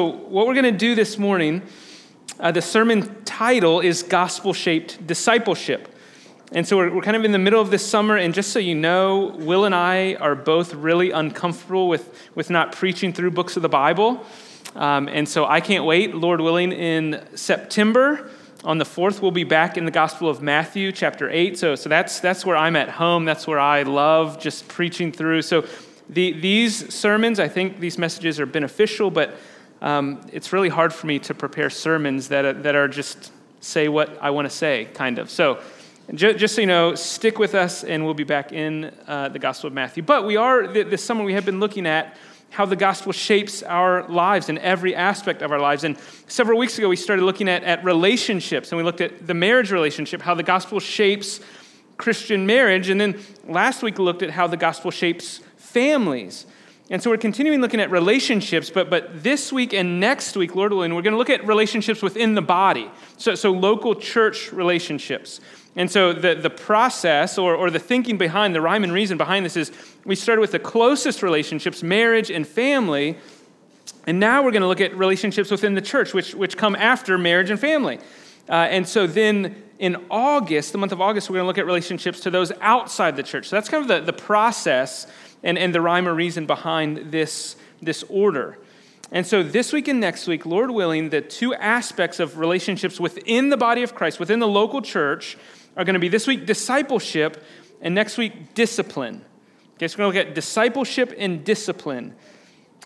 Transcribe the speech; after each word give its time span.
So, 0.00 0.06
what 0.06 0.46
we're 0.46 0.54
going 0.54 0.62
to 0.62 0.70
do 0.70 0.94
this 0.94 1.18
morning, 1.18 1.60
uh, 2.38 2.52
the 2.52 2.62
sermon 2.62 3.24
title 3.24 3.80
is 3.80 4.04
Gospel 4.04 4.52
Shaped 4.52 5.04
Discipleship. 5.04 5.92
And 6.52 6.64
so, 6.64 6.76
we're, 6.76 6.94
we're 6.94 7.02
kind 7.02 7.16
of 7.16 7.24
in 7.24 7.32
the 7.32 7.38
middle 7.40 7.60
of 7.60 7.72
this 7.72 7.84
summer, 7.84 8.16
and 8.16 8.32
just 8.32 8.52
so 8.52 8.60
you 8.60 8.76
know, 8.76 9.34
Will 9.40 9.64
and 9.64 9.74
I 9.74 10.14
are 10.14 10.36
both 10.36 10.72
really 10.72 11.10
uncomfortable 11.10 11.88
with, 11.88 12.16
with 12.36 12.48
not 12.48 12.70
preaching 12.70 13.12
through 13.12 13.32
books 13.32 13.56
of 13.56 13.62
the 13.62 13.68
Bible. 13.68 14.24
Um, 14.76 15.08
and 15.08 15.28
so, 15.28 15.46
I 15.46 15.60
can't 15.60 15.84
wait. 15.84 16.14
Lord 16.14 16.40
willing, 16.40 16.70
in 16.70 17.26
September, 17.34 18.30
on 18.62 18.78
the 18.78 18.84
4th, 18.84 19.20
we'll 19.20 19.32
be 19.32 19.42
back 19.42 19.76
in 19.76 19.84
the 19.84 19.90
Gospel 19.90 20.28
of 20.28 20.40
Matthew, 20.40 20.92
chapter 20.92 21.28
8. 21.28 21.58
So, 21.58 21.74
so 21.74 21.88
that's, 21.88 22.20
that's 22.20 22.46
where 22.46 22.56
I'm 22.56 22.76
at 22.76 22.88
home. 22.88 23.24
That's 23.24 23.48
where 23.48 23.58
I 23.58 23.82
love 23.82 24.38
just 24.38 24.68
preaching 24.68 25.10
through. 25.10 25.42
So, 25.42 25.66
the, 26.08 26.34
these 26.34 26.94
sermons, 26.94 27.40
I 27.40 27.48
think 27.48 27.80
these 27.80 27.98
messages 27.98 28.38
are 28.38 28.46
beneficial, 28.46 29.10
but 29.10 29.36
um, 29.80 30.20
it's 30.32 30.52
really 30.52 30.68
hard 30.68 30.92
for 30.92 31.06
me 31.06 31.18
to 31.20 31.34
prepare 31.34 31.70
sermons 31.70 32.28
that 32.28 32.44
are, 32.44 32.52
that 32.52 32.74
are 32.74 32.88
just 32.88 33.32
say 33.60 33.88
what 33.88 34.18
I 34.20 34.30
want 34.30 34.48
to 34.48 34.54
say, 34.54 34.88
kind 34.94 35.18
of. 35.18 35.30
So, 35.30 35.60
just, 36.14 36.54
so 36.54 36.60
you 36.60 36.66
know, 36.66 36.94
stick 36.94 37.38
with 37.38 37.54
us, 37.54 37.84
and 37.84 38.04
we'll 38.04 38.14
be 38.14 38.24
back 38.24 38.52
in 38.52 38.92
uh, 39.06 39.28
the 39.28 39.38
Gospel 39.38 39.68
of 39.68 39.74
Matthew. 39.74 40.02
But 40.02 40.26
we 40.26 40.36
are 40.36 40.66
this 40.66 41.04
summer 41.04 41.22
we 41.22 41.34
have 41.34 41.44
been 41.44 41.60
looking 41.60 41.86
at 41.86 42.16
how 42.50 42.64
the 42.64 42.76
gospel 42.76 43.12
shapes 43.12 43.62
our 43.62 44.08
lives 44.08 44.48
in 44.48 44.58
every 44.58 44.94
aspect 44.94 45.42
of 45.42 45.52
our 45.52 45.60
lives. 45.60 45.84
And 45.84 45.98
several 46.28 46.58
weeks 46.58 46.78
ago, 46.78 46.88
we 46.88 46.96
started 46.96 47.22
looking 47.22 47.48
at, 47.48 47.62
at 47.62 47.84
relationships, 47.84 48.72
and 48.72 48.78
we 48.78 48.82
looked 48.82 49.02
at 49.02 49.26
the 49.26 49.34
marriage 49.34 49.70
relationship, 49.70 50.22
how 50.22 50.34
the 50.34 50.42
gospel 50.42 50.80
shapes 50.80 51.40
Christian 51.98 52.46
marriage. 52.46 52.88
And 52.88 53.00
then 53.00 53.20
last 53.46 53.82
week, 53.82 53.98
we 53.98 54.04
looked 54.04 54.22
at 54.22 54.30
how 54.30 54.46
the 54.46 54.56
gospel 54.56 54.90
shapes 54.90 55.40
families. 55.56 56.46
And 56.90 57.02
so 57.02 57.10
we're 57.10 57.18
continuing 57.18 57.60
looking 57.60 57.80
at 57.80 57.90
relationships, 57.90 58.70
but, 58.70 58.88
but 58.88 59.22
this 59.22 59.52
week 59.52 59.74
and 59.74 60.00
next 60.00 60.36
week, 60.36 60.54
Lord 60.54 60.72
willing, 60.72 60.94
we're 60.94 61.02
going 61.02 61.12
to 61.12 61.18
look 61.18 61.28
at 61.28 61.46
relationships 61.46 62.00
within 62.00 62.34
the 62.34 62.40
body. 62.40 62.90
So, 63.18 63.34
so 63.34 63.52
local 63.52 63.94
church 63.94 64.52
relationships. 64.54 65.40
And 65.76 65.90
so 65.90 66.14
the, 66.14 66.34
the 66.34 66.48
process 66.48 67.36
or, 67.36 67.54
or 67.54 67.70
the 67.70 67.78
thinking 67.78 68.16
behind, 68.16 68.54
the 68.54 68.62
rhyme 68.62 68.84
and 68.84 68.92
reason 68.92 69.18
behind 69.18 69.44
this 69.44 69.56
is 69.56 69.70
we 70.06 70.14
started 70.14 70.40
with 70.40 70.52
the 70.52 70.58
closest 70.58 71.22
relationships, 71.22 71.82
marriage 71.82 72.30
and 72.30 72.46
family. 72.46 73.18
And 74.06 74.18
now 74.18 74.42
we're 74.42 74.52
going 74.52 74.62
to 74.62 74.68
look 74.68 74.80
at 74.80 74.96
relationships 74.96 75.50
within 75.50 75.74
the 75.74 75.82
church, 75.82 76.14
which, 76.14 76.34
which 76.34 76.56
come 76.56 76.74
after 76.74 77.18
marriage 77.18 77.50
and 77.50 77.60
family. 77.60 77.98
Uh, 78.48 78.52
and 78.52 78.88
so 78.88 79.06
then 79.06 79.62
in 79.78 80.06
August, 80.10 80.72
the 80.72 80.78
month 80.78 80.92
of 80.92 81.02
August, 81.02 81.28
we're 81.28 81.34
going 81.34 81.44
to 81.44 81.48
look 81.48 81.58
at 81.58 81.66
relationships 81.66 82.20
to 82.20 82.30
those 82.30 82.50
outside 82.62 83.14
the 83.14 83.22
church. 83.22 83.46
So 83.46 83.56
that's 83.56 83.68
kind 83.68 83.82
of 83.82 83.88
the, 83.88 84.00
the 84.10 84.18
process 84.18 85.06
and, 85.42 85.58
and 85.58 85.74
the 85.74 85.80
rhyme 85.80 86.08
or 86.08 86.14
reason 86.14 86.46
behind 86.46 87.12
this, 87.12 87.56
this 87.80 88.04
order. 88.08 88.58
And 89.10 89.26
so, 89.26 89.42
this 89.42 89.72
week 89.72 89.88
and 89.88 90.00
next 90.00 90.26
week, 90.26 90.44
Lord 90.44 90.70
willing, 90.70 91.08
the 91.08 91.22
two 91.22 91.54
aspects 91.54 92.20
of 92.20 92.38
relationships 92.38 93.00
within 93.00 93.48
the 93.48 93.56
body 93.56 93.82
of 93.82 93.94
Christ, 93.94 94.20
within 94.20 94.38
the 94.38 94.48
local 94.48 94.82
church, 94.82 95.38
are 95.76 95.84
going 95.84 95.94
to 95.94 96.00
be 96.00 96.08
this 96.08 96.26
week 96.26 96.44
discipleship 96.44 97.42
and 97.80 97.94
next 97.94 98.18
week 98.18 98.54
discipline. 98.54 99.24
Okay, 99.76 99.88
so 99.88 99.96
we're 99.96 100.04
going 100.04 100.12
to 100.12 100.18
look 100.18 100.28
at 100.28 100.34
discipleship 100.34 101.14
and 101.16 101.44
discipline. 101.44 102.14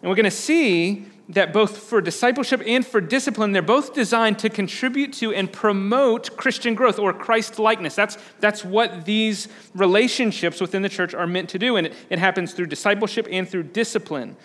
And 0.01 0.09
we're 0.09 0.15
going 0.15 0.25
to 0.25 0.31
see 0.31 1.07
that 1.33 1.53
both 1.53 1.79
for 1.79 2.01
discipleship 2.01 2.63
and 2.67 2.87
for 2.87 3.01
discipline, 3.01 3.53
they're 3.53 3.63
both 3.63 3.95
designed 3.95 4.39
to 4.41 4.51
contribute 4.51 5.13
to 5.15 5.33
and 5.33 5.51
promote 5.51 6.37
Christian 6.37 6.75
growth 6.75 6.99
or 6.99 7.13
Christ 7.13 7.59
likeness. 7.59 7.95
That's, 7.95 8.19
that's 8.41 8.65
what 8.65 9.07
these 9.07 9.49
relationships 9.75 10.61
within 10.61 10.83
the 10.83 10.89
church 10.89 11.15
are 11.15 11.27
meant 11.27 11.49
to 11.51 11.59
do. 11.59 11.77
And 11.77 11.87
it, 11.87 11.95
it 12.11 12.19
happens 12.19 12.53
through 12.53 12.67
discipleship 12.67 13.27
and 13.31 13.49
through 13.49 13.65
discipline. 13.65 14.37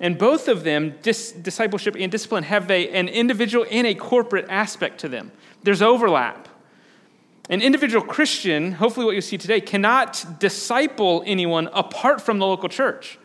And 0.00 0.18
both 0.18 0.48
of 0.48 0.64
them, 0.64 0.94
dis, 1.02 1.32
discipleship 1.32 1.94
and 1.98 2.10
discipline, 2.10 2.44
have 2.44 2.70
a, 2.70 2.88
an 2.90 3.08
individual 3.08 3.66
and 3.70 3.86
a 3.86 3.94
corporate 3.94 4.46
aspect 4.48 5.00
to 5.00 5.08
them. 5.08 5.30
There's 5.62 5.82
overlap. 5.82 6.48
An 7.50 7.60
individual 7.60 8.04
Christian, 8.04 8.72
hopefully 8.72 9.04
what 9.04 9.14
you 9.14 9.20
see 9.20 9.36
today, 9.36 9.60
cannot 9.60 10.40
disciple 10.40 11.22
anyone 11.26 11.68
apart 11.74 12.22
from 12.22 12.38
the 12.38 12.46
local 12.46 12.70
church 12.70 13.18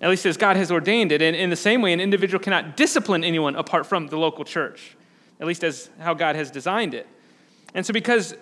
at 0.00 0.10
least 0.10 0.26
as 0.26 0.36
God 0.36 0.56
has 0.56 0.70
ordained 0.70 1.12
it. 1.12 1.22
And 1.22 1.34
in 1.34 1.50
the 1.50 1.56
same 1.56 1.80
way, 1.82 1.92
an 1.92 2.00
individual 2.00 2.42
cannot 2.42 2.76
discipline 2.76 3.24
anyone 3.24 3.56
apart 3.56 3.86
from 3.86 4.08
the 4.08 4.18
local 4.18 4.44
church, 4.44 4.96
at 5.40 5.46
least 5.46 5.64
as 5.64 5.90
how 5.98 6.14
God 6.14 6.36
has 6.36 6.50
designed 6.50 6.94
it. 6.94 7.06
And 7.74 7.84
so, 7.84 7.92
because 7.92 8.36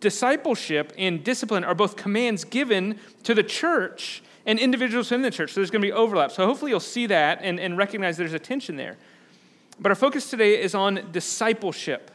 discipleship 0.00 0.92
and 0.98 1.22
discipline 1.22 1.64
are 1.64 1.74
both 1.74 1.96
commands 1.96 2.44
given 2.44 2.98
to 3.22 3.34
the 3.34 3.42
church 3.42 4.22
and 4.44 4.58
individuals 4.58 5.12
in 5.12 5.22
the 5.22 5.30
church, 5.30 5.52
so 5.52 5.60
there's 5.60 5.70
going 5.70 5.82
to 5.82 5.88
be 5.88 5.92
overlap. 5.92 6.32
So, 6.32 6.46
hopefully, 6.46 6.70
you'll 6.70 6.80
see 6.80 7.06
that 7.06 7.40
and, 7.42 7.58
and 7.58 7.76
recognize 7.76 8.16
there's 8.16 8.32
a 8.32 8.38
tension 8.38 8.76
there. 8.76 8.96
But 9.80 9.90
our 9.90 9.96
focus 9.96 10.30
today 10.30 10.60
is 10.60 10.74
on 10.74 11.08
discipleship. 11.10 12.11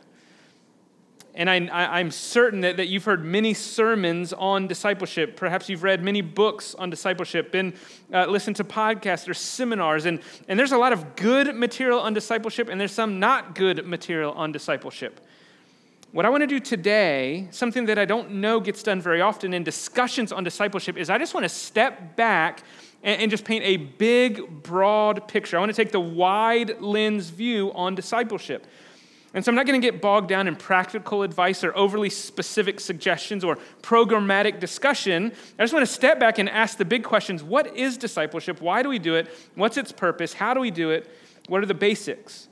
And 1.38 1.52
I, 1.52 2.00
am 2.00 2.10
certain 2.10 2.62
that, 2.62 2.78
that 2.78 2.88
you've 2.88 3.04
heard 3.04 3.24
many 3.24 3.54
sermons 3.54 4.34
on 4.34 4.66
discipleship. 4.66 5.38
Perhaps 5.38 5.70
you've 5.70 5.84
read 5.84 6.04
many 6.04 6.22
books 6.22 6.74
on 6.74 6.90
discipleship, 6.90 7.52
been 7.52 7.76
uh, 8.12 8.26
listened 8.26 8.56
to 8.56 8.64
podcasts 8.64 9.30
or 9.30 9.36
seminars. 9.36 10.08
And, 10.08 10.20
and 10.48 10.58
there's 10.58 10.72
a 10.72 10.80
lot 10.80 10.94
of 10.94 11.16
good 11.16 11.56
material 11.56 12.00
on 12.00 12.16
discipleship, 12.16 12.70
and 12.70 12.82
there's 12.82 12.92
some 12.92 13.20
not 13.20 13.54
good 13.54 13.86
material 13.86 14.32
on 14.32 14.52
discipleship. 14.52 15.22
What 16.12 16.26
I 16.26 16.30
want 16.30 16.42
to 16.42 16.48
do 16.48 16.60
today, 16.60 17.48
something 17.52 17.86
that 17.86 18.00
I 18.00 18.06
don't 18.06 18.32
know 18.32 18.60
gets 18.60 18.82
done 18.82 19.00
very 19.00 19.22
often 19.22 19.54
in 19.54 19.64
discussions 19.64 20.32
on 20.32 20.44
discipleship, 20.44 20.98
is 20.98 21.12
I 21.12 21.20
just 21.20 21.36
want 21.36 21.44
to 21.44 21.50
step 21.50 22.16
back 22.16 22.64
and, 23.04 23.22
and 23.22 23.30
just 23.30 23.46
paint 23.46 23.64
a 23.64 23.78
big, 23.78 24.64
broad 24.64 25.28
picture. 25.28 25.58
I 25.58 25.60
want 25.60 25.70
to 25.70 25.76
take 25.76 25.92
the 25.92 26.00
wide 26.00 26.82
lens 26.82 27.30
view 27.30 27.72
on 27.76 27.94
discipleship. 27.94 28.66
And 29.38 29.46
so 29.46 29.52
I'm 29.52 29.56
not 29.56 29.68
going 29.68 29.80
to 29.80 29.88
get 29.88 30.02
bogged 30.02 30.30
down 30.30 30.48
in 30.48 30.56
practical 30.56 31.22
advice 31.22 31.64
or 31.64 31.72
overly 31.78 32.10
specific 32.10 32.80
suggestions 32.80 33.44
or 33.44 33.60
programmatic 33.84 34.60
discussion. 34.60 35.32
I 35.60 35.64
just 35.64 35.76
want 35.76 35.86
to 35.86 35.94
step 35.94 36.20
back 36.20 36.40
and 36.40 36.50
ask 36.50 36.80
the 36.80 36.86
big 36.86 37.04
questions 37.04 37.44
What 37.44 37.78
is 37.78 37.98
discipleship? 37.98 38.62
Why 38.62 38.82
do 38.82 38.90
we 38.90 38.98
do 38.98 39.14
it? 39.14 39.30
What's 39.54 39.78
its 39.78 39.92
purpose? 39.92 40.34
How 40.34 40.56
do 40.56 40.60
we 40.60 40.72
do 40.72 40.90
it? 40.90 41.08
What 41.50 41.62
are 41.62 41.68
the 41.68 41.76
basics? 41.76 42.48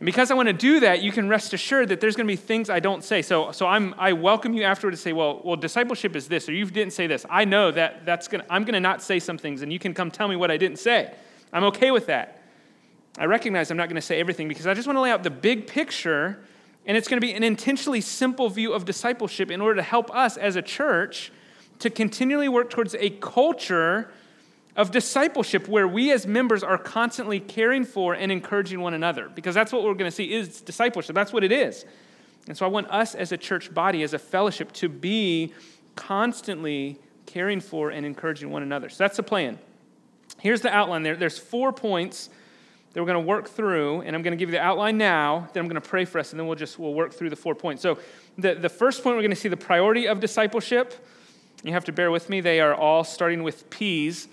And 0.00 0.06
because 0.06 0.32
I 0.32 0.34
want 0.34 0.48
to 0.48 0.52
do 0.52 0.80
that, 0.80 1.00
you 1.00 1.12
can 1.12 1.28
rest 1.28 1.54
assured 1.54 1.90
that 1.90 2.00
there's 2.00 2.16
going 2.16 2.26
to 2.26 2.32
be 2.32 2.34
things 2.34 2.68
I 2.68 2.80
don't 2.80 3.04
say. 3.04 3.22
So, 3.22 3.52
so 3.52 3.68
I'm, 3.68 3.94
I 3.98 4.14
welcome 4.14 4.54
you 4.54 4.64
afterward 4.64 4.90
to 4.90 4.96
say, 4.96 5.12
well, 5.12 5.40
well, 5.44 5.54
discipleship 5.54 6.16
is 6.16 6.26
this, 6.26 6.48
or 6.48 6.54
you 6.54 6.64
didn't 6.64 6.92
say 6.92 7.06
this. 7.06 7.24
I 7.30 7.44
know 7.44 7.70
that 7.70 8.04
that's 8.04 8.26
to, 8.26 8.44
I'm 8.52 8.64
going 8.64 8.74
to 8.74 8.80
not 8.80 9.00
say 9.00 9.20
some 9.20 9.38
things, 9.38 9.62
and 9.62 9.72
you 9.72 9.78
can 9.78 9.94
come 9.94 10.10
tell 10.10 10.26
me 10.26 10.34
what 10.34 10.50
I 10.50 10.56
didn't 10.56 10.80
say. 10.80 11.14
I'm 11.52 11.62
okay 11.62 11.92
with 11.92 12.06
that. 12.06 12.37
I 13.16 13.24
recognize 13.24 13.70
I'm 13.70 13.76
not 13.76 13.88
going 13.88 13.96
to 13.96 14.02
say 14.02 14.20
everything 14.20 14.48
because 14.48 14.66
I 14.66 14.74
just 14.74 14.86
want 14.86 14.96
to 14.96 15.00
lay 15.00 15.10
out 15.10 15.22
the 15.22 15.30
big 15.30 15.66
picture, 15.66 16.38
and 16.86 16.96
it's 16.96 17.08
going 17.08 17.20
to 17.20 17.26
be 17.26 17.32
an 17.32 17.42
intentionally 17.42 18.00
simple 18.00 18.48
view 18.50 18.72
of 18.72 18.84
discipleship 18.84 19.50
in 19.50 19.60
order 19.60 19.76
to 19.76 19.82
help 19.82 20.14
us 20.14 20.36
as 20.36 20.56
a 20.56 20.62
church 20.62 21.32
to 21.80 21.90
continually 21.90 22.48
work 22.48 22.70
towards 22.70 22.94
a 22.96 23.10
culture 23.10 24.10
of 24.76 24.92
discipleship 24.92 25.66
where 25.66 25.88
we 25.88 26.12
as 26.12 26.26
members 26.26 26.62
are 26.62 26.78
constantly 26.78 27.40
caring 27.40 27.84
for 27.84 28.14
and 28.14 28.30
encouraging 28.30 28.80
one 28.80 28.94
another 28.94 29.28
because 29.34 29.54
that's 29.54 29.72
what 29.72 29.82
we're 29.82 29.94
going 29.94 30.10
to 30.10 30.14
see 30.14 30.32
is 30.32 30.60
discipleship. 30.60 31.14
That's 31.14 31.32
what 31.32 31.42
it 31.42 31.50
is. 31.50 31.84
And 32.46 32.56
so 32.56 32.64
i 32.64 32.68
want 32.68 32.88
us 32.88 33.14
as 33.14 33.32
a 33.32 33.36
church 33.36 33.74
body 33.74 34.02
as 34.02 34.14
a 34.14 34.18
fellowship 34.18 34.72
to 34.74 34.88
be 34.88 35.52
constantly 35.96 36.98
caring 37.26 37.60
for 37.60 37.90
and 37.90 38.06
encouraging 38.06 38.50
one 38.50 38.62
another. 38.62 38.88
So 38.88 38.96
that's 38.98 39.16
the 39.16 39.22
plan. 39.22 39.58
Here's 40.38 40.60
the 40.60 40.72
outline 40.72 41.02
there. 41.02 41.16
There's 41.16 41.38
four 41.38 41.72
points 41.72 42.30
that 42.92 43.00
we're 43.00 43.06
going 43.06 43.22
to 43.22 43.28
work 43.28 43.48
through, 43.48 44.00
and 44.00 44.16
I'm 44.16 44.22
going 44.22 44.32
to 44.32 44.36
give 44.36 44.48
you 44.48 44.56
the 44.56 44.62
outline 44.62 44.96
now, 44.98 45.48
then 45.52 45.62
I'm 45.62 45.68
going 45.68 45.80
to 45.80 45.88
pray 45.88 46.04
for 46.04 46.18
us, 46.18 46.32
and 46.32 46.40
then 46.40 46.46
we'll 46.46 46.56
just 46.56 46.78
we'll 46.78 46.94
work 46.94 47.12
through 47.12 47.30
the 47.30 47.36
four 47.36 47.54
points. 47.54 47.82
So 47.82 47.98
the, 48.38 48.54
the 48.54 48.68
first 48.68 49.02
point, 49.02 49.16
we're 49.16 49.22
going 49.22 49.30
to 49.30 49.36
see 49.36 49.48
the 49.48 49.56
priority 49.56 50.08
of 50.08 50.20
discipleship. 50.20 50.94
You 51.62 51.72
have 51.72 51.84
to 51.84 51.92
bear 51.92 52.10
with 52.10 52.28
me. 52.30 52.40
They 52.40 52.60
are 52.60 52.74
all 52.74 53.04
starting 53.04 53.42
with 53.42 53.68
P's. 53.68 54.28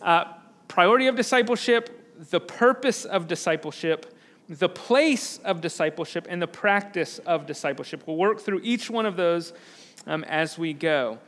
Uh, 0.00 0.24
priority 0.66 1.06
of 1.06 1.16
discipleship, 1.16 1.90
the 2.30 2.40
purpose 2.40 3.04
of 3.04 3.28
discipleship, 3.28 4.14
the 4.48 4.68
place 4.68 5.38
of 5.38 5.60
discipleship, 5.60 6.26
and 6.28 6.40
the 6.40 6.46
practice 6.46 7.18
of 7.20 7.46
discipleship. 7.46 8.02
We'll 8.06 8.16
work 8.16 8.40
through 8.40 8.60
each 8.62 8.90
one 8.90 9.06
of 9.06 9.16
those 9.16 9.52
um, 10.06 10.24
as 10.24 10.58
we 10.58 10.72
go. 10.72 11.18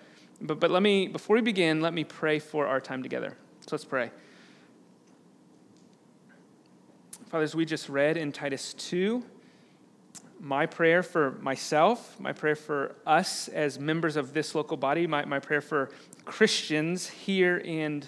But, 0.41 0.59
but 0.59 0.71
let 0.71 0.83
me, 0.83 1.07
before 1.07 1.37
we 1.37 1.43
begin, 1.43 1.81
let 1.81 1.93
me 1.93 2.05
pray 2.05 2.39
for 2.39 2.67
our 2.67 2.81
time 2.81 3.03
together. 3.03 3.37
So 3.61 3.69
let's 3.73 3.85
pray. 3.85 4.11
Father, 7.31 7.45
as 7.45 7.55
we 7.55 7.65
just 7.65 7.89
read 7.89 8.17
in 8.17 8.33
Titus 8.33 8.75
2, 8.75 9.23
my 10.41 10.67
prayer 10.67 11.01
for 11.01 11.39
myself, 11.41 12.19
my 12.19 12.33
prayer 12.33 12.57
for 12.57 12.97
us 13.07 13.47
as 13.47 13.79
members 13.79 14.17
of 14.17 14.35
this 14.35 14.53
local 14.53 14.77
body, 14.77 15.07
my, 15.07 15.25
my 15.25 15.39
prayer 15.39 15.61
for 15.61 15.91
Christians 16.25 17.09
here 17.09 17.63
and 17.65 18.05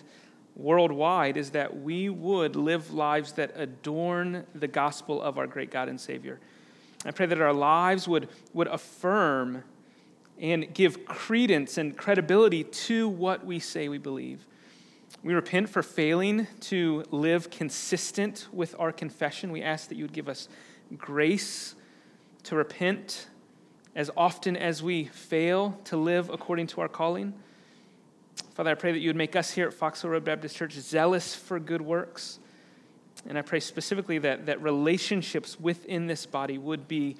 worldwide 0.56 1.36
is 1.36 1.50
that 1.50 1.82
we 1.82 2.08
would 2.08 2.56
live 2.56 2.92
lives 2.92 3.34
that 3.34 3.52
adorn 3.54 4.44
the 4.56 4.66
gospel 4.66 5.22
of 5.22 5.38
our 5.38 5.46
great 5.46 5.70
God 5.70 5.88
and 5.88 6.00
Savior. 6.00 6.40
I 7.04 7.12
pray 7.12 7.26
that 7.26 7.40
our 7.40 7.54
lives 7.54 8.08
would, 8.08 8.28
would 8.52 8.66
affirm 8.66 9.62
and 10.40 10.75
give 10.75 11.04
credence 11.04 11.78
and 11.78 11.96
credibility 11.96 12.64
to 12.64 13.08
what 13.08 13.46
we 13.46 13.60
say 13.60 13.88
we 13.88 13.98
believe. 13.98 14.44
We 15.24 15.34
repent 15.34 15.69
for 15.69 15.84
failing 15.84 16.48
to 16.62 17.04
live 17.12 17.48
consistent 17.48 18.48
with 18.52 18.74
our 18.78 18.90
confession. 18.90 19.52
We 19.52 19.62
ask 19.62 19.88
that 19.88 19.94
you 19.94 20.02
would 20.04 20.12
give 20.12 20.28
us 20.28 20.48
grace 20.96 21.76
to 22.44 22.56
repent 22.56 23.28
as 23.94 24.10
often 24.16 24.56
as 24.56 24.82
we 24.82 25.04
fail 25.04 25.78
to 25.84 25.96
live 25.96 26.28
according 26.28 26.66
to 26.69 26.80
our 26.80 26.88
calling. 26.88 27.34
Father, 28.54 28.72
I 28.72 28.74
pray 28.74 28.90
that 28.90 28.98
you 28.98 29.10
would 29.10 29.16
make 29.16 29.36
us 29.36 29.52
here 29.52 29.69
at 29.69 29.74
Fox 29.74 30.02
Hill 30.02 30.10
Road 30.10 30.24
Baptist 30.24 30.56
Church 30.56 30.72
zealous 30.72 31.36
for 31.36 31.60
good 31.60 31.82
works. 31.82 32.40
And 33.25 33.38
I 33.38 33.42
pray 33.42 33.60
specifically 33.60 34.18
that, 34.18 34.46
that 34.46 34.60
relationships 34.60 35.60
within 35.60 36.08
this 36.08 36.26
body 36.26 36.58
would 36.58 36.88
be 36.88 37.16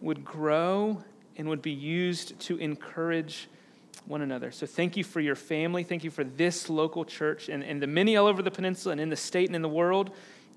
would 0.00 0.24
grow 0.24 1.02
and 1.36 1.48
would 1.48 1.62
be 1.62 1.72
used 1.72 2.38
to 2.40 2.56
encourage 2.58 3.48
one 4.06 4.20
another. 4.22 4.50
So 4.50 4.66
thank 4.66 4.96
you 4.96 5.04
for 5.04 5.20
your 5.20 5.34
family. 5.34 5.82
Thank 5.82 6.04
you 6.04 6.10
for 6.10 6.24
this 6.24 6.68
local 6.68 7.04
church 7.04 7.48
and, 7.48 7.64
and 7.64 7.80
the 7.80 7.86
many 7.86 8.16
all 8.16 8.26
over 8.26 8.42
the 8.42 8.50
peninsula 8.50 8.92
and 8.92 9.00
in 9.00 9.08
the 9.08 9.16
state 9.16 9.48
and 9.48 9.56
in 9.56 9.62
the 9.62 9.68
world 9.68 10.10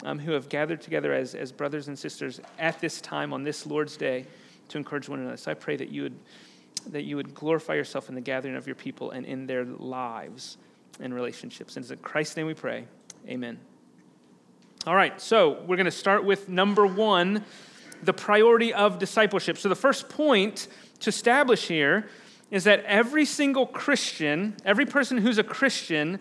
um, 0.04 0.20
who 0.20 0.34
have 0.34 0.50
gathered 0.50 0.82
together 0.82 1.14
as, 1.14 1.34
as 1.34 1.52
brothers 1.52 1.88
and 1.88 1.98
sisters 1.98 2.40
at 2.60 2.80
this 2.80 3.02
time 3.02 3.34
on 3.34 3.44
this 3.44 3.66
Lord's 3.66 3.98
Day 3.98 4.26
to 4.70 4.78
encourage 4.78 5.08
one 5.08 5.20
another. 5.20 5.38
So 5.38 5.52
I 5.52 5.54
pray 5.54 5.78
that 5.78 5.90
you 5.90 6.04
would 6.04 6.20
that 6.92 7.04
you 7.04 7.18
would 7.18 7.34
glorify 7.34 7.74
yourself 7.74 8.08
in 8.08 8.16
the 8.16 8.22
gathering 8.22 8.56
of 8.56 8.66
your 8.66 8.76
people 8.76 9.12
and 9.12 9.26
in 9.26 9.46
their 9.46 9.66
lives 9.66 10.58
and 11.00 11.14
relationships. 11.14 11.76
And 11.76 11.84
it's 11.84 11.92
in 11.92 11.98
Christ's 11.98 12.38
name 12.38 12.46
we 12.46 12.54
pray. 12.54 12.86
Amen. 13.28 13.60
All 14.86 14.96
right, 14.96 15.20
so 15.20 15.64
we're 15.68 15.76
going 15.76 15.86
to 15.86 15.92
start 15.92 16.24
with 16.24 16.48
number 16.48 16.86
one 16.86 17.44
the 18.04 18.14
priority 18.14 18.74
of 18.74 19.00
discipleship. 19.00 19.58
So 19.58 19.68
the 19.70 19.76
first 19.76 20.08
point 20.08 20.68
to 21.00 21.10
establish 21.10 21.68
here 21.68 22.08
is 22.50 22.64
that 22.64 22.84
every 22.86 23.26
single 23.26 23.66
Christian, 23.66 24.56
every 24.64 24.86
person 24.86 25.18
who's 25.18 25.38
a 25.38 25.44
Christian, 25.44 26.20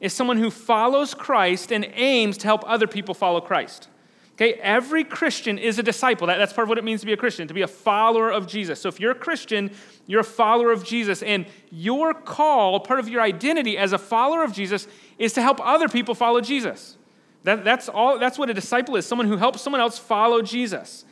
is 0.00 0.12
someone 0.12 0.38
who 0.38 0.50
follows 0.50 1.14
Christ 1.14 1.72
and 1.72 1.86
aims 1.94 2.36
to 2.38 2.46
help 2.46 2.62
other 2.66 2.86
people 2.86 3.14
follow 3.14 3.40
Christ. 3.40 3.88
Okay, 4.32 4.54
every 4.54 5.04
Christian 5.04 5.58
is 5.58 5.78
a 5.78 5.82
disciple. 5.82 6.26
That, 6.26 6.38
that's 6.38 6.52
part 6.52 6.64
of 6.64 6.68
what 6.68 6.78
it 6.78 6.82
means 6.82 7.00
to 7.00 7.06
be 7.06 7.12
a 7.12 7.16
Christian, 7.16 7.46
to 7.46 7.54
be 7.54 7.62
a 7.62 7.68
follower 7.68 8.30
of 8.30 8.48
Jesus. 8.48 8.80
So 8.80 8.88
if 8.88 8.98
you're 8.98 9.12
a 9.12 9.14
Christian, 9.14 9.70
you're 10.08 10.22
a 10.22 10.24
follower 10.24 10.72
of 10.72 10.84
Jesus, 10.84 11.22
and 11.22 11.46
your 11.70 12.12
call, 12.12 12.80
part 12.80 12.98
of 12.98 13.08
your 13.08 13.22
identity 13.22 13.78
as 13.78 13.92
a 13.92 13.98
follower 13.98 14.42
of 14.42 14.52
Jesus, 14.52 14.88
is 15.18 15.32
to 15.34 15.42
help 15.42 15.64
other 15.64 15.88
people 15.88 16.16
follow 16.16 16.40
Jesus. 16.40 16.98
That, 17.44 17.62
that's, 17.62 17.88
all, 17.88 18.18
that's 18.18 18.36
what 18.36 18.50
a 18.50 18.54
disciple 18.54 18.96
is 18.96 19.06
someone 19.06 19.28
who 19.28 19.36
helps 19.36 19.60
someone 19.60 19.80
else 19.80 19.98
follow 20.00 20.42
Jesus. 20.42 21.04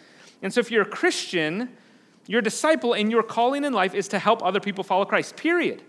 And 0.42 0.52
so 0.52 0.58
if 0.58 0.72
you're 0.72 0.82
a 0.82 0.86
Christian, 0.86 1.68
you're 2.26 2.42
disciple, 2.42 2.92
and 2.94 3.10
your 3.10 3.22
calling 3.22 3.64
in 3.64 3.72
life 3.72 3.94
is 3.94 4.08
to 4.08 4.18
help 4.18 4.44
other 4.44 4.60
people 4.60 4.84
follow 4.84 5.04
Christ, 5.04 5.36
period. 5.36 5.82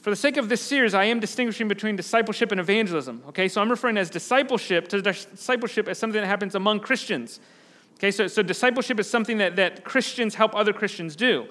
For 0.00 0.10
the 0.10 0.16
sake 0.16 0.36
of 0.36 0.48
this 0.48 0.60
series, 0.60 0.94
I 0.94 1.04
am 1.04 1.20
distinguishing 1.20 1.68
between 1.68 1.96
discipleship 1.96 2.52
and 2.52 2.60
evangelism. 2.60 3.22
Okay, 3.28 3.48
so 3.48 3.60
I'm 3.60 3.68
referring 3.68 3.98
as 3.98 4.08
discipleship 4.08 4.88
to 4.88 5.02
discipleship 5.02 5.88
as 5.88 5.98
something 5.98 6.20
that 6.20 6.26
happens 6.26 6.54
among 6.54 6.80
Christians. 6.80 7.40
Okay, 7.96 8.12
so, 8.12 8.28
so 8.28 8.42
discipleship 8.42 9.00
is 9.00 9.10
something 9.10 9.38
that, 9.38 9.56
that 9.56 9.84
Christians 9.84 10.36
help 10.36 10.54
other 10.54 10.72
Christians 10.72 11.16
do. 11.16 11.48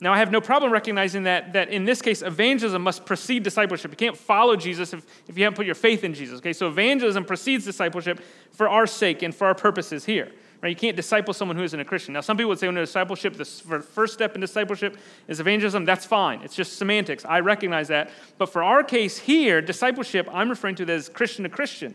Now, 0.00 0.14
I 0.14 0.18
have 0.18 0.32
no 0.32 0.40
problem 0.40 0.72
recognizing 0.72 1.24
that, 1.24 1.52
that 1.52 1.68
in 1.68 1.84
this 1.84 2.00
case, 2.00 2.22
evangelism 2.22 2.80
must 2.80 3.04
precede 3.04 3.42
discipleship. 3.42 3.90
You 3.90 3.98
can't 3.98 4.16
follow 4.16 4.56
Jesus 4.56 4.94
if, 4.94 5.04
if 5.28 5.36
you 5.36 5.44
haven't 5.44 5.56
put 5.56 5.66
your 5.66 5.74
faith 5.74 6.04
in 6.04 6.14
Jesus. 6.14 6.38
Okay, 6.38 6.54
so 6.54 6.68
evangelism 6.68 7.26
precedes 7.26 7.66
discipleship 7.66 8.18
for 8.50 8.66
our 8.66 8.86
sake 8.86 9.22
and 9.22 9.34
for 9.34 9.46
our 9.46 9.54
purposes 9.54 10.06
here. 10.06 10.32
Right? 10.62 10.68
You 10.68 10.76
can't 10.76 10.96
disciple 10.96 11.32
someone 11.32 11.56
who 11.56 11.62
isn't 11.62 11.80
a 11.80 11.84
Christian. 11.84 12.12
Now, 12.12 12.20
some 12.20 12.36
people 12.36 12.50
would 12.50 12.58
say, 12.58 12.66
when 12.66 12.74
no, 12.74 12.82
discipleship, 12.82 13.34
the 13.34 13.44
first 13.44 14.12
step 14.12 14.34
in 14.34 14.42
discipleship 14.42 14.98
is 15.26 15.40
evangelism. 15.40 15.86
That's 15.86 16.04
fine. 16.04 16.42
It's 16.42 16.54
just 16.54 16.76
semantics. 16.76 17.24
I 17.24 17.40
recognize 17.40 17.88
that. 17.88 18.10
But 18.36 18.52
for 18.52 18.62
our 18.62 18.82
case 18.82 19.18
here, 19.18 19.62
discipleship, 19.62 20.28
I'm 20.30 20.50
referring 20.50 20.74
to 20.76 20.90
as 20.90 21.08
Christian 21.08 21.44
to 21.44 21.48
Christian. 21.48 21.94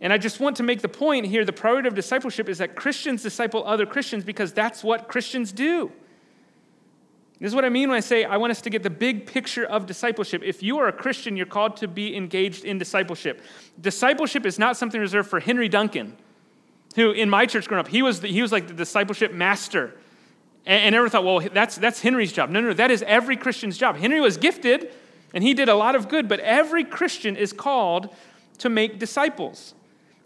And 0.00 0.14
I 0.14 0.18
just 0.18 0.40
want 0.40 0.56
to 0.56 0.62
make 0.62 0.80
the 0.80 0.88
point 0.88 1.26
here 1.26 1.44
the 1.44 1.52
priority 1.52 1.88
of 1.88 1.94
discipleship 1.94 2.48
is 2.48 2.56
that 2.58 2.74
Christians 2.74 3.22
disciple 3.22 3.66
other 3.66 3.84
Christians 3.84 4.24
because 4.24 4.54
that's 4.54 4.82
what 4.82 5.08
Christians 5.08 5.52
do. 5.52 5.92
This 7.38 7.48
is 7.48 7.54
what 7.54 7.66
I 7.66 7.68
mean 7.68 7.90
when 7.90 7.96
I 7.96 8.00
say 8.00 8.24
I 8.24 8.38
want 8.38 8.50
us 8.50 8.62
to 8.62 8.70
get 8.70 8.82
the 8.82 8.90
big 8.90 9.26
picture 9.26 9.64
of 9.64 9.84
discipleship. 9.84 10.42
If 10.42 10.62
you 10.62 10.78
are 10.78 10.88
a 10.88 10.92
Christian, 10.92 11.36
you're 11.36 11.46
called 11.46 11.76
to 11.78 11.88
be 11.88 12.16
engaged 12.16 12.64
in 12.64 12.78
discipleship. 12.78 13.42
Discipleship 13.78 14.46
is 14.46 14.58
not 14.58 14.78
something 14.78 15.00
reserved 15.00 15.28
for 15.28 15.40
Henry 15.40 15.68
Duncan 15.68 16.16
who 16.96 17.12
in 17.12 17.30
my 17.30 17.46
church 17.46 17.68
growing 17.68 17.80
up, 17.80 17.88
he 17.88 18.02
was, 18.02 18.20
the, 18.20 18.28
he 18.28 18.42
was 18.42 18.52
like 18.52 18.66
the 18.66 18.74
discipleship 18.74 19.32
master. 19.32 19.94
And, 20.66 20.82
and 20.82 20.94
everyone 20.94 21.10
thought, 21.10 21.24
well, 21.24 21.40
that's, 21.52 21.76
that's 21.76 22.00
Henry's 22.00 22.32
job. 22.32 22.50
No, 22.50 22.60
no, 22.60 22.68
no, 22.68 22.74
that 22.74 22.90
is 22.90 23.02
every 23.06 23.36
Christian's 23.36 23.78
job. 23.78 23.96
Henry 23.96 24.20
was 24.20 24.36
gifted 24.36 24.92
and 25.32 25.44
he 25.44 25.54
did 25.54 25.68
a 25.68 25.74
lot 25.74 25.94
of 25.94 26.08
good, 26.08 26.28
but 26.28 26.40
every 26.40 26.84
Christian 26.84 27.36
is 27.36 27.52
called 27.52 28.14
to 28.58 28.68
make 28.68 28.98
disciples. 28.98 29.74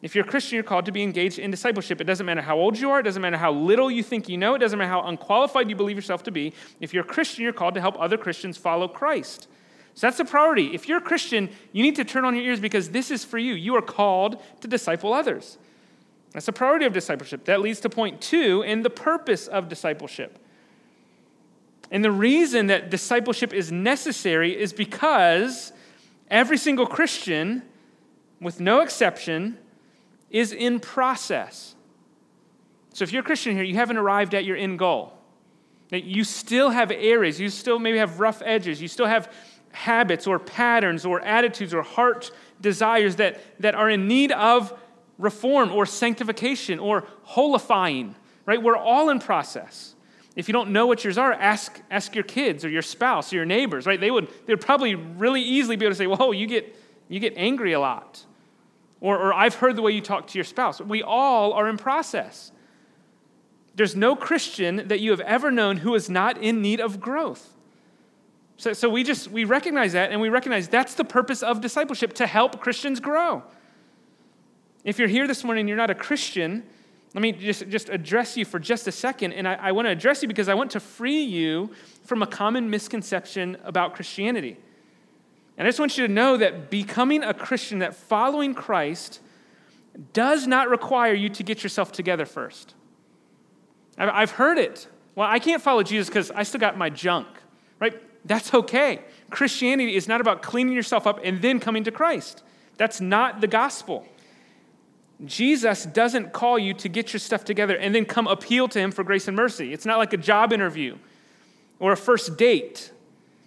If 0.03 0.15
you're 0.15 0.25
a 0.25 0.29
Christian, 0.29 0.57
you're 0.57 0.65
called 0.65 0.85
to 0.87 0.93
be 0.93 1.03
engaged 1.03 1.39
in 1.39 1.51
discipleship. 1.51 2.01
It 2.01 2.05
doesn't 2.05 2.27
matter 2.27 2.43
how 2.43 2.59
old 2.59 2.79
you 2.79 2.91
are, 2.91 3.01
it 3.01 3.05
doesn't 3.05 3.23
matter 3.23 3.39
how 3.39 3.53
little 3.53 3.91
you 3.91 4.03
think 4.03 4.29
you 4.29 4.37
know, 4.37 4.55
it 4.55 4.59
doesn't 4.59 4.79
matter 4.79 4.91
how 4.91 5.03
unqualified 5.03 5.71
you 5.71 5.77
believe 5.77 5.97
yourself 5.97 6.23
to 6.25 6.31
be. 6.31 6.53
If 6.81 6.93
you're 6.93 7.05
a 7.05 7.07
Christian, 7.07 7.43
you're 7.43 7.55
called 7.55 7.75
to 7.75 7.81
help 7.81 7.99
other 7.99 8.19
Christians 8.19 8.59
follow 8.59 8.87
Christ. 8.87 9.49
So 9.95 10.07
that's 10.07 10.19
the 10.19 10.25
priority. 10.25 10.75
If 10.75 10.89
you're 10.89 10.99
a 10.99 11.03
Christian, 11.03 11.49
you 11.73 11.83
need 11.83 11.97
to 11.97 12.05
turn 12.05 12.25
on 12.25 12.35
your 12.35 12.45
ears 12.45 12.61
because 12.61 12.91
this 12.91 13.11
is 13.11 13.25
for 13.25 13.39
you. 13.39 13.55
You 13.55 13.77
are 13.77 13.83
called 13.83 14.43
to 14.61 14.69
disciple 14.69 15.13
others. 15.13 15.57
That's 16.35 16.47
the 16.47 16.53
priority 16.53 16.85
of 16.85 16.93
discipleship. 16.93 17.45
That 17.45 17.61
leads 17.61 17.81
to 17.81 17.89
point 17.89 18.21
two 18.21 18.63
and 18.65 18.85
the 18.85 18.91
purpose 18.91 19.47
of 19.47 19.69
discipleship. 19.69 20.39
And 21.91 22.05
the 22.05 22.11
reason 22.11 22.67
that 22.67 22.91
discipleship 22.91 23.55
is 23.55 23.71
necessary 23.71 24.59
is 24.59 24.73
because 24.73 25.73
every 26.29 26.59
single 26.59 26.87
Christian, 26.87 27.63
with 28.41 28.59
no 28.59 28.81
exception, 28.81 29.59
is 30.29 30.53
in 30.53 30.81
process. 30.81 31.77
So 32.95 33.05
if 33.05 33.13
you're 33.13 33.23
a 33.23 33.25
Christian 33.25 33.55
here, 33.55 33.63
you 33.63 33.77
haven't 33.77 33.97
arrived 33.97 34.35
at 34.35 34.45
your 34.45 34.57
end 34.57 34.81
goal. 34.81 35.17
You 35.93 36.25
still 36.25 36.71
have 36.71 36.91
areas, 36.91 37.39
you 37.39 37.49
still 37.49 37.79
maybe 37.79 37.99
have 37.99 38.19
rough 38.19 38.43
edges, 38.45 38.83
you 38.83 38.89
still 38.89 39.07
have 39.07 39.33
habits 39.71 40.27
or 40.27 40.41
patterns 40.41 41.05
or 41.05 41.21
attitudes 41.21 41.73
or 41.73 41.83
heart 41.83 42.33
desires 42.61 43.17
that, 43.17 43.41
that 43.61 43.77
are 43.77 43.89
in 43.89 44.09
need 44.09 44.33
of 44.33 44.77
reform 45.19 45.73
or 45.73 45.87
sanctification 45.87 46.79
or 46.79 47.07
holifying, 47.29 48.15
right? 48.47 48.63
We're 48.63 48.77
all 48.77 49.11
in 49.11 49.19
process. 49.19 49.95
If 50.37 50.49
you 50.49 50.53
don't 50.53 50.71
know 50.71 50.87
what 50.87 51.05
yours 51.05 51.17
are, 51.17 51.33
ask, 51.33 51.81
ask 51.91 52.15
your 52.15 52.25
kids 52.25 52.65
or 52.65 52.69
your 52.69 52.83
spouse 52.83 53.33
or 53.33 53.37
your 53.37 53.45
neighbors, 53.45 53.87
right? 53.87 54.01
They 54.01 54.11
would, 54.11 54.29
they 54.47 54.53
would 54.53 54.61
probably 54.61 54.95
really 54.97 55.43
easily 55.43 55.77
be 55.77 55.85
able 55.85 55.93
to 55.93 55.99
say, 55.99 56.07
whoa, 56.09 56.33
you 56.33 56.47
get, 56.47 56.77
you 57.09 57.21
get 57.21 57.35
angry 57.37 57.73
a 57.73 57.81
lot. 57.81 58.25
Or, 59.01 59.17
or 59.19 59.35
I've 59.35 59.55
heard 59.55 59.77
the 59.77 59.83
way 59.83 59.93
you 59.93 60.01
talk 60.01 60.27
to 60.29 60.39
your 60.39 60.45
spouse. 60.45 60.81
We 60.81 61.03
all 61.03 61.53
are 61.53 61.69
in 61.69 61.77
process. 61.77 62.51
There's 63.77 63.95
no 63.95 64.17
Christian 64.17 64.89
that 64.89 65.01
you 65.01 65.11
have 65.11 65.21
ever 65.21 65.51
known 65.51 65.79
who 65.79 65.95
is 65.95 66.09
not 66.09 66.39
in 66.39 66.63
need 66.63 66.81
of 66.81 67.01
growth. 67.01 67.51
So, 68.57 68.73
so 68.73 68.89
we 68.89 69.03
just 69.03 69.31
we 69.31 69.45
recognize 69.45 69.93
that 69.95 70.13
and 70.13 70.21
we 70.21 70.29
recognize 70.29 70.69
that's 70.69 70.95
the 70.95 71.05
purpose 71.05 71.43
of 71.43 71.61
discipleship 71.61 72.13
to 72.15 72.27
help 72.27 72.61
Christians 72.61 73.01
grow. 73.01 73.43
If 74.85 74.99
you're 74.99 75.09
here 75.09 75.27
this 75.27 75.43
morning 75.43 75.63
and 75.63 75.69
you're 75.69 75.79
not 75.79 75.91
a 75.91 75.95
Christian, 75.95 76.63
let 77.15 77.23
me 77.23 77.33
just, 77.33 77.69
just 77.69 77.89
address 77.89 78.37
you 78.37 78.45
for 78.45 78.59
just 78.59 78.87
a 78.87 78.93
second. 78.93 79.33
And 79.33 79.49
I, 79.49 79.55
I 79.55 79.73
want 79.73 79.87
to 79.87 79.91
address 79.91 80.21
you 80.21 80.29
because 80.29 80.49
I 80.49 80.55
want 80.55 80.73
to 80.73 80.81
free 80.81 81.23
you 81.23 81.71
from 82.05 82.23
a 82.23 82.27
common 82.27 82.69
misconception 82.69 83.57
about 83.65 83.95
Christianity. 83.95 84.59
And 85.57 85.67
I 85.67 85.71
just 85.71 85.79
want 85.79 85.97
you 85.97 86.07
to 86.07 86.13
know 86.13 86.37
that 86.37 86.71
becoming 86.71 87.23
a 87.23 87.33
Christian, 87.33 87.79
that 87.79 87.95
following 87.95 88.55
Christ, 88.55 89.21
does 90.13 90.47
not 90.47 90.69
require 90.69 91.15
you 91.15 91.29
to 91.31 91.43
get 91.43 91.63
yourself 91.63 91.93
together 91.93 92.27
first. 92.27 92.75
I've 93.97 94.33
heard 94.33 94.59
it. 94.59 94.89
Well, 95.15 95.29
I 95.29 95.39
can't 95.39 95.63
follow 95.63 95.85
Jesus 95.85 96.09
because 96.09 96.33
I 96.33 96.43
still 96.43 96.59
got 96.59 96.77
my 96.77 96.91
junk, 96.91 97.29
right? 97.79 97.95
That's 98.27 98.53
okay. 98.53 99.03
Christianity 99.31 99.95
is 99.95 100.09
not 100.09 100.21
about 100.21 100.43
cleaning 100.43 100.75
yourself 100.75 101.07
up 101.07 101.21
and 101.23 101.41
then 101.41 101.61
coming 101.61 101.85
to 101.85 101.93
Christ. 101.93 102.43
That's 102.77 103.01
not 103.01 103.41
the 103.41 103.47
gospel. 103.47 104.05
Jesus 105.25 105.85
doesn't 105.87 106.33
call 106.33 106.59
you 106.59 106.75
to 106.75 106.89
get 106.89 107.13
your 107.13 107.21
stuff 107.21 107.45
together 107.45 107.77
and 107.77 107.95
then 107.95 108.05
come 108.05 108.27
appeal 108.27 108.69
to 108.69 108.81
him 108.81 108.91
for 108.91 109.05
grace 109.05 109.29
and 109.29 109.37
mercy. 109.37 109.73
It's 109.73 109.87
not 109.87 109.99
like 109.99 110.13
a 110.13 110.17
job 110.17 110.53
interview 110.53 110.97
or 111.79 111.93
a 111.93 111.97
first 111.97 112.37
date. 112.37 112.91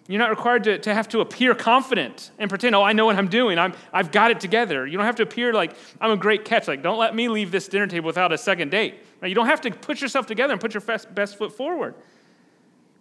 You're 0.08 0.20
not 0.20 0.30
required 0.30 0.64
to, 0.64 0.78
to 0.80 0.94
have 0.94 1.10
to 1.10 1.20
appear 1.20 1.54
confident 1.54 2.32
and 2.40 2.50
pretend, 2.50 2.74
oh, 2.76 2.84
I 2.84 2.94
know 2.94 3.06
what 3.06 3.18
I'm 3.18 3.28
doing. 3.28 3.60
I'm, 3.60 3.74
I've 3.92 4.12
got 4.14 4.32
it 4.32 4.40
together. 4.40 4.88
You 4.88 4.98
don't 4.98 5.06
have 5.06 5.18
to 5.18 5.24
appear 5.24 5.54
like 5.54 5.76
I'm 6.00 6.12
a 6.12 6.18
great 6.18 6.46
catch. 6.46 6.68
Like, 6.68 6.82
don't 6.82 6.98
let 6.98 7.14
me 7.14 7.28
leave 7.28 7.52
this 7.52 7.68
dinner 7.68 7.88
table 7.88 8.08
without 8.08 8.32
a 8.32 8.38
second 8.38 8.72
date. 8.72 8.96
You 9.22 9.36
don't 9.36 9.48
have 9.48 9.62
to 9.62 9.72
put 9.72 10.00
yourself 10.00 10.26
together 10.26 10.54
and 10.54 10.62
put 10.62 10.74
your 10.74 10.82
best, 10.82 11.14
best 11.14 11.38
foot 11.38 11.52
forward. 11.52 11.96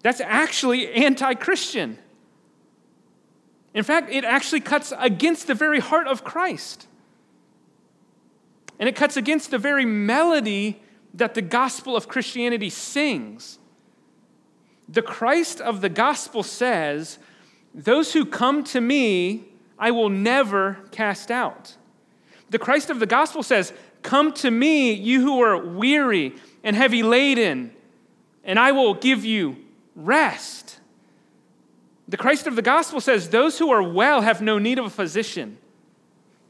That's 0.02 0.20
actually 0.20 0.92
anti 0.92 1.34
Christian. 1.34 1.98
In 3.72 3.84
fact, 3.84 4.10
it 4.10 4.24
actually 4.24 4.60
cuts 4.60 4.92
against 4.98 5.46
the 5.46 5.54
very 5.54 5.80
heart 5.80 6.08
of 6.08 6.24
Christ. 6.24 6.88
And 8.78 8.88
it 8.88 8.96
cuts 8.96 9.16
against 9.16 9.50
the 9.50 9.58
very 9.58 9.84
melody 9.84 10.82
that 11.14 11.34
the 11.34 11.42
gospel 11.42 11.96
of 11.96 12.08
Christianity 12.08 12.70
sings. 12.70 13.58
The 14.88 15.02
Christ 15.02 15.60
of 15.60 15.80
the 15.80 15.88
gospel 15.88 16.42
says, 16.42 17.18
Those 17.74 18.12
who 18.12 18.24
come 18.24 18.62
to 18.64 18.80
me, 18.80 19.44
I 19.78 19.90
will 19.90 20.10
never 20.10 20.78
cast 20.90 21.30
out. 21.30 21.76
The 22.50 22.58
Christ 22.58 22.90
of 22.90 23.00
the 23.00 23.06
gospel 23.06 23.42
says, 23.42 23.72
Come 24.02 24.32
to 24.34 24.50
me, 24.50 24.92
you 24.92 25.20
who 25.22 25.42
are 25.42 25.58
weary 25.58 26.34
and 26.62 26.76
heavy 26.76 27.02
laden, 27.02 27.72
and 28.44 28.58
I 28.58 28.72
will 28.72 28.94
give 28.94 29.24
you 29.24 29.56
rest. 29.96 30.78
The 32.08 32.16
Christ 32.16 32.46
of 32.46 32.54
the 32.54 32.62
gospel 32.62 33.00
says, 33.00 33.30
Those 33.30 33.58
who 33.58 33.70
are 33.72 33.82
well 33.82 34.20
have 34.20 34.40
no 34.40 34.58
need 34.58 34.78
of 34.78 34.84
a 34.84 34.90
physician, 34.90 35.58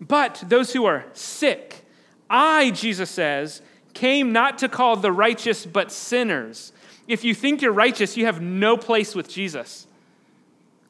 but 0.01 0.45
those 0.47 0.73
who 0.73 0.85
are 0.85 1.07
sick. 1.15 1.86
I, 2.29 2.71
Jesus 2.71 3.11
says, 3.11 3.63
came 3.95 4.33
not 4.33 4.59
to 4.59 4.69
call 4.69 4.97
the 4.97 5.13
righteous, 5.13 5.65
but 5.65 5.91
sinners. 5.91 6.73
If 7.09 7.25
you 7.25 7.35
think 7.35 7.63
you're 7.63 7.73
righteous, 7.73 8.17
you 8.17 8.27
have 8.27 8.41
no 8.41 8.77
place 8.77 9.15
with 9.15 9.29
Jesus. 9.29 9.87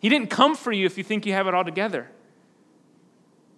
He 0.01 0.09
didn't 0.09 0.31
come 0.31 0.57
for 0.57 0.73
you 0.73 0.87
if 0.87 0.99
you 0.99 1.05
think 1.05 1.27
you 1.27 1.33
have 1.33 1.47
it 1.47 1.55
all 1.55 1.65
together. 1.65 2.09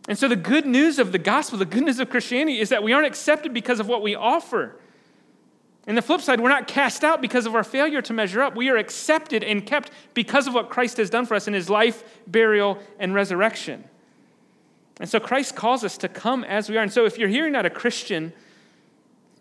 And 0.09 0.19
so, 0.19 0.27
the 0.27 0.37
good 0.37 0.65
news 0.67 0.99
of 0.99 1.13
the 1.13 1.19
gospel, 1.19 1.59
the 1.59 1.67
good 1.67 1.85
news 1.85 2.01
of 2.01 2.09
Christianity, 2.09 2.61
is 2.61 2.71
that 2.71 2.83
we 2.83 2.93
aren't 2.93 3.07
accepted 3.07 3.53
because 3.53 3.79
of 3.79 3.89
what 3.89 4.01
we 4.01 4.15
offer. 4.15 4.77
And 5.87 5.97
the 5.97 6.03
flip 6.03 6.21
side, 6.21 6.41
we're 6.41 6.49
not 6.49 6.67
cast 6.67 7.05
out 7.05 7.21
because 7.21 7.47
of 7.47 7.55
our 7.55 7.65
failure 7.65 8.03
to 8.03 8.13
measure 8.13 8.43
up. 8.43 8.55
We 8.55 8.69
are 8.69 8.77
accepted 8.77 9.43
and 9.43 9.65
kept 9.65 9.91
because 10.15 10.47
of 10.47 10.55
what 10.55 10.69
Christ 10.69 10.99
has 10.99 11.11
done 11.11 11.27
for 11.27 11.35
us 11.35 11.49
in 11.49 11.55
his 11.55 11.71
life, 11.71 12.05
burial, 12.27 12.79
and 12.99 13.15
resurrection. 13.15 13.85
And 15.01 15.09
so 15.09 15.21
Christ 15.21 15.55
calls 15.55 15.85
us 15.85 15.97
to 15.99 16.09
come 16.09 16.45
as 16.45 16.69
we 16.69 16.77
are. 16.77 16.83
And 16.83 16.93
so 16.93 17.05
if 17.05 17.19
you're 17.19 17.29
here 17.29 17.49
not 17.49 17.67
a 17.67 17.71
Christian, 17.71 18.33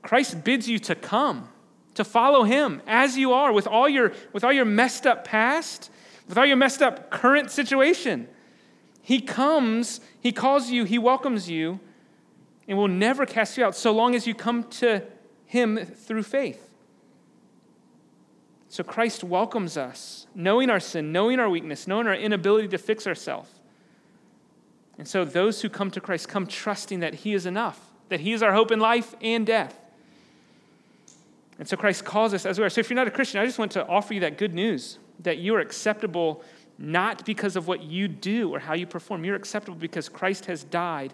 Christ 0.02 0.44
bids 0.44 0.70
you 0.70 0.80
to 0.80 0.96
come, 0.96 1.50
to 1.96 2.04
follow 2.04 2.44
him 2.44 2.82
as 2.86 3.18
you 3.18 3.34
are 3.34 3.52
with 3.52 3.68
all 3.68 3.90
your, 3.90 4.14
with 4.34 4.44
all 4.44 4.54
your 4.54 4.66
messed 4.66 5.08
up 5.08 5.26
past, 5.26 5.90
with 6.28 6.38
all 6.38 6.46
your 6.46 6.58
messed 6.58 6.82
up 6.82 7.10
current 7.10 7.50
situation. 7.52 8.28
He 9.02 9.22
comes, 9.22 10.00
he 10.20 10.32
calls 10.32 10.70
you, 10.70 10.84
he 10.84 11.00
welcomes 11.00 11.50
you, 11.50 11.80
and 12.68 12.78
will 12.78 12.88
never 12.88 13.26
cast 13.26 13.58
you 13.58 13.64
out 13.64 13.76
so 13.76 13.92
long 13.92 14.14
as 14.14 14.28
you 14.28 14.36
come 14.36 14.64
to 14.66 15.04
him 15.46 15.78
through 15.86 16.24
faith. 16.24 16.70
So 18.70 18.84
Christ 18.84 19.24
welcomes 19.24 19.78
us, 19.78 20.28
knowing 20.36 20.70
our 20.70 20.82
sin, 20.82 21.12
knowing 21.12 21.40
our 21.40 21.50
weakness, 21.50 21.88
knowing 21.88 22.06
our 22.06 22.14
inability 22.14 22.68
to 22.68 22.78
fix 22.78 23.08
ourselves. 23.08 23.50
And 24.98 25.08
so 25.08 25.24
those 25.26 25.62
who 25.62 25.70
come 25.70 25.92
to 25.92 26.02
Christ 26.02 26.28
come 26.28 26.48
trusting 26.48 27.02
that 27.02 27.16
He 27.16 27.34
is 27.34 27.46
enough, 27.46 27.80
that 28.10 28.20
He 28.20 28.34
is 28.34 28.42
our 28.42 28.54
hope 28.54 28.72
in 28.72 28.80
life 28.80 29.16
and 29.22 29.46
death. 29.46 29.80
And 31.60 31.68
so 31.68 31.78
Christ 31.78 32.06
calls 32.06 32.34
us 32.34 32.46
as 32.46 32.60
we 32.60 32.66
are. 32.66 32.70
So 32.70 32.80
if 32.82 32.90
you're 32.90 32.96
not 32.96 33.08
a 33.08 33.12
Christian, 33.12 33.42
I 33.42 33.46
just 33.46 33.60
want 33.60 33.72
to 33.74 33.86
offer 33.88 34.14
you 34.14 34.20
that 34.22 34.38
good 34.38 34.54
news 34.54 35.00
that 35.22 35.38
you 35.38 35.56
are 35.56 35.60
acceptable 35.60 36.44
not 36.78 37.26
because 37.26 37.56
of 37.56 37.68
what 37.68 37.82
you 37.82 38.08
do 38.08 38.54
or 38.54 38.60
how 38.60 38.74
you 38.74 38.86
perform. 38.86 39.24
You're 39.24 39.36
acceptable 39.36 39.78
because 39.78 40.10
Christ 40.10 40.46
has 40.46 40.64
died 40.64 41.14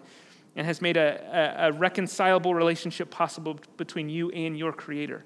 and 0.56 0.66
has 0.66 0.82
made 0.82 0.96
a, 0.96 1.56
a, 1.58 1.68
a 1.68 1.72
reconcilable 1.72 2.54
relationship 2.54 3.10
possible 3.10 3.58
between 3.76 4.08
you 4.08 4.30
and 4.30 4.58
your 4.58 4.72
Creator. 4.72 5.24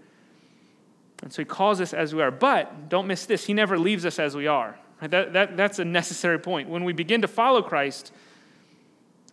And 1.22 1.32
so 1.32 1.42
He 1.42 1.46
calls 1.46 1.80
us 1.80 1.92
as 1.92 2.14
we 2.14 2.22
are. 2.22 2.30
But 2.30 2.88
don't 2.88 3.06
miss 3.06 3.26
this 3.26 3.44
He 3.46 3.54
never 3.54 3.78
leaves 3.78 4.06
us 4.06 4.18
as 4.18 4.36
we 4.36 4.46
are. 4.46 4.78
That, 5.00 5.32
that, 5.32 5.56
that's 5.56 5.78
a 5.78 5.84
necessary 5.84 6.38
point. 6.38 6.68
When 6.68 6.84
we 6.84 6.92
begin 6.92 7.22
to 7.22 7.28
follow 7.28 7.62
Christ, 7.62 8.12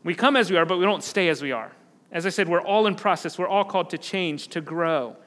we 0.06 0.14
come 0.14 0.38
as 0.38 0.52
we 0.52 0.56
are, 0.56 0.66
but 0.66 0.78
we 0.78 0.86
don't 0.86 1.04
stay 1.04 1.28
as 1.30 1.42
we 1.42 1.52
are. 1.52 1.72
As 2.12 2.26
I 2.26 2.30
said, 2.30 2.48
we're 2.48 2.62
all 2.62 2.86
in 2.88 2.96
process. 2.96 3.38
We're 3.38 3.48
all 3.48 3.66
called 3.66 3.90
to 3.90 3.98
change, 3.98 4.48
to 4.50 4.62
grow. 4.62 5.18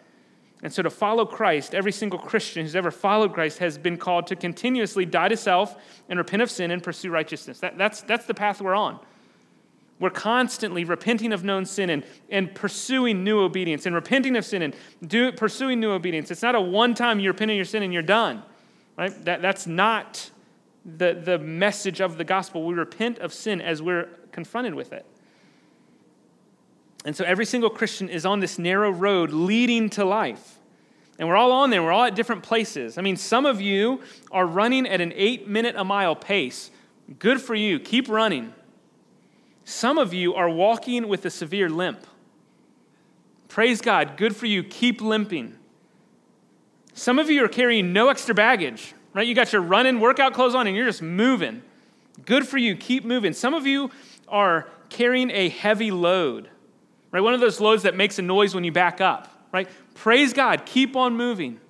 And 0.62 0.72
so, 0.72 0.82
to 0.82 0.90
follow 0.90 1.26
Christ, 1.26 1.74
every 1.74 1.92
single 1.92 2.18
Christian 2.18 2.62
who's 2.62 2.76
ever 2.76 2.90
followed 2.90 3.34
Christ 3.34 3.58
has 3.58 3.76
been 3.76 3.96
called 3.96 4.28
to 4.28 4.36
continuously 4.36 5.04
die 5.04 5.28
to 5.28 5.36
self 5.36 5.76
and 6.08 6.18
repent 6.18 6.42
of 6.42 6.50
sin 6.50 6.70
and 6.70 6.82
pursue 6.82 7.10
righteousness. 7.10 7.58
That, 7.60 7.76
that's, 7.76 8.02
that's 8.02 8.26
the 8.26 8.34
path 8.34 8.60
we're 8.60 8.74
on. 8.74 8.98
We're 10.00 10.10
constantly 10.10 10.84
repenting 10.84 11.32
of 11.32 11.42
known 11.42 11.64
sin 11.64 11.90
and, 11.90 12.04
and 12.30 12.54
pursuing 12.54 13.24
new 13.24 13.40
obedience 13.40 13.84
and 13.84 13.94
repenting 13.94 14.36
of 14.36 14.44
sin 14.44 14.62
and 14.62 14.76
do, 15.04 15.32
pursuing 15.32 15.80
new 15.80 15.90
obedience. 15.90 16.30
It's 16.30 16.42
not 16.42 16.54
a 16.54 16.60
one 16.60 16.94
time 16.94 17.18
you 17.18 17.30
repent 17.30 17.50
of 17.50 17.56
your 17.56 17.64
sin 17.64 17.82
and 17.82 17.92
you're 17.92 18.02
done, 18.02 18.42
right? 18.96 19.24
That, 19.24 19.42
that's 19.42 19.66
not 19.66 20.30
the, 20.84 21.14
the 21.14 21.38
message 21.38 22.00
of 22.00 22.18
the 22.18 22.24
gospel. 22.24 22.64
We 22.64 22.74
repent 22.74 23.18
of 23.18 23.32
sin 23.32 23.60
as 23.60 23.82
we're 23.82 24.08
confronted 24.32 24.74
with 24.74 24.92
it. 24.92 25.04
And 27.04 27.16
so 27.16 27.24
every 27.24 27.46
single 27.46 27.70
Christian 27.70 28.08
is 28.08 28.26
on 28.26 28.40
this 28.40 28.58
narrow 28.58 28.90
road 28.90 29.30
leading 29.30 29.88
to 29.90 30.04
life. 30.04 30.58
And 31.18 31.28
we're 31.28 31.36
all 31.36 31.52
on 31.52 31.70
there, 31.70 31.82
we're 31.82 31.92
all 31.92 32.04
at 32.04 32.14
different 32.14 32.42
places. 32.42 32.96
I 32.96 33.02
mean, 33.02 33.16
some 33.16 33.44
of 33.44 33.60
you 33.60 34.02
are 34.30 34.46
running 34.46 34.86
at 34.86 35.00
an 35.00 35.12
eight 35.16 35.48
minute 35.48 35.74
a 35.76 35.84
mile 35.84 36.14
pace. 36.14 36.70
Good 37.18 37.40
for 37.40 37.54
you, 37.54 37.80
keep 37.80 38.08
running. 38.08 38.52
Some 39.64 39.98
of 39.98 40.14
you 40.14 40.34
are 40.34 40.48
walking 40.48 41.08
with 41.08 41.24
a 41.26 41.30
severe 41.30 41.68
limp. 41.68 42.06
Praise 43.48 43.80
God, 43.80 44.16
good 44.16 44.36
for 44.36 44.46
you, 44.46 44.62
keep 44.62 45.00
limping. 45.00 45.56
Some 46.94 47.18
of 47.18 47.30
you 47.30 47.44
are 47.44 47.48
carrying 47.48 47.92
no 47.92 48.08
extra 48.08 48.34
baggage, 48.34 48.94
right? 49.14 49.26
You 49.26 49.34
got 49.34 49.52
your 49.52 49.62
running 49.62 50.00
workout 50.00 50.34
clothes 50.34 50.54
on 50.54 50.66
and 50.66 50.76
you're 50.76 50.86
just 50.86 51.02
moving. 51.02 51.62
Good 52.24 52.46
for 52.46 52.58
you, 52.58 52.76
keep 52.76 53.04
moving. 53.04 53.32
Some 53.32 53.54
of 53.54 53.66
you 53.66 53.90
are 54.28 54.68
carrying 54.88 55.30
a 55.30 55.48
heavy 55.48 55.90
load, 55.90 56.48
right? 57.10 57.20
One 57.20 57.34
of 57.34 57.40
those 57.40 57.60
loads 57.60 57.84
that 57.84 57.94
makes 57.94 58.18
a 58.18 58.22
noise 58.22 58.54
when 58.54 58.64
you 58.64 58.72
back 58.72 59.00
up, 59.00 59.46
right? 59.52 59.68
Praise 59.94 60.32
God, 60.32 60.66
keep 60.66 60.96
on 60.96 61.16
moving. 61.16 61.60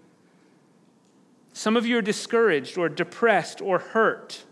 Some 1.52 1.76
of 1.76 1.86
you 1.86 1.98
are 1.98 2.02
discouraged 2.02 2.78
or 2.78 2.88
depressed 2.88 3.60
or 3.60 3.78
hurt. 3.80 4.44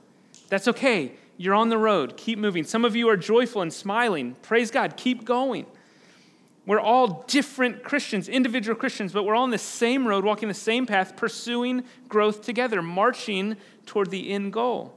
That's 0.48 0.66
okay. 0.68 1.12
You're 1.36 1.54
on 1.54 1.68
the 1.68 1.78
road. 1.78 2.16
Keep 2.16 2.38
moving. 2.38 2.64
Some 2.64 2.84
of 2.84 2.96
you 2.96 3.08
are 3.08 3.16
joyful 3.16 3.62
and 3.62 3.72
smiling. 3.72 4.36
Praise 4.42 4.70
God. 4.70 4.96
Keep 4.96 5.24
going. 5.24 5.66
We're 6.66 6.80
all 6.80 7.24
different 7.28 7.84
Christians, 7.84 8.28
individual 8.28 8.76
Christians, 8.76 9.12
but 9.12 9.24
we're 9.24 9.36
all 9.36 9.44
on 9.44 9.50
the 9.50 9.58
same 9.58 10.06
road, 10.06 10.24
walking 10.24 10.48
the 10.48 10.54
same 10.54 10.84
path, 10.84 11.16
pursuing 11.16 11.84
growth 12.08 12.42
together, 12.42 12.82
marching 12.82 13.56
toward 13.86 14.10
the 14.10 14.30
end 14.32 14.52
goal. 14.52 14.92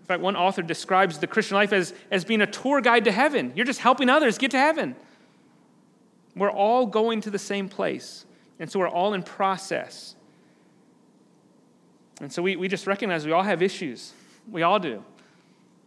In 0.00 0.06
fact, 0.06 0.22
one 0.22 0.36
author 0.36 0.62
describes 0.62 1.18
the 1.18 1.26
Christian 1.26 1.56
life 1.56 1.72
as, 1.72 1.92
as 2.10 2.24
being 2.24 2.40
a 2.40 2.46
tour 2.46 2.80
guide 2.80 3.04
to 3.04 3.12
heaven. 3.12 3.52
You're 3.54 3.66
just 3.66 3.80
helping 3.80 4.08
others 4.08 4.38
get 4.38 4.50
to 4.52 4.58
heaven. 4.58 4.96
We're 6.34 6.50
all 6.50 6.86
going 6.86 7.20
to 7.20 7.30
the 7.30 7.38
same 7.38 7.68
place. 7.68 8.24
And 8.58 8.70
so 8.70 8.78
we're 8.78 8.88
all 8.88 9.12
in 9.12 9.22
process. 9.22 10.14
And 12.20 12.32
so 12.32 12.40
we, 12.42 12.56
we 12.56 12.68
just 12.68 12.86
recognize 12.86 13.26
we 13.26 13.32
all 13.32 13.42
have 13.42 13.60
issues. 13.60 14.12
We 14.50 14.62
all 14.62 14.78
do. 14.78 15.04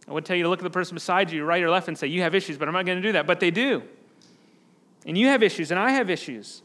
I 0.08 0.12
would 0.12 0.24
tell 0.24 0.36
you 0.36 0.44
to 0.44 0.48
look 0.48 0.60
at 0.60 0.64
the 0.64 0.70
person 0.70 0.94
beside 0.94 1.30
you, 1.30 1.44
right 1.44 1.62
or 1.62 1.70
left, 1.70 1.88
and 1.88 1.98
say, 1.98 2.06
You 2.06 2.22
have 2.22 2.34
issues, 2.34 2.58
but 2.58 2.68
I'm 2.68 2.74
not 2.74 2.86
going 2.86 3.00
to 3.00 3.08
do 3.08 3.12
that. 3.12 3.26
But 3.26 3.40
they 3.40 3.50
do. 3.50 3.82
And 5.04 5.16
you 5.16 5.28
have 5.28 5.42
issues, 5.42 5.70
and 5.70 5.80
I 5.80 5.90
have 5.90 6.10
issues. 6.10 6.62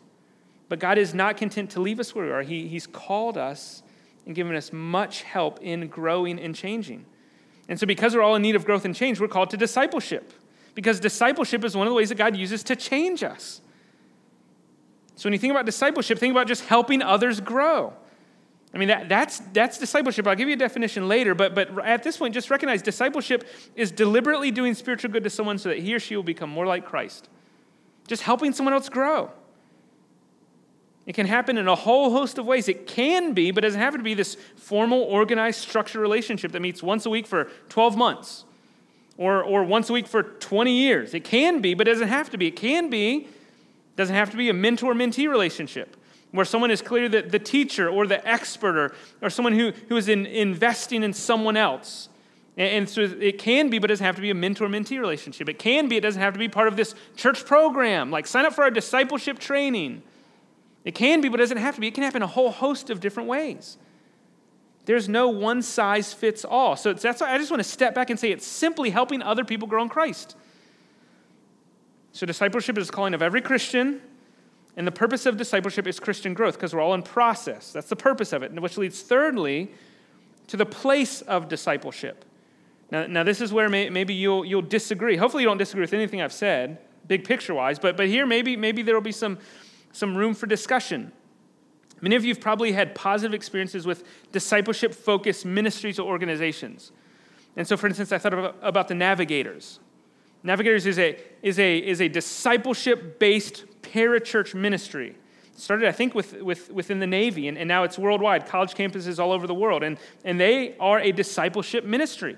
But 0.70 0.80
God 0.80 0.98
is 0.98 1.14
not 1.14 1.38
content 1.38 1.72
to 1.72 1.82
leave 1.82 2.00
us 2.00 2.16
where 2.16 2.26
we 2.26 2.32
are. 2.32 2.42
He, 2.44 2.68
he's 2.68 2.88
called 2.88 3.38
us 3.38 3.84
and 4.26 4.36
given 4.36 4.56
us 4.56 4.72
much 4.72 5.24
help 5.24 5.60
in 5.62 5.88
growing 5.88 6.40
and 6.40 6.56
changing. 6.56 7.06
And 7.68 7.80
so, 7.80 7.86
because 7.86 8.16
we're 8.16 8.22
all 8.22 8.36
in 8.36 8.42
need 8.42 8.56
of 8.56 8.66
growth 8.66 8.86
and 8.86 8.96
change, 8.96 9.20
we're 9.20 9.28
called 9.28 9.50
to 9.52 9.58
discipleship. 9.58 10.34
Because 10.74 11.00
discipleship 11.00 11.64
is 11.66 11.76
one 11.76 11.88
of 11.88 11.92
the 11.92 11.96
ways 11.96 12.10
that 12.10 12.16
God 12.16 12.36
uses 12.36 12.64
to 12.64 12.76
change 12.76 13.24
us. 13.24 13.62
So, 15.16 15.28
when 15.28 15.34
you 15.34 15.40
think 15.40 15.52
about 15.52 15.66
discipleship, 15.66 16.18
think 16.18 16.32
about 16.32 16.48
just 16.48 16.66
helping 16.66 17.02
others 17.02 17.42
grow. 17.42 17.94
I 18.74 18.78
mean, 18.78 18.88
that, 18.88 19.10
that's, 19.10 19.40
that's 19.52 19.78
discipleship. 19.78 20.26
I'll 20.28 20.36
give 20.36 20.48
you 20.48 20.54
a 20.54 20.58
definition 20.58 21.08
later, 21.08 21.36
but, 21.36 21.54
but 21.54 21.78
at 21.86 22.04
this 22.04 22.18
point, 22.18 22.34
just 22.34 22.50
recognize 22.50 22.82
discipleship 22.82 23.48
is 23.76 23.92
deliberately 23.92 24.50
doing 24.50 24.74
spiritual 24.76 25.12
good 25.12 25.26
to 25.26 25.30
someone 25.30 25.58
so 25.58 25.70
that 25.70 25.80
he 25.80 25.94
or 25.94 26.00
she 26.00 26.16
will 26.16 26.24
become 26.24 26.50
more 26.50 26.66
like 26.66 26.86
Christ. 26.86 27.28
Just 28.08 28.24
helping 28.24 28.54
someone 28.54 28.74
else 28.74 28.88
grow. 28.88 29.32
It 31.06 31.16
can 31.16 31.26
happen 31.26 31.58
in 31.58 31.68
a 31.68 31.76
whole 31.76 32.12
host 32.12 32.38
of 32.38 32.46
ways. 32.46 32.70
It 32.70 32.88
can 32.88 33.34
be, 33.34 33.52
but 33.52 33.66
it 33.66 33.68
doesn't 33.68 33.82
have 33.82 33.98
to 33.98 34.04
be 34.04 34.14
this 34.14 34.38
formal, 34.56 35.02
organized, 35.02 35.60
structured 35.60 36.02
relationship 36.02 36.54
that 36.54 36.62
meets 36.62 36.82
once 36.82 37.06
a 37.06 37.10
week 37.10 37.28
for 37.28 37.50
12 37.70 37.98
months 37.98 38.46
or, 39.18 39.44
or 39.44 39.66
once 39.66 39.90
a 39.90 39.94
week 39.94 40.08
for 40.08 40.24
20 40.24 40.72
years. 40.72 41.14
It 41.14 41.26
can 41.26 41.60
be, 41.60 41.74
but 41.74 41.88
it 41.88 41.92
doesn't 41.92 42.08
have 42.08 42.30
to 42.30 42.38
be. 42.38 42.48
It 42.48 42.56
can 42.56 42.90
be, 42.90 43.28
doesn't 43.98 44.16
have 44.16 44.32
to 44.32 44.38
be 44.38 44.50
a 44.50 44.54
mentor 44.54 44.94
mentee 44.94 45.30
relationship 45.30 45.98
where 46.32 46.46
someone 46.46 46.72
is 46.72 46.82
clearly 46.82 47.08
the, 47.08 47.28
the 47.28 47.40
teacher 47.40 47.90
or 47.90 48.08
the 48.08 48.26
expert 48.28 48.78
or, 48.78 48.96
or 49.22 49.30
someone 49.30 49.54
who, 49.54 49.72
who 49.90 49.98
is 49.98 50.08
in, 50.08 50.26
investing 50.26 51.04
in 51.04 51.14
someone 51.14 51.58
else. 51.58 52.10
And, 52.58 52.70
and 52.70 52.90
so 52.90 53.02
it 53.02 53.38
can 53.38 53.70
be, 53.70 53.80
but 53.80 53.90
it 53.90 53.94
doesn't 53.94 54.06
have 54.06 54.16
to 54.16 54.22
be 54.22 54.30
a 54.30 54.36
mentor 54.36 54.68
mentee 54.68 55.00
relationship. 55.00 55.50
It 55.50 55.60
can 55.60 55.88
be, 55.88 55.98
it 55.98 56.02
doesn't 56.02 56.22
have 56.22 56.34
to 56.34 56.40
be 56.40 56.48
part 56.48 56.68
of 56.68 56.78
this 56.78 56.96
church 57.16 57.46
program. 57.46 58.12
Like 58.12 58.28
sign 58.28 58.46
up 58.46 58.54
for 58.54 58.64
our 58.64 58.72
discipleship 58.72 59.40
training. 59.40 60.04
It 60.86 60.96
can 60.96 61.22
be, 61.22 61.30
but 61.30 61.40
it 61.40 61.44
doesn't 61.44 61.58
have 61.58 61.76
to 61.76 61.82
be. 61.82 61.88
It 61.88 61.94
can 61.94 62.04
happen 62.04 62.22
a 62.22 62.28
whole 62.28 62.52
host 62.52 62.90
of 62.90 63.00
different 63.02 63.28
ways. 63.28 63.78
There's 64.86 65.08
no 65.08 65.30
one 65.30 65.62
size 65.62 66.12
fits 66.14 66.44
all. 66.44 66.76
So 66.76 66.94
that's 66.94 67.22
why 67.22 67.34
I 67.34 67.38
just 67.38 67.52
want 67.52 67.62
to 67.62 67.70
step 67.70 67.94
back 67.94 68.10
and 68.10 68.20
say 68.20 68.32
it's 68.32 68.48
simply 68.48 68.90
helping 68.90 69.22
other 69.22 69.44
people 69.46 69.68
grow 69.68 69.84
in 69.84 69.90
Christ. 69.90 70.36
So 72.14 72.26
discipleship 72.26 72.78
is 72.78 72.90
calling 72.90 73.14
of 73.14 73.22
every 73.22 73.42
Christian 73.42 74.02
And 74.78 74.88
the 74.88 74.92
purpose 74.92 75.26
of 75.26 75.38
discipleship 75.38 75.86
is 75.86 76.00
Christian 76.00 76.34
growth 76.34 76.56
because 76.56 76.74
we're 76.74 76.82
all 76.82 76.94
in 76.94 77.04
process. 77.04 77.74
That's 77.74 77.90
the 77.90 77.96
purpose 77.96 78.32
of 78.34 78.42
it, 78.44 78.54
which 78.54 78.78
leads, 78.78 79.02
thirdly, 79.02 79.72
to 80.48 80.58
the 80.58 80.66
place 80.66 81.22
of 81.22 81.50
discipleship. 81.50 82.26
Now, 82.90 83.06
now 83.06 83.24
this 83.24 83.42
is 83.42 83.52
where 83.52 83.70
may, 83.70 83.90
maybe 83.90 84.14
you'll, 84.14 84.46
you'll 84.46 84.62
disagree. 84.62 85.18
Hopefully, 85.18 85.44
you 85.44 85.50
don't 85.50 85.58
disagree 85.58 85.82
with 85.82 85.94
anything 85.94 86.22
I've 86.22 86.34
said, 86.34 86.78
big 87.08 87.26
picture 87.26 87.54
wise, 87.54 87.80
but, 87.80 87.98
but 87.98 88.08
here 88.08 88.26
maybe, 88.26 88.56
maybe 88.56 88.82
there 88.82 88.96
will 88.96 89.02
be 89.02 89.12
some, 89.12 89.40
some 89.92 90.16
room 90.16 90.34
for 90.34 90.48
discussion. 90.48 91.12
Many 92.02 92.16
of 92.16 92.26
you 92.26 92.34
have 92.34 92.42
probably 92.42 92.72
had 92.72 92.96
positive 92.96 93.34
experiences 93.34 93.86
with 93.86 94.04
discipleship 94.32 94.94
focused 94.94 95.46
ministries 95.46 96.00
or 96.00 96.08
organizations. 96.08 96.92
And 97.56 97.68
so, 97.68 97.78
for 97.78 97.88
instance, 97.88 98.12
I 98.12 98.18
thought 98.18 98.34
about, 98.64 98.88
the 98.88 98.96
Navigators. 98.96 99.80
Navigators 100.42 100.86
is 100.86 100.98
a, 100.98 101.18
is 101.44 101.60
a, 101.60 101.78
is 101.78 102.02
a 102.02 102.08
discipleship 102.08 103.20
based 103.20 103.66
parachurch 103.82 104.54
ministry. 104.54 105.16
started, 105.56 105.88
I 105.88 105.92
think, 105.92 106.16
with, 106.16 106.42
with, 106.42 106.72
within 106.72 107.00
the 107.00 107.08
Navy, 107.08 107.48
and, 107.48 107.58
and 107.58 107.68
now 107.68 107.84
it's 107.84 107.98
worldwide, 107.98 108.48
college 108.48 108.74
campuses 108.74 109.20
all 109.20 109.32
over 109.32 109.48
the 109.48 109.54
world. 109.54 109.84
And, 109.84 109.98
and 110.24 110.40
they 110.40 110.76
are 110.80 111.00
a 111.00 111.12
discipleship 111.12 111.86
ministry. 111.86 112.38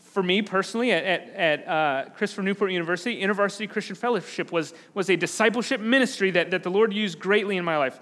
For 0.00 0.22
me 0.22 0.42
personally, 0.42 0.92
at, 0.92 1.04
at, 1.04 1.28
at 1.30 1.68
uh, 1.68 2.10
Christopher 2.10 2.42
Newport 2.42 2.70
University, 2.70 3.20
InterVarsity 3.20 3.68
Christian 3.68 3.96
Fellowship 3.96 4.52
was, 4.52 4.72
was 4.94 5.10
a 5.10 5.16
discipleship 5.16 5.80
ministry 5.80 6.30
that, 6.30 6.52
that 6.52 6.62
the 6.62 6.70
Lord 6.70 6.92
used 6.92 7.18
greatly 7.18 7.56
in 7.56 7.64
my 7.64 7.76
life. 7.76 7.98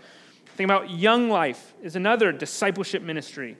Think 0.56 0.68
about 0.68 0.90
Young 0.90 1.30
Life 1.30 1.72
is 1.82 1.96
another 1.96 2.30
discipleship 2.30 3.02
ministry. 3.02 3.56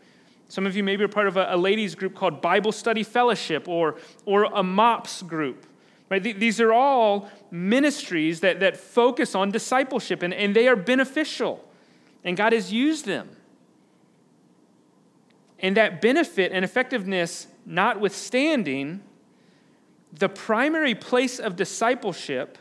Some 0.48 0.66
of 0.66 0.76
you 0.76 0.84
maybe 0.84 1.02
are 1.02 1.08
part 1.08 1.28
of 1.28 1.38
a, 1.38 1.46
a 1.48 1.56
ladies 1.56 1.94
group 1.94 2.14
called 2.14 2.42
Bible 2.42 2.72
Study 2.72 3.02
Fellowship 3.02 3.66
or, 3.68 3.96
or 4.26 4.44
a 4.44 4.62
MOPS 4.62 5.22
group. 5.22 5.66
Right? 6.12 6.22
These 6.22 6.60
are 6.60 6.74
all 6.74 7.30
ministries 7.50 8.40
that, 8.40 8.60
that 8.60 8.76
focus 8.76 9.34
on 9.34 9.50
discipleship, 9.50 10.22
and, 10.22 10.34
and 10.34 10.54
they 10.54 10.68
are 10.68 10.76
beneficial, 10.76 11.66
and 12.22 12.36
God 12.36 12.52
has 12.52 12.70
used 12.70 13.06
them. 13.06 13.30
And 15.58 15.74
that 15.78 16.02
benefit 16.02 16.52
and 16.52 16.66
effectiveness 16.66 17.46
notwithstanding, 17.64 19.00
the 20.12 20.28
primary 20.28 20.94
place 20.94 21.38
of 21.38 21.56
discipleship 21.56 22.58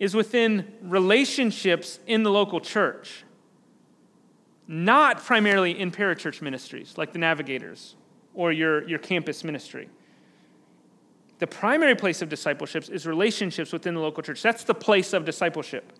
is 0.00 0.16
within 0.16 0.72
relationships 0.82 2.00
in 2.08 2.24
the 2.24 2.30
local 2.32 2.60
church 2.60 3.22
not 4.66 5.22
primarily 5.22 5.78
in 5.78 5.92
parachurch 5.92 6.42
ministries 6.42 6.96
like 6.96 7.12
the 7.12 7.20
Navigators 7.20 7.94
or 8.32 8.50
your, 8.50 8.88
your 8.88 8.98
campus 8.98 9.44
ministry. 9.44 9.88
The 11.38 11.46
primary 11.46 11.94
place 11.94 12.22
of 12.22 12.28
discipleship 12.28 12.88
is 12.90 13.06
relationships 13.06 13.72
within 13.72 13.94
the 13.94 14.00
local 14.00 14.22
church. 14.22 14.42
That's 14.42 14.64
the 14.64 14.74
place 14.74 15.12
of 15.12 15.24
discipleship. 15.24 15.92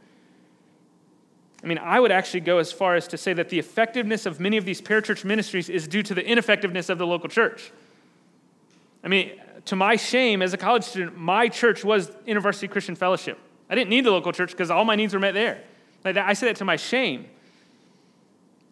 I 1.62 1.66
mean, 1.66 1.78
I 1.78 1.98
would 1.98 2.12
actually 2.12 2.40
go 2.40 2.58
as 2.58 2.70
far 2.70 2.94
as 2.94 3.08
to 3.08 3.16
say 3.16 3.32
that 3.32 3.48
the 3.48 3.58
effectiveness 3.58 4.26
of 4.26 4.38
many 4.38 4.58
of 4.58 4.64
these 4.64 4.82
parachurch 4.82 5.24
ministries 5.24 5.68
is 5.70 5.88
due 5.88 6.02
to 6.02 6.14
the 6.14 6.24
ineffectiveness 6.24 6.88
of 6.88 6.98
the 6.98 7.06
local 7.06 7.28
church. 7.28 7.72
I 9.02 9.08
mean, 9.08 9.32
to 9.66 9.76
my 9.76 9.96
shame, 9.96 10.42
as 10.42 10.52
a 10.52 10.58
college 10.58 10.84
student, 10.84 11.16
my 11.16 11.48
church 11.48 11.82
was 11.82 12.10
University 12.26 12.68
Christian 12.68 12.94
Fellowship. 12.94 13.38
I 13.70 13.74
didn't 13.74 13.90
need 13.90 14.04
the 14.04 14.10
local 14.10 14.30
church 14.30 14.50
because 14.50 14.70
all 14.70 14.84
my 14.84 14.94
needs 14.94 15.14
were 15.14 15.20
met 15.20 15.32
there. 15.32 15.62
Like 16.04 16.16
I 16.16 16.34
say 16.34 16.46
that 16.48 16.56
to 16.56 16.64
my 16.64 16.76
shame. 16.76 17.26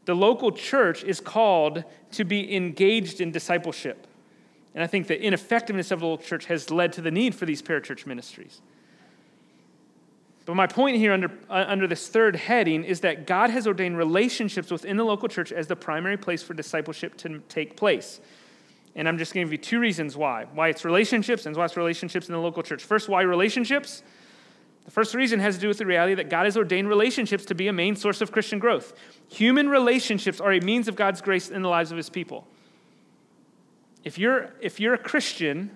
The 0.04 0.14
local 0.14 0.52
church 0.52 1.02
is 1.02 1.18
called 1.18 1.84
to 2.12 2.24
be 2.24 2.54
engaged 2.54 3.20
in 3.20 3.32
discipleship. 3.32 4.06
And 4.74 4.82
I 4.82 4.86
think 4.86 5.06
the 5.06 5.20
ineffectiveness 5.20 5.90
of 5.90 6.00
the 6.00 6.06
local 6.06 6.24
church 6.24 6.46
has 6.46 6.70
led 6.70 6.92
to 6.94 7.02
the 7.02 7.10
need 7.10 7.34
for 7.34 7.46
these 7.46 7.60
parachurch 7.60 8.06
ministries. 8.06 8.60
But 10.44 10.54
my 10.54 10.66
point 10.66 10.96
here 10.96 11.12
under, 11.12 11.30
uh, 11.48 11.64
under 11.68 11.86
this 11.86 12.08
third 12.08 12.34
heading 12.34 12.82
is 12.82 13.00
that 13.00 13.26
God 13.26 13.50
has 13.50 13.66
ordained 13.66 13.96
relationships 13.96 14.70
within 14.70 14.96
the 14.96 15.04
local 15.04 15.28
church 15.28 15.52
as 15.52 15.66
the 15.66 15.76
primary 15.76 16.16
place 16.16 16.42
for 16.42 16.54
discipleship 16.54 17.16
to 17.18 17.40
take 17.48 17.76
place. 17.76 18.20
And 18.94 19.08
I'm 19.08 19.18
just 19.18 19.32
going 19.32 19.46
to 19.46 19.50
give 19.50 19.52
you 19.52 19.64
two 19.64 19.78
reasons 19.78 20.16
why. 20.16 20.46
Why 20.52 20.68
it's 20.68 20.84
relationships 20.84 21.46
and 21.46 21.56
why 21.56 21.66
it's 21.66 21.76
relationships 21.76 22.28
in 22.28 22.32
the 22.32 22.40
local 22.40 22.62
church. 22.62 22.82
First, 22.82 23.08
why 23.08 23.22
relationships? 23.22 24.02
The 24.84 24.90
first 24.90 25.14
reason 25.14 25.38
has 25.38 25.54
to 25.54 25.60
do 25.60 25.68
with 25.68 25.78
the 25.78 25.86
reality 25.86 26.14
that 26.14 26.28
God 26.28 26.44
has 26.44 26.56
ordained 26.56 26.88
relationships 26.88 27.44
to 27.46 27.54
be 27.54 27.68
a 27.68 27.72
main 27.72 27.94
source 27.94 28.20
of 28.20 28.32
Christian 28.32 28.58
growth. 28.58 28.94
Human 29.28 29.68
relationships 29.68 30.40
are 30.40 30.52
a 30.52 30.60
means 30.60 30.88
of 30.88 30.96
God's 30.96 31.20
grace 31.20 31.50
in 31.50 31.62
the 31.62 31.68
lives 31.68 31.92
of 31.92 31.96
his 31.96 32.10
people. 32.10 32.48
If 34.04 34.18
you're, 34.18 34.50
if 34.60 34.80
you're 34.80 34.94
a 34.94 34.98
Christian, 34.98 35.70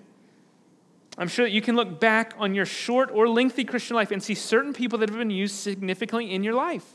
I'm 1.17 1.27
sure 1.27 1.45
that 1.45 1.51
you 1.51 1.61
can 1.61 1.75
look 1.75 1.99
back 1.99 2.33
on 2.37 2.53
your 2.53 2.65
short 2.65 3.09
or 3.11 3.27
lengthy 3.27 3.63
Christian 3.63 3.95
life 3.95 4.11
and 4.11 4.21
see 4.21 4.35
certain 4.35 4.73
people 4.73 4.99
that 4.99 5.09
have 5.09 5.17
been 5.17 5.29
used 5.29 5.55
significantly 5.55 6.33
in 6.33 6.43
your 6.43 6.53
life. 6.53 6.85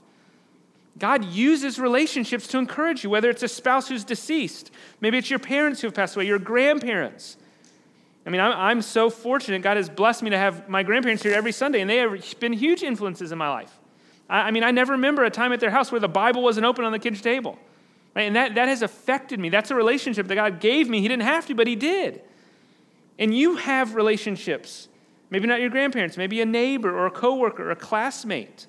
God 0.99 1.25
uses 1.25 1.79
relationships 1.79 2.47
to 2.49 2.59
encourage 2.59 3.03
you, 3.03 3.11
whether 3.11 3.31
it's 3.31 3.43
a 3.43 3.49
spouse 3.49 3.89
who's 3.89 4.05
deceased, 4.05 4.71
maybe 5.01 5.19
it's 5.19 5.31
your 5.31 5.39
parents 5.39 5.81
who 5.81 5.87
have 5.87 5.95
passed 5.95 6.17
away, 6.17 6.27
your 6.27 6.39
grandparents. 6.39 7.39
I 8.25 8.31
mean, 8.31 8.41
I'm, 8.41 8.83
so 8.83 9.11
fortunate. 9.11 9.63
God 9.63 9.77
has 9.77 9.89
blessed 9.89 10.23
me 10.23 10.31
to 10.31 10.39
have 10.39 10.69
my 10.69 10.83
grandparents 10.83 11.23
here 11.23 11.33
every 11.33 11.51
Sunday, 11.51 11.81
and 11.81 11.91
they 11.91 11.97
have 11.97 12.39
been 12.39 12.53
huge 12.53 12.83
influences 12.83 13.33
in 13.33 13.39
my 13.39 13.49
life. 13.49 13.77
I, 14.29 14.43
I 14.43 14.51
mean, 14.53 14.63
I 14.63 14.71
never 14.71 14.93
remember 14.93 15.25
a 15.25 15.31
time 15.31 15.53
at 15.53 15.59
their 15.59 15.71
house 15.71 15.91
where 15.91 16.01
the 16.01 16.09
Bible 16.09 16.43
wasn't 16.43 16.67
open 16.67 16.85
on 16.85 16.93
the 16.93 17.01
kitchen 17.01 17.23
table. 17.23 17.59
Right? 18.15 18.23
And 18.23 18.37
that, 18.37 18.55
that 18.57 18.69
has 18.69 18.83
affected 18.83 19.41
me. 19.41 19.49
That's 19.49 19.71
a 19.71 19.75
relationship 19.75 20.29
that 20.29 20.35
God 20.35 20.61
gave 20.61 20.89
me. 20.89 21.01
He 21.01 21.09
didn't 21.09 21.23
have 21.23 21.47
to, 21.47 21.55
but 21.55 21.67
He 21.67 21.77
did. 21.77 22.23
And 23.19 23.35
you 23.35 23.57
have 23.57 23.95
relationships. 23.95 24.89
Maybe 25.31 25.47
not 25.47 25.61
your 25.61 25.71
grandparents, 25.71 26.19
maybe 26.19 26.43
a 26.43 26.47
neighbor 26.47 26.95
or 26.95 27.07
a 27.07 27.11
coworker 27.11 27.69
or 27.69 27.71
a 27.71 27.77
classmate. 27.77 28.67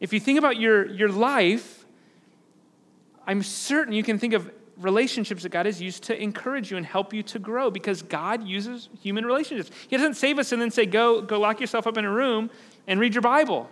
If 0.00 0.14
you 0.14 0.20
think 0.20 0.38
about 0.38 0.56
your, 0.56 0.86
your 0.86 1.10
life, 1.10 1.84
I'm 3.26 3.42
certain 3.42 3.92
you 3.92 4.02
can 4.02 4.18
think 4.18 4.32
of 4.32 4.50
relationships 4.78 5.42
that 5.42 5.50
God 5.50 5.66
has 5.66 5.80
used 5.80 6.04
to 6.04 6.20
encourage 6.20 6.70
you 6.70 6.78
and 6.78 6.86
help 6.86 7.12
you 7.12 7.22
to 7.24 7.38
grow 7.38 7.70
because 7.70 8.00
God 8.00 8.46
uses 8.46 8.88
human 9.02 9.26
relationships. 9.26 9.70
He 9.88 9.96
doesn't 9.96 10.14
save 10.14 10.38
us 10.38 10.52
and 10.52 10.62
then 10.62 10.70
say, 10.70 10.86
go, 10.86 11.20
go 11.20 11.38
lock 11.38 11.60
yourself 11.60 11.86
up 11.86 11.98
in 11.98 12.06
a 12.06 12.10
room 12.10 12.50
and 12.86 12.98
read 12.98 13.14
your 13.14 13.20
Bible. 13.20 13.68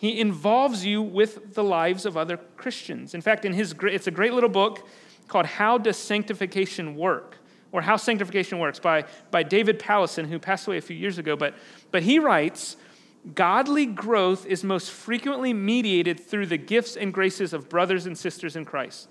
He 0.00 0.18
involves 0.18 0.86
you 0.86 1.02
with 1.02 1.52
the 1.52 1.62
lives 1.62 2.06
of 2.06 2.16
other 2.16 2.38
Christians. 2.56 3.12
In 3.12 3.20
fact, 3.20 3.44
in 3.44 3.52
his, 3.52 3.74
it's 3.82 4.06
a 4.06 4.10
great 4.10 4.32
little 4.32 4.48
book 4.48 4.88
called 5.28 5.44
How 5.44 5.76
Does 5.76 5.98
Sanctification 5.98 6.96
Work? 6.96 7.36
or 7.70 7.82
How 7.82 7.98
Sanctification 7.98 8.58
Works 8.58 8.78
by, 8.78 9.04
by 9.30 9.42
David 9.42 9.78
Powlison, 9.78 10.26
who 10.26 10.38
passed 10.38 10.66
away 10.66 10.78
a 10.78 10.80
few 10.80 10.96
years 10.96 11.18
ago. 11.18 11.36
But, 11.36 11.54
but 11.90 12.02
he 12.02 12.18
writes, 12.18 12.78
Godly 13.34 13.84
growth 13.84 14.46
is 14.46 14.64
most 14.64 14.90
frequently 14.90 15.52
mediated 15.52 16.18
through 16.18 16.46
the 16.46 16.56
gifts 16.56 16.96
and 16.96 17.12
graces 17.12 17.52
of 17.52 17.68
brothers 17.68 18.06
and 18.06 18.16
sisters 18.16 18.56
in 18.56 18.64
Christ. 18.64 19.06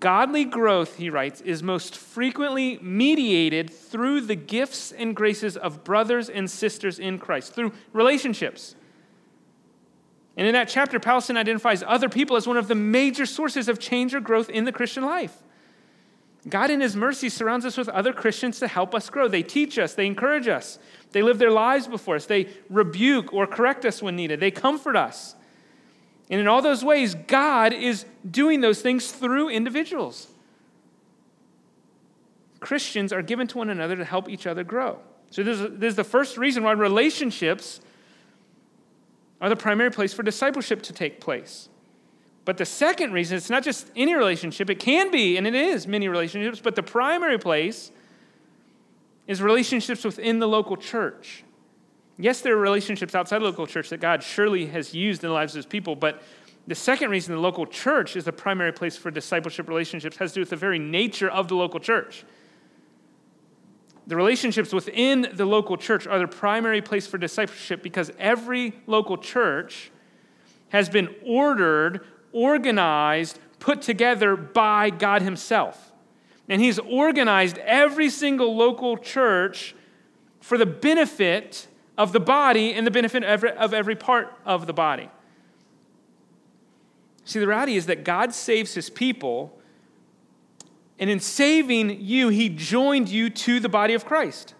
Godly 0.00 0.46
growth, 0.46 0.96
he 0.96 1.10
writes, 1.10 1.42
is 1.42 1.62
most 1.62 1.98
frequently 1.98 2.78
mediated 2.78 3.68
through 3.68 4.22
the 4.22 4.36
gifts 4.36 4.90
and 4.90 5.14
graces 5.14 5.54
of 5.54 5.84
brothers 5.84 6.30
and 6.30 6.50
sisters 6.50 6.98
in 6.98 7.18
Christ, 7.18 7.52
through 7.52 7.72
relationships. 7.92 8.74
And 10.36 10.46
in 10.46 10.52
that 10.52 10.68
chapter, 10.68 11.00
Powlison 11.00 11.36
identifies 11.36 11.82
other 11.82 12.08
people 12.08 12.36
as 12.36 12.46
one 12.46 12.56
of 12.56 12.68
the 12.68 12.74
major 12.74 13.24
sources 13.24 13.68
of 13.68 13.78
change 13.78 14.14
or 14.14 14.20
growth 14.20 14.50
in 14.50 14.64
the 14.64 14.72
Christian 14.72 15.04
life. 15.04 15.36
God, 16.48 16.70
in 16.70 16.80
His 16.80 16.94
mercy, 16.94 17.28
surrounds 17.28 17.64
us 17.64 17.76
with 17.76 17.88
other 17.88 18.12
Christians 18.12 18.60
to 18.60 18.68
help 18.68 18.94
us 18.94 19.10
grow. 19.10 19.28
They 19.28 19.42
teach 19.42 19.78
us, 19.78 19.94
they 19.94 20.06
encourage 20.06 20.46
us, 20.46 20.78
they 21.12 21.22
live 21.22 21.38
their 21.38 21.50
lives 21.50 21.88
before 21.88 22.16
us, 22.16 22.26
they 22.26 22.48
rebuke 22.68 23.32
or 23.32 23.46
correct 23.46 23.84
us 23.84 24.02
when 24.02 24.14
needed, 24.14 24.38
they 24.38 24.50
comfort 24.50 24.94
us. 24.94 25.34
And 26.28 26.40
in 26.40 26.46
all 26.46 26.62
those 26.62 26.84
ways, 26.84 27.14
God 27.14 27.72
is 27.72 28.04
doing 28.28 28.60
those 28.60 28.82
things 28.82 29.10
through 29.10 29.48
individuals. 29.48 30.28
Christians 32.60 33.12
are 33.12 33.22
given 33.22 33.46
to 33.48 33.58
one 33.58 33.70
another 33.70 33.96
to 33.96 34.04
help 34.04 34.28
each 34.28 34.46
other 34.46 34.64
grow. 34.64 34.98
So, 35.30 35.42
this 35.42 35.60
is, 35.60 35.78
this 35.78 35.90
is 35.90 35.96
the 35.96 36.04
first 36.04 36.36
reason 36.36 36.62
why 36.62 36.72
relationships 36.72 37.80
are 39.40 39.48
the 39.48 39.56
primary 39.56 39.90
place 39.90 40.12
for 40.12 40.22
discipleship 40.22 40.82
to 40.82 40.92
take 40.92 41.20
place. 41.20 41.68
But 42.44 42.58
the 42.58 42.64
second 42.64 43.12
reason, 43.12 43.36
it's 43.36 43.50
not 43.50 43.64
just 43.64 43.90
any 43.96 44.14
relationship, 44.14 44.70
it 44.70 44.78
can 44.78 45.10
be, 45.10 45.36
and 45.36 45.46
it 45.46 45.54
is 45.54 45.86
many 45.86 46.08
relationships, 46.08 46.60
but 46.60 46.76
the 46.76 46.82
primary 46.82 47.38
place 47.38 47.90
is 49.26 49.42
relationships 49.42 50.04
within 50.04 50.38
the 50.38 50.46
local 50.46 50.76
church. 50.76 51.42
Yes, 52.18 52.40
there 52.40 52.54
are 52.54 52.60
relationships 52.60 53.14
outside 53.14 53.40
the 53.40 53.44
local 53.44 53.66
church 53.66 53.90
that 53.90 54.00
God 54.00 54.22
surely 54.22 54.66
has 54.66 54.94
used 54.94 55.22
in 55.22 55.28
the 55.28 55.34
lives 55.34 55.54
of 55.54 55.58
his 55.58 55.66
people, 55.66 55.96
but 55.96 56.22
the 56.66 56.74
second 56.74 57.10
reason 57.10 57.34
the 57.34 57.40
local 57.40 57.66
church 57.66 58.16
is 58.16 58.24
the 58.24 58.32
primary 58.32 58.72
place 58.72 58.96
for 58.96 59.10
discipleship 59.10 59.68
relationships 59.68 60.16
has 60.16 60.30
to 60.32 60.36
do 60.36 60.40
with 60.40 60.50
the 60.50 60.56
very 60.56 60.78
nature 60.78 61.28
of 61.28 61.48
the 61.48 61.54
local 61.54 61.80
church. 61.80 62.24
The 64.06 64.16
relationships 64.16 64.72
within 64.72 65.28
the 65.32 65.44
local 65.44 65.76
church 65.76 66.06
are 66.06 66.18
the 66.18 66.28
primary 66.28 66.80
place 66.80 67.06
for 67.06 67.18
discipleship 67.18 67.82
because 67.82 68.12
every 68.18 68.74
local 68.86 69.18
church 69.18 69.90
has 70.68 70.88
been 70.88 71.14
ordered 71.24 72.06
organized, 72.32 73.38
put 73.58 73.80
together 73.82 74.36
by 74.36 74.90
God 74.90 75.22
Himself. 75.22 75.92
And 76.48 76.60
He's 76.60 76.78
organized 76.78 77.58
every 77.58 78.10
single 78.10 78.54
local 78.54 78.96
church 78.96 79.74
for 80.40 80.58
the 80.58 80.66
benefit 80.66 81.66
of 81.98 82.12
the 82.12 82.20
body 82.20 82.74
and 82.74 82.86
the 82.86 82.90
benefit 82.90 83.24
of 83.24 83.74
every, 83.74 83.96
part 83.96 84.32
of 84.44 84.66
the 84.66 84.72
body. 84.72 85.08
See, 87.24 87.40
the 87.40 87.48
reality 87.48 87.76
is 87.76 87.86
that 87.86 88.04
God 88.04 88.32
saves 88.32 88.74
his 88.74 88.90
people, 88.90 89.58
and 90.98 91.10
in 91.10 91.20
saving 91.20 92.00
you, 92.00 92.28
he 92.28 92.48
joined 92.48 93.08
you 93.08 93.28
to 93.30 93.60
the 93.60 93.68
body 93.68 93.94
of 93.94 94.06
Christ. 94.06 94.54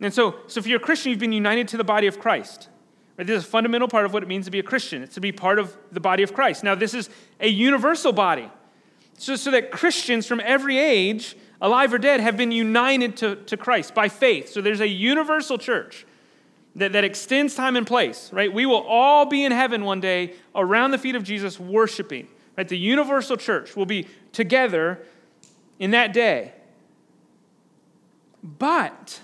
And 0.00 0.14
so, 0.14 0.36
so 0.46 0.60
if 0.60 0.66
you're 0.66 0.78
a 0.78 0.82
Christian, 0.82 1.10
you've 1.10 1.18
been 1.18 1.32
united 1.32 1.68
to 1.68 1.76
the 1.76 1.84
body 1.84 2.06
of 2.06 2.20
Christ. 2.20 2.68
Right? 3.16 3.26
This 3.26 3.38
is 3.38 3.44
a 3.44 3.50
fundamental 3.50 3.88
part 3.88 4.04
of 4.04 4.12
what 4.12 4.22
it 4.22 4.28
means 4.28 4.44
to 4.44 4.52
be 4.52 4.60
a 4.60 4.62
Christian. 4.62 5.02
It's 5.02 5.14
to 5.14 5.20
be 5.20 5.32
part 5.32 5.58
of 5.58 5.76
the 5.90 6.00
body 6.00 6.22
of 6.22 6.32
Christ. 6.32 6.62
Now, 6.62 6.76
this 6.76 6.94
is 6.94 7.10
a 7.40 7.48
universal 7.48 8.12
body. 8.12 8.48
So, 9.18 9.34
so 9.34 9.50
that 9.50 9.72
Christians 9.72 10.26
from 10.26 10.40
every 10.44 10.78
age, 10.78 11.36
alive 11.60 11.92
or 11.92 11.98
dead, 11.98 12.20
have 12.20 12.36
been 12.36 12.52
united 12.52 13.16
to, 13.16 13.36
to 13.36 13.56
Christ 13.56 13.92
by 13.92 14.08
faith. 14.08 14.50
So 14.50 14.60
there's 14.60 14.80
a 14.80 14.86
universal 14.86 15.58
church 15.58 16.06
that, 16.76 16.92
that 16.92 17.02
extends 17.02 17.56
time 17.56 17.74
and 17.74 17.84
place, 17.84 18.32
right? 18.32 18.52
We 18.52 18.64
will 18.64 18.84
all 18.86 19.26
be 19.26 19.44
in 19.44 19.50
heaven 19.50 19.84
one 19.84 19.98
day 19.98 20.34
around 20.54 20.92
the 20.92 20.98
feet 20.98 21.16
of 21.16 21.24
Jesus 21.24 21.58
worshiping. 21.58 22.28
Right? 22.56 22.68
The 22.68 22.78
universal 22.78 23.36
church 23.36 23.74
will 23.74 23.86
be 23.86 24.06
together 24.32 25.00
in 25.78 25.92
that 25.92 26.12
day. 26.12 26.52
But 28.42 29.20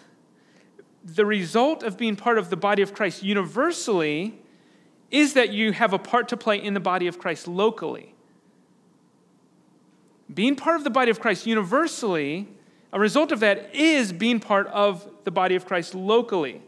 the 1.05 1.27
result 1.27 1.83
of 1.83 1.99
being 1.99 2.17
part 2.17 2.39
of 2.39 2.51
the 2.51 2.57
body 2.57 2.83
of 2.83 2.95
Christ 2.95 3.23
universally 3.23 4.39
is 5.11 5.35
that 5.35 5.53
you 5.53 5.73
have 5.73 5.93
a 5.93 5.99
part 5.99 6.29
to 6.29 6.37
play 6.37 6.63
in 6.63 6.75
the 6.75 6.81
body 6.81 7.07
of 7.07 7.19
Christ 7.19 7.47
locally. 7.47 8.15
Being 10.33 10.57
part 10.57 10.77
of 10.77 10.85
the 10.85 10.91
body 10.91 11.11
of 11.11 11.21
Christ 11.21 11.47
universally, 11.47 12.49
a 12.93 12.99
result 12.99 13.31
of 13.31 13.41
that 13.41 13.75
is 13.75 14.13
being 14.13 14.41
part 14.41 14.67
of 14.69 15.09
the 15.25 15.31
body 15.31 15.55
of 15.55 15.67
Christ 15.67 15.95
locally. 15.95 16.63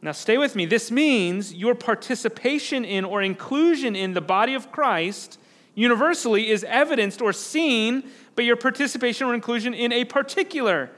Now, 0.00 0.12
stay 0.12 0.38
with 0.38 0.56
me. 0.56 0.66
This 0.66 0.90
means 0.90 1.54
your 1.54 1.74
participation 1.74 2.84
in 2.84 3.04
or 3.04 3.22
inclusion 3.22 3.96
in 3.96 4.14
the 4.14 4.20
body 4.20 4.54
of 4.54 4.70
Christ 4.70 5.38
universally 5.74 6.50
is 6.50 6.64
evidenced 6.64 7.22
or 7.22 7.32
seen 7.32 8.04
by 8.36 8.42
your 8.42 8.56
participation 8.56 9.26
or 9.26 9.34
inclusion 9.34 9.74
in 9.74 9.92
a 9.92 10.04
particular 10.04 10.90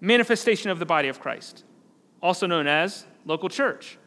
manifestation 0.00 0.70
of 0.70 0.78
the 0.78 0.86
body 0.86 1.08
of 1.08 1.20
Christ, 1.20 1.64
also 2.22 2.46
known 2.46 2.66
as 2.66 3.06
local 3.24 3.48
church. 3.48 3.98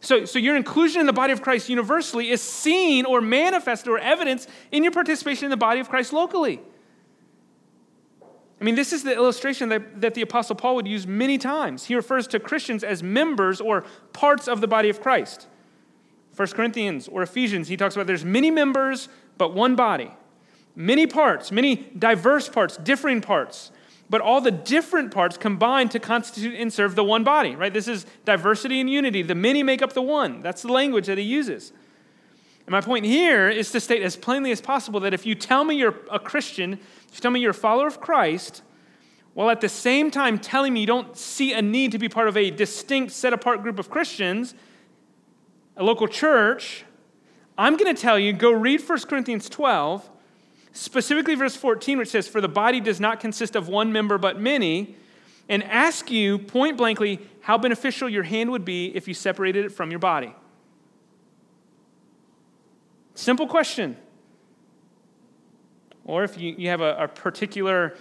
So, 0.00 0.24
so 0.24 0.38
your 0.38 0.56
inclusion 0.56 1.00
in 1.00 1.06
the 1.06 1.12
body 1.12 1.32
of 1.32 1.42
Christ 1.42 1.68
universally 1.68 2.30
is 2.30 2.42
seen 2.42 3.04
or 3.04 3.20
manifested 3.20 3.88
or 3.88 3.98
evidence 3.98 4.48
in 4.72 4.82
your 4.82 4.92
participation 4.92 5.44
in 5.44 5.50
the 5.50 5.56
body 5.56 5.80
of 5.80 5.88
Christ 5.88 6.12
locally. 6.12 6.60
I 8.60 8.64
mean, 8.64 8.74
this 8.76 8.92
is 8.92 9.02
the 9.02 9.12
illustration 9.12 9.68
that, 9.70 10.00
that 10.00 10.14
the 10.14 10.22
Apostle 10.22 10.54
Paul 10.54 10.76
would 10.76 10.86
use 10.86 11.06
many 11.06 11.36
times. 11.36 11.86
He 11.86 11.96
refers 11.96 12.28
to 12.28 12.38
Christians 12.38 12.84
as 12.84 13.02
members 13.02 13.60
or 13.60 13.84
parts 14.12 14.46
of 14.46 14.60
the 14.60 14.68
body 14.68 14.88
of 14.88 15.00
Christ. 15.00 15.48
1 16.36 16.48
Corinthians 16.48 17.08
or 17.08 17.22
Ephesians, 17.22 17.68
he 17.68 17.76
talks 17.76 17.96
about 17.96 18.06
there's 18.06 18.24
many 18.24 18.50
members, 18.50 19.08
but 19.36 19.52
one 19.52 19.74
body. 19.74 20.12
Many 20.74 21.06
parts, 21.06 21.52
many 21.52 21.76
diverse 21.98 22.48
parts, 22.48 22.76
differing 22.76 23.20
parts 23.20 23.70
but 24.12 24.20
all 24.20 24.42
the 24.42 24.50
different 24.50 25.10
parts 25.10 25.38
combine 25.38 25.88
to 25.88 25.98
constitute 25.98 26.60
and 26.60 26.70
serve 26.70 26.96
the 26.96 27.02
one 27.02 27.24
body, 27.24 27.56
right? 27.56 27.72
This 27.72 27.88
is 27.88 28.04
diversity 28.26 28.78
and 28.78 28.90
unity. 28.90 29.22
The 29.22 29.34
many 29.34 29.62
make 29.62 29.80
up 29.80 29.94
the 29.94 30.02
one. 30.02 30.42
That's 30.42 30.60
the 30.60 30.70
language 30.70 31.06
that 31.06 31.16
he 31.16 31.24
uses. 31.24 31.72
And 32.66 32.72
my 32.72 32.82
point 32.82 33.06
here 33.06 33.48
is 33.48 33.70
to 33.70 33.80
state 33.80 34.02
as 34.02 34.14
plainly 34.14 34.50
as 34.50 34.60
possible 34.60 35.00
that 35.00 35.14
if 35.14 35.24
you 35.24 35.34
tell 35.34 35.64
me 35.64 35.76
you're 35.76 35.98
a 36.10 36.18
Christian, 36.18 36.74
if 36.74 37.14
you 37.14 37.20
tell 37.20 37.30
me 37.30 37.40
you're 37.40 37.52
a 37.52 37.54
follower 37.54 37.86
of 37.86 38.02
Christ, 38.02 38.60
while 39.32 39.48
at 39.48 39.62
the 39.62 39.68
same 39.70 40.10
time 40.10 40.38
telling 40.38 40.74
me 40.74 40.80
you 40.80 40.86
don't 40.86 41.16
see 41.16 41.54
a 41.54 41.62
need 41.62 41.90
to 41.92 41.98
be 41.98 42.10
part 42.10 42.28
of 42.28 42.36
a 42.36 42.50
distinct, 42.50 43.12
set 43.12 43.32
apart 43.32 43.62
group 43.62 43.78
of 43.78 43.88
Christians, 43.88 44.54
a 45.74 45.82
local 45.82 46.06
church, 46.06 46.84
I'm 47.56 47.78
going 47.78 47.96
to 47.96 47.98
tell 47.98 48.18
you 48.18 48.34
go 48.34 48.52
read 48.52 48.86
1 48.86 49.00
Corinthians 49.08 49.48
12 49.48 50.10
specifically 50.72 51.34
verse 51.34 51.56
14, 51.56 51.98
which 51.98 52.08
says, 52.08 52.28
For 52.28 52.40
the 52.40 52.48
body 52.48 52.80
does 52.80 53.00
not 53.00 53.20
consist 53.20 53.56
of 53.56 53.68
one 53.68 53.92
member 53.92 54.18
but 54.18 54.40
many, 54.40 54.96
and 55.48 55.62
ask 55.64 56.10
you 56.10 56.38
point 56.38 56.76
blankly 56.76 57.20
how 57.42 57.58
beneficial 57.58 58.08
your 58.08 58.22
hand 58.22 58.50
would 58.50 58.64
be 58.64 58.86
if 58.94 59.08
you 59.08 59.14
separated 59.14 59.64
it 59.66 59.68
from 59.70 59.90
your 59.90 60.00
body. 60.00 60.34
Simple 63.14 63.46
question. 63.46 63.96
Or 66.04 66.24
if 66.24 66.38
you, 66.38 66.54
you 66.56 66.68
have 66.68 66.80
a, 66.80 67.04
a 67.04 67.08
particular 67.08 67.94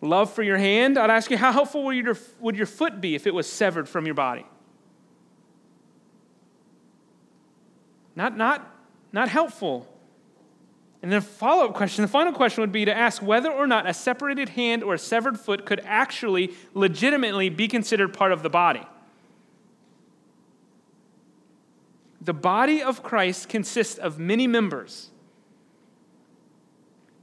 love 0.00 0.32
for 0.32 0.42
your 0.42 0.58
hand, 0.58 0.98
I'd 0.98 1.10
ask 1.10 1.30
you, 1.30 1.36
how 1.36 1.52
helpful 1.52 1.84
would 1.84 1.96
your, 1.96 2.16
would 2.40 2.56
your 2.56 2.66
foot 2.66 3.00
be 3.00 3.14
if 3.14 3.26
it 3.26 3.34
was 3.34 3.50
severed 3.50 3.88
from 3.88 4.06
your 4.06 4.14
body? 4.14 4.46
Not, 8.14 8.36
not, 8.36 8.70
not 9.12 9.28
helpful. 9.28 9.88
And 11.04 11.12
then 11.12 11.18
a 11.18 11.20
follow 11.20 11.66
up 11.66 11.74
question, 11.74 12.00
the 12.00 12.08
final 12.08 12.32
question 12.32 12.62
would 12.62 12.72
be 12.72 12.86
to 12.86 12.96
ask 12.96 13.20
whether 13.20 13.50
or 13.50 13.66
not 13.66 13.86
a 13.86 13.92
separated 13.92 14.48
hand 14.48 14.82
or 14.82 14.94
a 14.94 14.98
severed 14.98 15.38
foot 15.38 15.66
could 15.66 15.82
actually 15.84 16.54
legitimately 16.72 17.50
be 17.50 17.68
considered 17.68 18.14
part 18.14 18.32
of 18.32 18.42
the 18.42 18.48
body. 18.48 18.80
The 22.22 22.32
body 22.32 22.82
of 22.82 23.02
Christ 23.02 23.50
consists 23.50 23.98
of 23.98 24.18
many 24.18 24.46
members, 24.46 25.10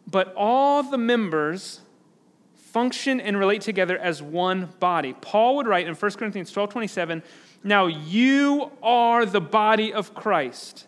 but 0.05 0.31
all 0.37 0.83
the 0.83 0.99
members 0.99 1.81
function 2.57 3.19
and 3.19 3.35
relate 3.35 3.61
together 3.61 3.97
as 3.97 4.21
one 4.21 4.69
body. 4.79 5.15
Paul 5.21 5.55
would 5.55 5.65
write 5.65 5.87
in 5.87 5.95
1 5.95 6.11
Corinthians 6.11 6.51
12 6.51 6.69
27, 6.69 7.23
Now 7.63 7.87
you 7.87 8.71
are 8.83 9.25
the 9.25 9.41
body 9.41 9.91
of 9.91 10.13
Christ 10.13 10.85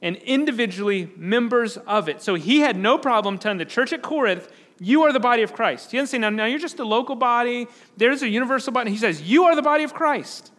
and 0.00 0.16
individually 0.16 1.10
members 1.16 1.76
of 1.76 2.08
it. 2.08 2.22
So 2.22 2.34
he 2.34 2.60
had 2.60 2.76
no 2.76 2.98
problem 2.98 3.38
telling 3.38 3.58
the 3.58 3.64
church 3.64 3.92
at 3.92 4.02
Corinth, 4.02 4.50
you 4.78 5.02
are 5.02 5.12
the 5.12 5.20
body 5.20 5.42
of 5.42 5.52
Christ. 5.52 5.90
He 5.90 5.98
doesn't 5.98 6.12
say, 6.12 6.18
now, 6.18 6.30
now 6.30 6.44
you're 6.44 6.60
just 6.60 6.78
a 6.78 6.84
local 6.84 7.16
body, 7.16 7.66
there's 7.96 8.22
a 8.22 8.28
universal 8.28 8.72
body. 8.72 8.90
He 8.90 8.96
says, 8.96 9.22
you 9.22 9.44
are 9.44 9.56
the 9.56 9.62
body 9.62 9.82
of 9.82 9.92
Christ. 9.92 10.52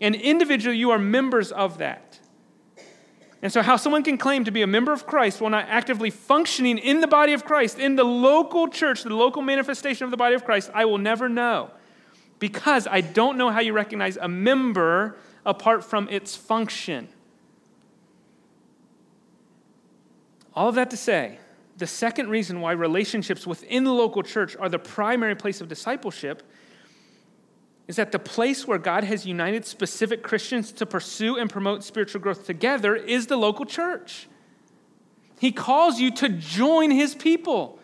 And 0.00 0.14
individually, 0.14 0.76
you 0.76 0.90
are 0.90 0.98
members 0.98 1.50
of 1.50 1.78
that. 1.78 2.20
And 3.40 3.52
so, 3.52 3.62
how 3.62 3.76
someone 3.76 4.02
can 4.02 4.18
claim 4.18 4.44
to 4.44 4.50
be 4.50 4.62
a 4.62 4.66
member 4.66 4.92
of 4.92 5.06
Christ 5.06 5.40
while 5.40 5.50
not 5.50 5.66
actively 5.68 6.10
functioning 6.10 6.78
in 6.78 7.00
the 7.00 7.06
body 7.06 7.32
of 7.32 7.44
Christ, 7.44 7.78
in 7.78 7.94
the 7.94 8.04
local 8.04 8.68
church, 8.68 9.04
the 9.04 9.14
local 9.14 9.42
manifestation 9.42 10.04
of 10.04 10.10
the 10.10 10.16
body 10.16 10.34
of 10.34 10.44
Christ, 10.44 10.70
I 10.74 10.84
will 10.86 10.98
never 10.98 11.28
know. 11.28 11.70
Because 12.40 12.86
I 12.88 13.00
don't 13.00 13.38
know 13.38 13.50
how 13.50 13.60
you 13.60 13.72
recognize 13.72 14.16
a 14.16 14.28
member 14.28 15.16
apart 15.46 15.84
from 15.84 16.08
its 16.08 16.34
function. 16.36 17.08
All 20.58 20.68
of 20.68 20.74
that 20.74 20.90
to 20.90 20.96
say, 20.96 21.38
the 21.76 21.86
second 21.86 22.30
reason 22.30 22.60
why 22.60 22.72
relationships 22.72 23.46
within 23.46 23.84
the 23.84 23.92
local 23.92 24.24
church 24.24 24.56
are 24.56 24.68
the 24.68 24.80
primary 24.80 25.36
place 25.36 25.60
of 25.60 25.68
discipleship 25.68 26.42
is 27.86 27.94
that 27.94 28.10
the 28.10 28.18
place 28.18 28.66
where 28.66 28.76
God 28.76 29.04
has 29.04 29.24
united 29.24 29.64
specific 29.64 30.24
Christians 30.24 30.72
to 30.72 30.84
pursue 30.84 31.36
and 31.36 31.48
promote 31.48 31.84
spiritual 31.84 32.20
growth 32.20 32.44
together 32.44 32.96
is 32.96 33.28
the 33.28 33.36
local 33.36 33.66
church. 33.66 34.26
He 35.38 35.52
calls 35.52 36.00
you 36.00 36.10
to 36.16 36.28
join 36.28 36.90
his 36.90 37.14
people. 37.14 37.78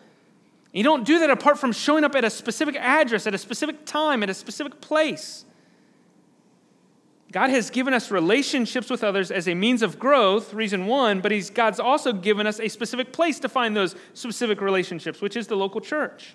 You 0.73 0.83
don't 0.83 1.05
do 1.05 1.19
that 1.19 1.29
apart 1.29 1.57
from 1.57 1.71
showing 1.71 2.03
up 2.03 2.13
at 2.13 2.25
a 2.25 2.29
specific 2.29 2.75
address, 2.75 3.25
at 3.25 3.33
a 3.33 3.37
specific 3.37 3.85
time, 3.85 4.21
at 4.21 4.29
a 4.29 4.33
specific 4.33 4.81
place. 4.81 5.44
God 7.35 7.49
has 7.49 7.69
given 7.69 7.93
us 7.93 8.11
relationships 8.11 8.89
with 8.89 9.03
others 9.03 9.29
as 9.29 9.49
a 9.49 9.55
means 9.55 9.81
of 9.81 9.99
growth, 9.99 10.53
reason 10.53 10.85
one, 10.85 11.19
but 11.19 11.33
he's, 11.33 11.49
God's 11.49 11.81
also 11.81 12.13
given 12.13 12.47
us 12.47 12.61
a 12.61 12.69
specific 12.69 13.11
place 13.11 13.41
to 13.41 13.49
find 13.49 13.75
those 13.75 13.93
specific 14.13 14.61
relationships, 14.61 15.19
which 15.19 15.35
is 15.35 15.47
the 15.47 15.57
local 15.57 15.81
church. 15.81 16.33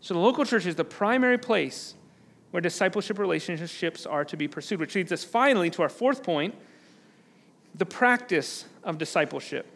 So 0.00 0.14
the 0.14 0.20
local 0.20 0.46
church 0.46 0.64
is 0.64 0.76
the 0.76 0.84
primary 0.84 1.36
place 1.36 1.94
where 2.52 2.62
discipleship 2.62 3.18
relationships 3.18 4.06
are 4.06 4.24
to 4.24 4.34
be 4.34 4.48
pursued, 4.48 4.80
which 4.80 4.94
leads 4.94 5.12
us 5.12 5.24
finally 5.24 5.68
to 5.68 5.82
our 5.82 5.90
fourth 5.90 6.22
point 6.22 6.54
the 7.74 7.84
practice 7.84 8.64
of 8.82 8.96
discipleship. 8.96 9.66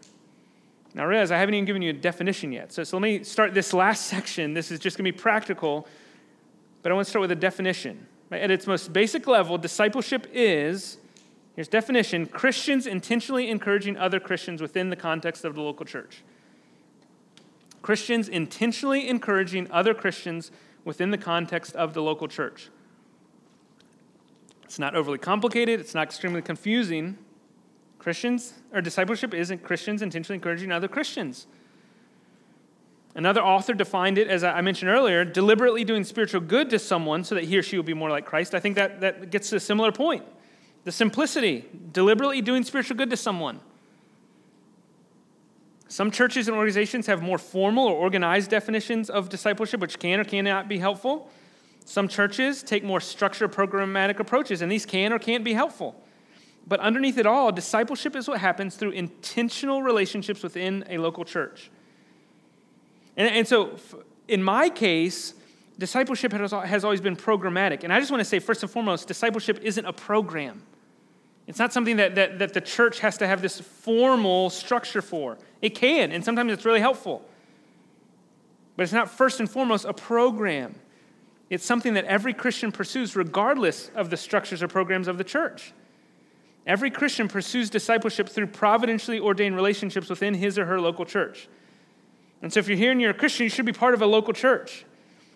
Now, 0.94 1.04
realize 1.04 1.30
I 1.30 1.36
haven't 1.36 1.56
even 1.56 1.66
given 1.66 1.82
you 1.82 1.90
a 1.90 1.92
definition 1.92 2.52
yet. 2.52 2.72
So, 2.72 2.84
so 2.84 2.96
let 2.96 3.02
me 3.02 3.22
start 3.22 3.52
this 3.52 3.74
last 3.74 4.06
section. 4.06 4.54
This 4.54 4.70
is 4.70 4.78
just 4.78 4.96
going 4.96 5.04
to 5.04 5.12
be 5.12 5.18
practical, 5.18 5.86
but 6.82 6.90
I 6.90 6.94
want 6.94 7.04
to 7.04 7.10
start 7.10 7.20
with 7.20 7.32
a 7.32 7.36
definition. 7.36 8.06
At 8.30 8.50
its 8.50 8.66
most 8.66 8.92
basic 8.92 9.26
level, 9.26 9.58
discipleship 9.58 10.28
is, 10.32 10.98
here's 11.56 11.68
definition, 11.68 12.26
Christians 12.26 12.86
intentionally 12.86 13.50
encouraging 13.50 13.96
other 13.96 14.20
Christians 14.20 14.62
within 14.62 14.90
the 14.90 14.96
context 14.96 15.44
of 15.44 15.54
the 15.54 15.62
local 15.62 15.84
church. 15.84 16.22
Christians 17.82 18.28
intentionally 18.28 19.08
encouraging 19.08 19.68
other 19.70 19.94
Christians 19.94 20.50
within 20.84 21.10
the 21.10 21.18
context 21.18 21.74
of 21.74 21.92
the 21.94 22.02
local 22.02 22.28
church. 22.28 22.68
It's 24.64 24.78
not 24.78 24.94
overly 24.94 25.18
complicated, 25.18 25.80
it's 25.80 25.94
not 25.94 26.04
extremely 26.04 26.42
confusing. 26.42 27.18
Christians, 27.98 28.54
or 28.72 28.80
discipleship 28.80 29.34
isn't 29.34 29.64
Christians 29.64 30.02
intentionally 30.02 30.36
encouraging 30.36 30.70
other 30.70 30.88
Christians. 30.88 31.46
Another 33.14 33.42
author 33.42 33.74
defined 33.74 34.18
it, 34.18 34.28
as 34.28 34.44
I 34.44 34.60
mentioned 34.60 34.90
earlier, 34.90 35.24
deliberately 35.24 35.84
doing 35.84 36.04
spiritual 36.04 36.40
good 36.40 36.70
to 36.70 36.78
someone 36.78 37.24
so 37.24 37.34
that 37.34 37.44
he 37.44 37.58
or 37.58 37.62
she 37.62 37.76
will 37.76 37.84
be 37.84 37.94
more 37.94 38.08
like 38.08 38.24
Christ. 38.24 38.54
I 38.54 38.60
think 38.60 38.76
that, 38.76 39.00
that 39.00 39.30
gets 39.30 39.50
to 39.50 39.56
a 39.56 39.60
similar 39.60 39.90
point. 39.90 40.24
The 40.84 40.92
simplicity, 40.92 41.66
deliberately 41.92 42.40
doing 42.40 42.62
spiritual 42.62 42.96
good 42.96 43.10
to 43.10 43.16
someone. 43.16 43.60
Some 45.88 46.12
churches 46.12 46.46
and 46.46 46.56
organizations 46.56 47.06
have 47.08 47.20
more 47.20 47.36
formal 47.36 47.88
or 47.88 47.94
organized 47.94 48.48
definitions 48.48 49.10
of 49.10 49.28
discipleship, 49.28 49.80
which 49.80 49.98
can 49.98 50.20
or 50.20 50.24
cannot 50.24 50.68
be 50.68 50.78
helpful. 50.78 51.28
Some 51.84 52.06
churches 52.06 52.62
take 52.62 52.84
more 52.84 53.00
structured, 53.00 53.52
programmatic 53.52 54.20
approaches, 54.20 54.62
and 54.62 54.70
these 54.70 54.86
can 54.86 55.12
or 55.12 55.18
can't 55.18 55.42
be 55.42 55.52
helpful. 55.52 56.00
But 56.64 56.78
underneath 56.78 57.18
it 57.18 57.26
all, 57.26 57.50
discipleship 57.50 58.14
is 58.14 58.28
what 58.28 58.38
happens 58.38 58.76
through 58.76 58.92
intentional 58.92 59.82
relationships 59.82 60.44
within 60.44 60.84
a 60.88 60.98
local 60.98 61.24
church. 61.24 61.72
And, 63.16 63.28
and 63.28 63.48
so, 63.48 63.76
in 64.28 64.42
my 64.42 64.68
case, 64.68 65.34
discipleship 65.78 66.32
has, 66.32 66.84
always 66.84 67.00
been 67.00 67.16
programmatic. 67.16 67.84
And 67.84 67.92
I 67.92 67.98
just 67.98 68.10
want 68.10 68.20
to 68.20 68.24
say, 68.24 68.38
first 68.38 68.62
and 68.62 68.70
foremost, 68.70 69.08
discipleship 69.08 69.60
isn't 69.62 69.84
a 69.84 69.92
program. 69.92 70.62
It's 71.46 71.58
not 71.58 71.72
something 71.72 71.96
that, 71.96 72.14
that, 72.14 72.38
that 72.38 72.54
the 72.54 72.60
church 72.60 73.00
has 73.00 73.18
to 73.18 73.26
have 73.26 73.42
this 73.42 73.60
formal 73.60 74.50
structure 74.50 75.02
for. 75.02 75.38
It 75.60 75.70
can, 75.70 76.12
and 76.12 76.24
sometimes 76.24 76.52
it's 76.52 76.64
really 76.64 76.80
helpful. 76.80 77.24
But 78.76 78.84
it's 78.84 78.92
not 78.92 79.10
first 79.10 79.40
and 79.40 79.50
foremost 79.50 79.84
a 79.84 79.92
program. 79.92 80.76
It's 81.48 81.64
something 81.64 81.94
that 81.94 82.04
every 82.04 82.32
Christian 82.32 82.70
pursues 82.70 83.16
regardless 83.16 83.90
of 83.96 84.10
the 84.10 84.16
structures 84.16 84.62
or 84.62 84.68
programs 84.68 85.08
of 85.08 85.18
the 85.18 85.24
church. 85.24 85.72
Every 86.66 86.90
Christian 86.90 87.26
pursues 87.26 87.68
discipleship 87.68 88.28
through 88.28 88.48
providentially 88.48 89.18
ordained 89.18 89.56
relationships 89.56 90.08
within 90.08 90.34
his 90.34 90.58
or 90.58 90.66
her 90.66 90.80
local 90.80 91.04
church. 91.04 91.48
And 92.42 92.52
so 92.52 92.60
if 92.60 92.68
you're 92.68 92.76
here 92.76 92.90
and 92.90 93.00
you're 93.00 93.10
a 93.10 93.14
Christian, 93.14 93.44
you 93.44 93.50
should 93.50 93.66
be 93.66 93.72
part 93.72 93.94
of 93.94 94.02
a 94.02 94.06
local 94.06 94.32
church. 94.32 94.84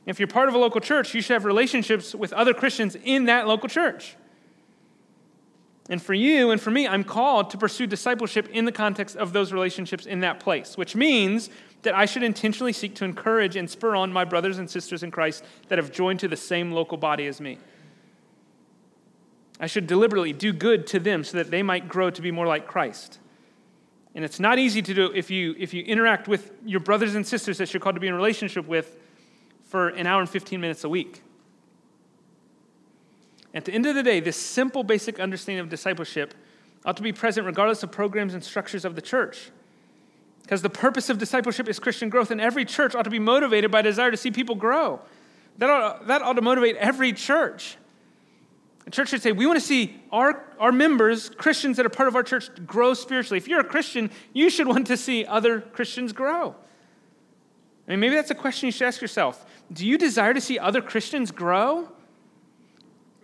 If 0.06 0.18
you're 0.18 0.28
part 0.28 0.48
of 0.48 0.54
a 0.54 0.58
local 0.58 0.80
church, 0.80 1.14
you 1.14 1.20
should 1.20 1.32
have 1.32 1.44
relationships 1.44 2.14
with 2.14 2.32
other 2.32 2.54
Christians 2.54 2.96
in 3.04 3.24
that 3.24 3.46
local 3.46 3.68
church. 3.68 4.16
And 5.90 6.02
for 6.02 6.14
you 6.14 6.50
and 6.50 6.60
for 6.60 6.70
me, 6.70 6.88
I'm 6.88 7.04
called 7.04 7.50
to 7.50 7.58
pursue 7.58 7.86
discipleship 7.86 8.48
in 8.48 8.64
the 8.64 8.72
context 8.72 9.16
of 9.16 9.32
those 9.32 9.52
relationships 9.52 10.06
in 10.06 10.20
that 10.20 10.40
place, 10.40 10.78
which 10.78 10.96
means 10.96 11.50
that 11.82 11.94
I 11.94 12.06
should 12.06 12.22
intentionally 12.22 12.72
seek 12.72 12.94
to 12.96 13.04
encourage 13.04 13.56
and 13.56 13.68
spur 13.68 13.94
on 13.94 14.10
my 14.10 14.24
brothers 14.24 14.58
and 14.58 14.70
sisters 14.70 15.02
in 15.02 15.10
Christ 15.10 15.44
that 15.68 15.76
have 15.76 15.92
joined 15.92 16.20
to 16.20 16.28
the 16.28 16.36
same 16.36 16.72
local 16.72 16.96
body 16.96 17.26
as 17.26 17.40
me. 17.40 17.58
I 19.60 19.66
should 19.66 19.86
deliberately 19.86 20.32
do 20.32 20.52
good 20.52 20.86
to 20.88 20.98
them 20.98 21.22
so 21.22 21.36
that 21.36 21.50
they 21.50 21.62
might 21.62 21.86
grow 21.88 22.10
to 22.10 22.22
be 22.22 22.30
more 22.30 22.46
like 22.46 22.66
Christ. 22.66 23.18
And 24.14 24.24
it's 24.24 24.38
not 24.38 24.58
easy 24.58 24.80
to 24.80 24.94
do 24.94 25.10
if 25.12 25.30
you, 25.30 25.54
if 25.58 25.74
you 25.74 25.82
interact 25.82 26.28
with 26.28 26.52
your 26.64 26.80
brothers 26.80 27.14
and 27.14 27.26
sisters 27.26 27.58
that 27.58 27.72
you're 27.72 27.80
called 27.80 27.96
to 27.96 28.00
be 28.00 28.08
in 28.08 28.14
relationship 28.14 28.66
with 28.66 28.96
for 29.64 29.88
an 29.88 30.06
hour 30.06 30.20
and 30.20 30.30
15 30.30 30.60
minutes 30.60 30.84
a 30.84 30.88
week. 30.88 31.22
At 33.52 33.64
the 33.64 33.72
end 33.72 33.86
of 33.86 33.94
the 33.94 34.02
day, 34.02 34.20
this 34.20 34.36
simple, 34.36 34.82
basic 34.82 35.18
understanding 35.18 35.60
of 35.60 35.68
discipleship 35.68 36.34
ought 36.84 36.96
to 36.96 37.02
be 37.02 37.12
present 37.12 37.46
regardless 37.46 37.82
of 37.82 37.90
programs 37.90 38.34
and 38.34 38.44
structures 38.44 38.84
of 38.84 38.94
the 38.94 39.02
church. 39.02 39.50
Because 40.42 40.60
the 40.60 40.70
purpose 40.70 41.08
of 41.08 41.18
discipleship 41.18 41.68
is 41.68 41.78
Christian 41.78 42.10
growth, 42.10 42.30
and 42.30 42.40
every 42.40 42.64
church 42.64 42.94
ought 42.94 43.04
to 43.04 43.10
be 43.10 43.18
motivated 43.18 43.70
by 43.70 43.80
a 43.80 43.82
desire 43.82 44.10
to 44.10 44.16
see 44.16 44.30
people 44.30 44.54
grow. 44.54 45.00
That 45.58 45.70
ought, 45.70 46.06
that 46.08 46.20
ought 46.20 46.34
to 46.34 46.42
motivate 46.42 46.76
every 46.76 47.12
church. 47.12 47.78
The 48.84 48.90
church 48.90 49.08
should 49.08 49.22
say, 49.22 49.32
we 49.32 49.46
want 49.46 49.58
to 49.58 49.64
see 49.64 50.00
our, 50.12 50.44
our 50.58 50.72
members, 50.72 51.30
Christians 51.30 51.78
that 51.78 51.86
are 51.86 51.90
part 51.90 52.08
of 52.08 52.16
our 52.16 52.22
church, 52.22 52.50
grow 52.66 52.92
spiritually. 52.92 53.38
If 53.38 53.48
you're 53.48 53.60
a 53.60 53.64
Christian, 53.64 54.10
you 54.32 54.50
should 54.50 54.66
want 54.74 54.86
to 54.88 54.96
see 54.96 55.24
other 55.24 55.60
Christians 55.60 56.12
grow. 56.12 56.54
I 57.86 57.92
mean, 57.92 58.00
maybe 58.00 58.14
that's 58.14 58.30
a 58.30 58.34
question 58.34 58.66
you 58.66 58.72
should 58.72 58.86
ask 58.86 59.00
yourself. 59.00 59.44
Do 59.72 59.86
you 59.86 59.98
desire 59.98 60.34
to 60.34 60.40
see 60.40 60.58
other 60.58 60.80
Christians 60.80 61.30
grow? 61.30 61.90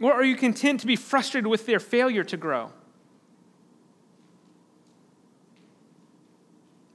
Or 0.00 0.12
are 0.12 0.24
you 0.24 0.36
content 0.36 0.80
to 0.80 0.86
be 0.86 0.96
frustrated 0.96 1.46
with 1.46 1.66
their 1.66 1.80
failure 1.80 2.24
to 2.24 2.36
grow? 2.36 2.72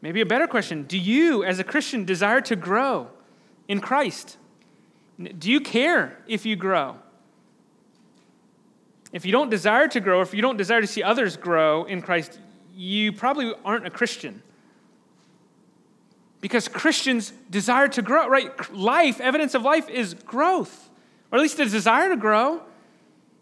Maybe 0.02 0.22
a 0.22 0.26
better 0.26 0.48
question 0.48 0.84
Do 0.84 0.98
you, 0.98 1.44
as 1.44 1.60
a 1.60 1.64
Christian, 1.64 2.06
desire 2.06 2.42
to 2.42 2.56
grow 2.56 3.10
in 3.68 3.80
Christ? 3.80 4.38
Do 5.18 5.50
you 5.50 5.62
care 5.62 6.20
if 6.28 6.46
you 6.46 6.56
grow? 6.56 6.98
If 9.16 9.26
you 9.26 9.32
don't 9.32 9.50
desire 9.50 9.88
to 9.88 10.02
grow, 10.02 10.20
if 10.20 10.34
you 10.34 10.42
don't 10.42 10.58
desire 10.58 10.82
to 10.82 10.88
see 10.88 11.02
others 11.02 11.38
grow 11.38 11.86
in 11.86 12.02
Christ, 12.02 12.38
you 12.76 13.14
probably 13.14 13.54
aren't 13.64 13.88
a 13.88 13.90
Christian. 13.90 14.44
Because 16.42 16.68
Christians 16.68 17.32
desire 17.50 17.88
to 17.88 18.02
grow, 18.02 18.28
right? 18.28 18.52
Life, 18.74 19.22
evidence 19.22 19.56
of 19.56 19.62
life, 19.62 19.88
is 19.88 20.16
growth, 20.16 20.90
or 21.32 21.38
at 21.38 21.42
least 21.42 21.58
a 21.60 21.66
desire 21.66 22.10
to 22.10 22.18
grow. 22.18 22.62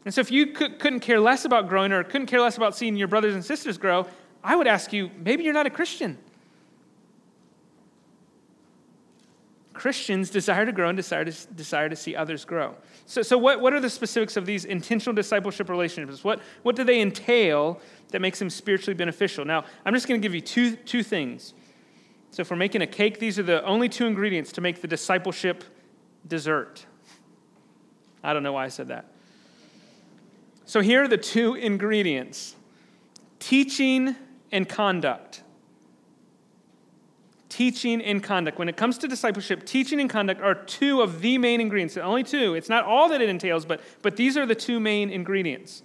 And 0.05 0.13
so 0.13 0.21
if 0.21 0.29
you 0.29 0.45
could, 0.45 0.77
couldn't 0.77 0.99
care 0.99 1.19
less 1.19 1.43
about 1.43 1.67
growing 1.67 1.91
or 1.91 2.03
couldn't 2.03 2.27
care 2.27 2.39
less 2.41 2.55
about 2.55 2.75
seeing 2.75 2.95
your 2.95 3.07
brothers 3.07 3.33
and 3.33 3.43
sisters 3.43 3.79
grow, 3.79 4.05
I 4.43 4.55
would 4.55 4.67
ask 4.67 4.93
you 4.93 5.09
maybe 5.25 5.43
you're 5.43 5.53
not 5.53 5.65
a 5.65 5.71
Christian. 5.71 6.19
Christians 9.73 10.29
desire 10.29 10.65
to 10.65 10.71
grow 10.71 10.89
and 10.89 10.95
desire 10.95 11.25
to, 11.25 11.47
desire 11.53 11.89
to 11.89 11.95
see 11.95 12.15
others 12.15 12.45
grow. 12.45 12.75
So, 13.05 13.21
so 13.21 13.37
what, 13.37 13.59
what 13.59 13.73
are 13.73 13.79
the 13.79 13.89
specifics 13.89 14.37
of 14.37 14.45
these 14.45 14.65
intentional 14.65 15.15
discipleship 15.15 15.67
relationships? 15.67 16.23
What, 16.23 16.41
what 16.61 16.75
do 16.75 16.83
they 16.83 17.01
entail 17.01 17.81
that 18.09 18.21
makes 18.21 18.39
them 18.39 18.49
spiritually 18.49 18.93
beneficial? 18.93 19.45
Now, 19.45 19.65
I'm 19.85 19.93
just 19.93 20.07
going 20.07 20.21
to 20.21 20.25
give 20.25 20.35
you 20.35 20.41
two, 20.41 20.75
two 20.75 21.03
things. 21.03 21.53
So, 22.31 22.41
if 22.41 22.51
we're 22.51 22.57
making 22.57 22.81
a 22.81 22.87
cake, 22.87 23.19
these 23.19 23.37
are 23.37 23.43
the 23.43 23.63
only 23.63 23.89
two 23.89 24.05
ingredients 24.05 24.51
to 24.53 24.61
make 24.61 24.81
the 24.81 24.87
discipleship 24.87 25.63
dessert. 26.27 26.85
I 28.23 28.33
don't 28.33 28.43
know 28.43 28.53
why 28.53 28.65
I 28.65 28.69
said 28.69 28.87
that. 28.87 29.05
So, 30.65 30.81
here 30.81 31.03
are 31.03 31.07
the 31.07 31.17
two 31.17 31.55
ingredients 31.55 32.55
teaching 33.39 34.15
and 34.51 34.69
conduct 34.69 35.42
teaching 37.53 38.01
and 38.01 38.23
conduct. 38.23 38.57
When 38.57 38.67
it 38.67 38.75
comes 38.75 38.97
to 38.97 39.07
discipleship, 39.07 39.63
teaching 39.63 39.99
and 39.99 40.09
conduct 40.09 40.41
are 40.41 40.55
two 40.55 41.03
of 41.03 41.21
the 41.21 41.37
main 41.37 41.61
ingredients. 41.61 41.95
Only 41.97 42.23
two. 42.23 42.55
It's 42.55 42.67
not 42.67 42.83
all 42.83 43.09
that 43.09 43.21
it 43.21 43.29
entails, 43.29 43.63
but, 43.63 43.79
but 44.01 44.15
these 44.15 44.37
are 44.37 44.47
the 44.47 44.55
two 44.55 44.79
main 44.79 45.11
ingredients. 45.11 45.83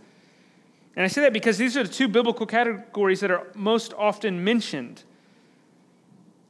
And 0.96 1.04
I 1.04 1.08
say 1.08 1.20
that 1.20 1.34
because 1.34 1.58
these 1.58 1.76
are 1.76 1.82
the 1.82 1.92
two 1.92 2.08
biblical 2.08 2.46
categories 2.46 3.20
that 3.20 3.30
are 3.30 3.46
most 3.54 3.92
often 3.98 4.42
mentioned. 4.42 5.02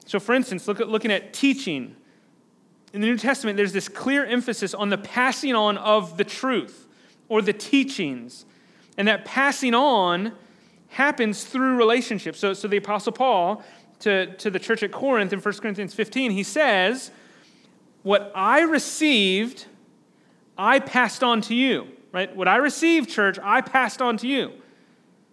So, 0.06 0.20
for 0.20 0.36
instance, 0.36 0.68
look 0.68 0.80
at, 0.80 0.88
looking 0.88 1.10
at 1.10 1.32
teaching. 1.32 1.96
In 2.92 3.00
the 3.00 3.08
New 3.08 3.18
Testament, 3.18 3.56
there's 3.56 3.72
this 3.72 3.88
clear 3.88 4.24
emphasis 4.24 4.72
on 4.72 4.88
the 4.88 4.98
passing 4.98 5.56
on 5.56 5.76
of 5.78 6.16
the 6.16 6.24
truth 6.24 6.86
or 7.28 7.42
the 7.42 7.52
teachings. 7.52 8.46
And 8.96 9.08
that 9.08 9.24
passing 9.24 9.74
on 9.74 10.32
happens 10.90 11.44
through 11.44 11.76
relationships. 11.76 12.38
So, 12.38 12.54
so 12.54 12.68
the 12.68 12.76
Apostle 12.76 13.12
Paul 13.12 13.64
to, 14.00 14.34
to 14.36 14.50
the 14.50 14.58
church 14.58 14.82
at 14.82 14.92
Corinth 14.92 15.32
in 15.32 15.40
1 15.40 15.54
Corinthians 15.54 15.94
15, 15.94 16.30
he 16.30 16.42
says, 16.42 17.10
What 18.02 18.32
I 18.34 18.60
received, 18.60 19.66
I 20.56 20.78
passed 20.78 21.22
on 21.22 21.40
to 21.42 21.54
you. 21.54 21.88
Right? 22.12 22.34
What 22.34 22.48
I 22.48 22.56
received, 22.56 23.10
church, 23.10 23.38
I 23.42 23.60
passed 23.60 24.00
on 24.00 24.16
to 24.18 24.28
you. 24.28 24.52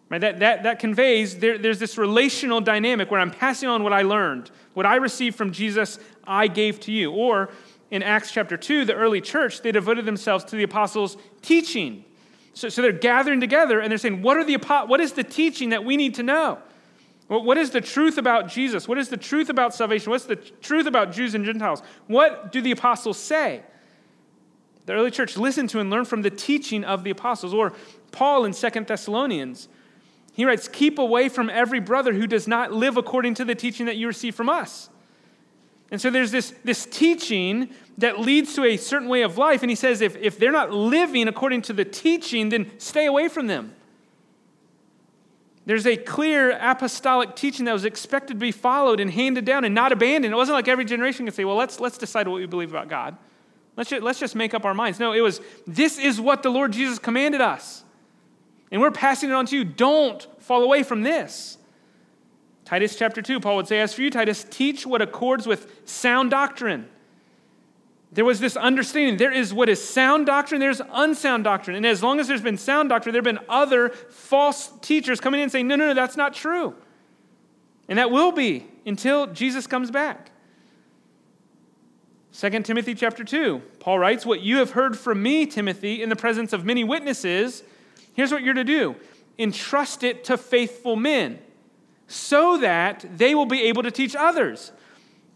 Right? 0.10 0.22
That, 0.22 0.40
that, 0.40 0.64
that 0.64 0.80
conveys 0.80 1.40
there, 1.40 1.58
there's 1.58 1.80
this 1.80 1.98
relational 1.98 2.62
dynamic 2.62 3.10
where 3.10 3.20
I'm 3.20 3.32
passing 3.32 3.70
on 3.70 3.84
what 3.84 3.94
I 3.94 4.02
learned. 4.02 4.52
What 4.74 4.86
I 4.86 4.96
received 4.98 5.36
from 5.38 5.52
Jesus, 5.52 6.00
I 6.26 6.48
gave 6.48 6.80
to 6.82 6.92
you. 6.92 7.12
Or 7.12 7.50
in 7.92 8.04
Acts 8.04 8.32
chapter 8.32 8.58
2, 8.58 8.86
the 8.86 8.94
early 8.94 9.22
church, 9.22 9.62
they 9.62 9.72
devoted 9.72 10.06
themselves 10.06 10.44
to 10.46 10.56
the 10.56 10.64
apostles' 10.64 11.18
teaching. 11.42 12.04
So, 12.54 12.70
so 12.70 12.82
they're 12.82 12.92
gathering 12.92 13.40
together 13.40 13.80
and 13.80 13.90
they're 13.90 13.98
saying, 13.98 14.22
what, 14.22 14.38
are 14.38 14.44
the, 14.44 14.58
what 14.88 15.00
is 15.00 15.14
the 15.14 15.24
teaching 15.24 15.70
that 15.70 15.84
we 15.84 15.98
need 15.98 16.16
to 16.16 16.24
know? 16.24 16.60
What 17.28 17.58
is 17.58 17.72
the 17.72 17.82
truth 17.82 18.20
about 18.20 18.48
Jesus? 18.48 18.88
What 18.88 19.00
is 19.00 19.10
the 19.10 19.18
truth 19.18 19.50
about 19.50 19.74
salvation? 19.74 20.12
What's 20.12 20.26
the 20.26 20.36
truth 20.36 20.86
about 20.86 21.12
Jews 21.12 21.34
and 21.34 21.44
Gentiles? 21.44 21.82
What 22.06 22.52
do 22.52 22.62
the 22.62 22.72
apostles 22.72 23.18
say? 23.18 23.64
The 24.86 24.94
early 24.94 25.10
church 25.10 25.36
listened 25.36 25.72
to 25.72 25.80
and 25.80 25.90
learned 25.90 26.08
from 26.08 26.22
the 26.22 26.30
teaching 26.30 26.84
of 26.84 27.04
the 27.04 27.10
apostles. 27.10 27.54
Or 27.54 27.74
Paul 28.12 28.46
in 28.46 28.54
Second 28.54 28.86
Thessalonians, 28.86 29.68
he 30.34 30.46
writes, 30.46 30.68
Keep 30.68 31.00
away 31.00 31.28
from 31.28 31.50
every 31.50 31.80
brother 31.80 32.14
who 32.14 32.28
does 32.28 32.48
not 32.48 32.72
live 32.72 32.96
according 32.96 33.34
to 33.36 33.46
the 33.46 33.56
teaching 33.56 33.88
that 33.88 33.96
you 33.96 34.06
receive 34.06 34.36
from 34.36 34.48
us. 34.48 34.90
And 35.90 36.00
so 36.00 36.12
there's 36.12 36.32
this, 36.32 36.54
this 36.64 36.86
teaching 36.86 37.70
that 37.98 38.20
leads 38.20 38.54
to 38.56 38.66
a 38.66 38.78
certain 38.78 39.08
way 39.08 39.24
of 39.24 39.38
life. 39.38 39.64
And 39.64 39.70
he 39.70 39.76
says, 39.76 40.02
if, 40.02 40.16
if 40.18 40.38
they're 40.38 40.52
not 40.52 40.72
living 40.72 41.28
according 41.28 41.64
to 41.64 41.74
the 41.74 41.86
teaching, 41.86 42.50
then 42.50 42.72
stay 42.78 43.06
away 43.06 43.30
from 43.30 43.48
them. 43.48 43.74
There's 45.66 45.88
a 45.88 45.98
clear 45.98 46.52
apostolic 46.52 47.36
teaching 47.36 47.66
that 47.66 47.74
was 47.74 47.86
expected 47.86 48.36
to 48.36 48.40
be 48.40 48.52
followed 48.52 49.00
and 49.00 49.10
handed 49.10 49.46
down 49.46 49.66
and 49.66 49.74
not 49.74 49.92
abandoned. 49.92 50.32
It 50.32 50.38
wasn't 50.38 50.56
like 50.56 50.68
every 50.68 50.86
generation 50.86 51.26
could 51.26 51.34
say, 51.34 51.44
well, 51.44 51.56
let's, 51.56 51.80
let's 51.80 51.98
decide 51.98 52.28
what 52.28 52.36
we 52.36 52.46
believe 52.46 52.70
about 52.70 52.88
God. 52.88 53.18
Let's 53.76 53.90
just, 53.90 54.04
let's 54.04 54.20
just 54.20 54.36
make 54.36 54.54
up 54.54 54.64
our 54.64 54.76
minds. 54.76 55.00
No, 55.00 55.12
it 55.12 55.22
was, 55.22 55.42
this 55.66 55.98
is 55.98 56.22
what 56.22 56.44
the 56.44 56.50
Lord 56.50 56.72
Jesus 56.72 57.00
commanded 57.00 57.42
us. 57.42 57.84
And 58.72 58.80
we're 58.80 58.92
passing 58.92 59.30
it 59.30 59.34
on 59.34 59.48
to 59.48 59.58
you. 59.58 59.64
Don't 59.64 60.26
fall 60.42 60.64
away 60.64 60.84
from 60.84 61.02
this. 61.02 61.58
Titus 62.64 62.96
chapter 62.96 63.22
2, 63.22 63.40
Paul 63.40 63.58
would 63.58 63.68
say, 63.68 63.80
As 63.80 63.94
for 63.94 64.02
you, 64.02 64.10
Titus, 64.10 64.46
teach 64.50 64.86
what 64.86 65.02
accords 65.02 65.48
with 65.48 65.82
sound 65.86 66.32
doctrine. 66.32 66.88
There 68.16 68.24
was 68.24 68.40
this 68.40 68.56
understanding 68.56 69.18
there 69.18 69.32
is 69.32 69.54
what 69.54 69.68
is 69.68 69.84
sound 69.84 70.26
doctrine, 70.26 70.62
there's 70.62 70.82
unsound 70.94 71.44
doctrine. 71.44 71.76
And 71.76 71.86
as 71.86 72.02
long 72.02 72.22
as 72.22 72.30
there's 72.30 72.42
been 72.42 72.58
sound 72.58 72.88
doctrine, 72.88 73.12
there 73.12 73.20
have 73.20 73.26
been 73.26 73.46
other 73.50 73.90
false 73.90 74.72
teachers 74.82 75.20
coming 75.20 75.42
in 75.42 75.44
and 75.44 75.52
saying, 75.52 75.68
No, 75.68 75.76
no, 75.76 75.88
no, 75.88 75.94
that's 75.94 76.16
not 76.16 76.34
true. 76.34 76.74
And 77.90 78.00
that 78.00 78.12
will 78.12 78.32
be 78.32 78.68
until 78.86 79.28
Jesus 79.28 79.68
comes 79.68 79.92
back. 79.92 80.32
2 82.32 82.50
Timothy 82.62 82.96
chapter 82.96 83.26
2, 83.26 83.62
Paul 83.80 84.00
writes, 84.00 84.26
What 84.26 84.40
you 84.40 84.58
have 84.58 84.72
heard 84.72 84.98
from 84.98 85.22
me, 85.22 85.46
Timothy, 85.46 86.02
in 86.02 86.08
the 86.08 86.16
presence 86.16 86.54
of 86.54 86.64
many 86.64 86.86
witnesses, 86.86 87.64
here's 88.14 88.32
what 88.32 88.44
you're 88.44 88.54
to 88.54 88.64
do 88.64 88.96
entrust 89.38 90.06
it 90.06 90.24
to 90.24 90.38
faithful 90.38 90.96
men 90.96 91.38
so 92.08 92.58
that 92.60 93.06
they 93.18 93.36
will 93.36 93.46
be 93.46 93.64
able 93.64 93.84
to 93.84 93.92
teach 93.92 94.16
others. 94.16 94.72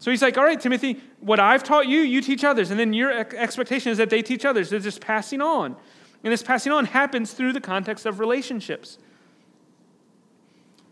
So 0.00 0.10
he's 0.10 0.22
like, 0.22 0.36
All 0.36 0.44
right, 0.44 0.60
Timothy, 0.60 1.00
what 1.20 1.38
I've 1.38 1.62
taught 1.62 1.86
you, 1.86 2.00
you 2.00 2.20
teach 2.20 2.42
others. 2.42 2.70
And 2.72 2.80
then 2.80 2.92
your 2.92 3.12
expectation 3.12 3.92
is 3.92 3.98
that 3.98 4.10
they 4.10 4.22
teach 4.22 4.44
others. 4.44 4.70
They're 4.70 4.80
just 4.80 5.00
passing 5.00 5.40
on. 5.40 5.76
And 6.24 6.32
this 6.32 6.42
passing 6.42 6.72
on 6.72 6.86
happens 6.86 7.32
through 7.32 7.52
the 7.52 7.60
context 7.60 8.04
of 8.06 8.18
relationships. 8.18 8.98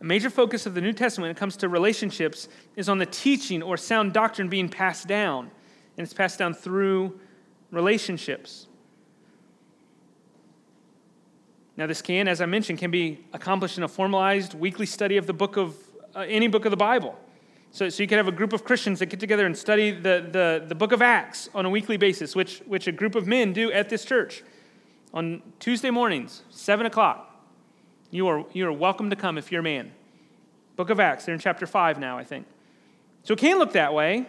A 0.01 0.05
major 0.05 0.31
focus 0.31 0.65
of 0.65 0.75
the 0.75 0.81
New 0.81 0.93
Testament 0.93 1.25
when 1.25 1.31
it 1.33 1.37
comes 1.37 1.57
to 1.57 1.69
relationships 1.69 2.49
is 2.77 2.89
on 2.89 2.99
the 2.99 3.07
teaching 3.07 3.63
or 3.63 3.77
sound 3.77 4.13
doctrine 4.13 4.49
being 4.49 4.69
passed 4.69 5.09
down 5.09 5.51
and 5.97 6.05
it's 6.05 6.15
passed 6.15 6.39
down 6.39 6.55
through 6.55 7.19
relationships. 7.73 8.69
Now, 11.77 11.87
this 11.87 12.01
can, 12.01 12.29
as 12.29 12.41
I 12.41 12.47
mentioned, 12.47 12.79
can 12.79 12.91
be 12.91 13.25
accomplished 13.33 13.79
in 13.79 13.85
a 13.85 13.89
formalized 13.89 14.55
weekly 14.55 14.87
study 14.87 15.17
of 15.17 15.27
the 15.27 15.33
book 15.33 15.57
of 15.57 15.77
uh, 16.15 16.21
any 16.21 16.47
book 16.47 16.65
of 16.65 16.71
the 16.71 16.77
Bible. 16.77 17.19
So, 17.71 17.89
so 17.89 18.03
you 18.03 18.07
could 18.07 18.17
have 18.17 18.29
a 18.29 18.33
group 18.33 18.53
of 18.53 18.65
Christians 18.65 18.99
that 19.01 19.07
get 19.07 19.21
together 19.21 19.45
and 19.45 19.57
study 19.57 19.91
the, 19.91 20.27
the, 20.31 20.65
the 20.67 20.75
book 20.75 20.93
of 20.93 21.03
Acts 21.03 21.51
on 21.55 21.67
a 21.67 21.71
weekly 21.71 21.97
basis, 21.97 22.35
which, 22.35 22.61
which 22.61 22.87
a 22.87 22.93
group 22.93 23.15
of 23.15 23.27
men 23.27 23.53
do 23.53 23.71
at 23.71 23.89
this 23.89 24.05
church 24.05 24.43
on 25.13 25.43
Tuesday 25.59 25.91
mornings, 25.91 26.43
7 26.51 26.87
o'clock. 26.87 27.25
You 28.11 28.27
are, 28.29 28.45
you 28.53 28.67
are 28.67 28.73
welcome 28.73 29.11
to 29.11 29.17
come 29.17 29.37
if 29.37 29.53
you're 29.53 29.61
a 29.61 29.65
man. 29.65 29.93
Book 30.77 30.91
of 30.91 30.99
Acts, 30.99 31.27
they're 31.27 31.35
in 31.35 31.41
chapter 31.41 31.67
5 31.67 31.99
now, 31.99 32.17
I 32.17 32.25
think. 32.25 32.47
So 33.23 33.35
it 33.35 33.39
can 33.39 33.59
look 33.59 33.73
that 33.73 33.93
way. 33.93 34.27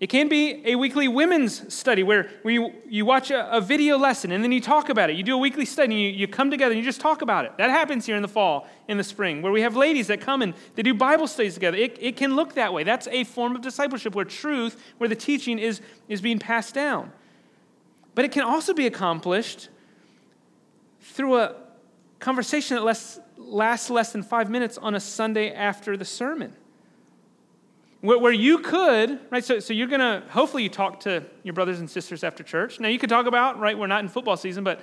It 0.00 0.08
can 0.10 0.28
be 0.28 0.62
a 0.64 0.76
weekly 0.76 1.08
women's 1.08 1.74
study 1.74 2.04
where, 2.04 2.30
you, 2.44 2.72
you 2.88 3.04
watch 3.04 3.32
a, 3.32 3.56
a, 3.56 3.60
video 3.60 3.98
lesson 3.98 4.30
and 4.30 4.44
then 4.44 4.52
you 4.52 4.60
talk 4.60 4.90
about 4.90 5.10
it. 5.10 5.16
You 5.16 5.24
do 5.24 5.34
a 5.34 5.38
weekly 5.38 5.64
study 5.64 5.92
and 5.92 6.00
you, 6.00 6.20
you 6.20 6.28
come 6.28 6.52
together 6.52 6.70
and 6.70 6.78
you 6.78 6.84
just 6.84 7.00
talk 7.00 7.20
about 7.20 7.46
it. 7.46 7.56
That 7.58 7.70
happens 7.70 8.06
here 8.06 8.14
in 8.14 8.22
the 8.22 8.28
fall, 8.28 8.68
in 8.86 8.96
the 8.96 9.02
spring, 9.02 9.42
where 9.42 9.50
we 9.50 9.62
have 9.62 9.74
ladies 9.74 10.06
that 10.06 10.20
come 10.20 10.40
and 10.40 10.54
they 10.76 10.82
do 10.82 10.94
Bible 10.94 11.26
studies 11.26 11.54
together. 11.54 11.76
It, 11.76 11.98
it 12.00 12.16
can 12.16 12.36
look 12.36 12.54
that 12.54 12.72
way. 12.72 12.84
That's 12.84 13.08
a 13.08 13.24
form 13.24 13.56
of 13.56 13.62
discipleship 13.62 14.14
where 14.14 14.24
truth, 14.24 14.80
where 14.98 15.08
the 15.08 15.16
teaching 15.16 15.58
is, 15.58 15.80
is 16.08 16.20
being 16.20 16.38
passed 16.38 16.74
down. 16.74 17.10
But 18.14 18.24
it 18.24 18.30
can 18.30 18.44
also 18.44 18.74
be 18.74 18.86
accomplished 18.86 19.68
through 21.00 21.38
a 21.38 21.56
conversation 22.20 22.76
that 22.76 23.18
lasts 23.36 23.90
less 23.90 24.12
than 24.12 24.22
five 24.22 24.48
minutes 24.48 24.78
on 24.78 24.94
a 24.94 25.00
Sunday 25.00 25.52
after 25.52 25.96
the 25.96 26.04
sermon 26.04 26.54
where, 28.00 28.32
you 28.32 28.58
could, 28.58 29.18
right? 29.30 29.44
So, 29.44 29.58
so 29.58 29.72
you're 29.72 29.88
going 29.88 30.00
to, 30.00 30.22
hopefully, 30.30 30.62
you 30.62 30.68
talk 30.68 31.00
to 31.00 31.24
your 31.42 31.54
brothers 31.54 31.80
and 31.80 31.90
sisters 31.90 32.22
after 32.22 32.44
church. 32.44 32.78
Now, 32.78 32.88
you 32.88 32.98
could 32.98 33.10
talk 33.10 33.26
about, 33.26 33.58
right, 33.58 33.76
we're 33.76 33.88
not 33.88 34.02
in 34.02 34.08
football 34.08 34.36
season, 34.36 34.62
but 34.62 34.80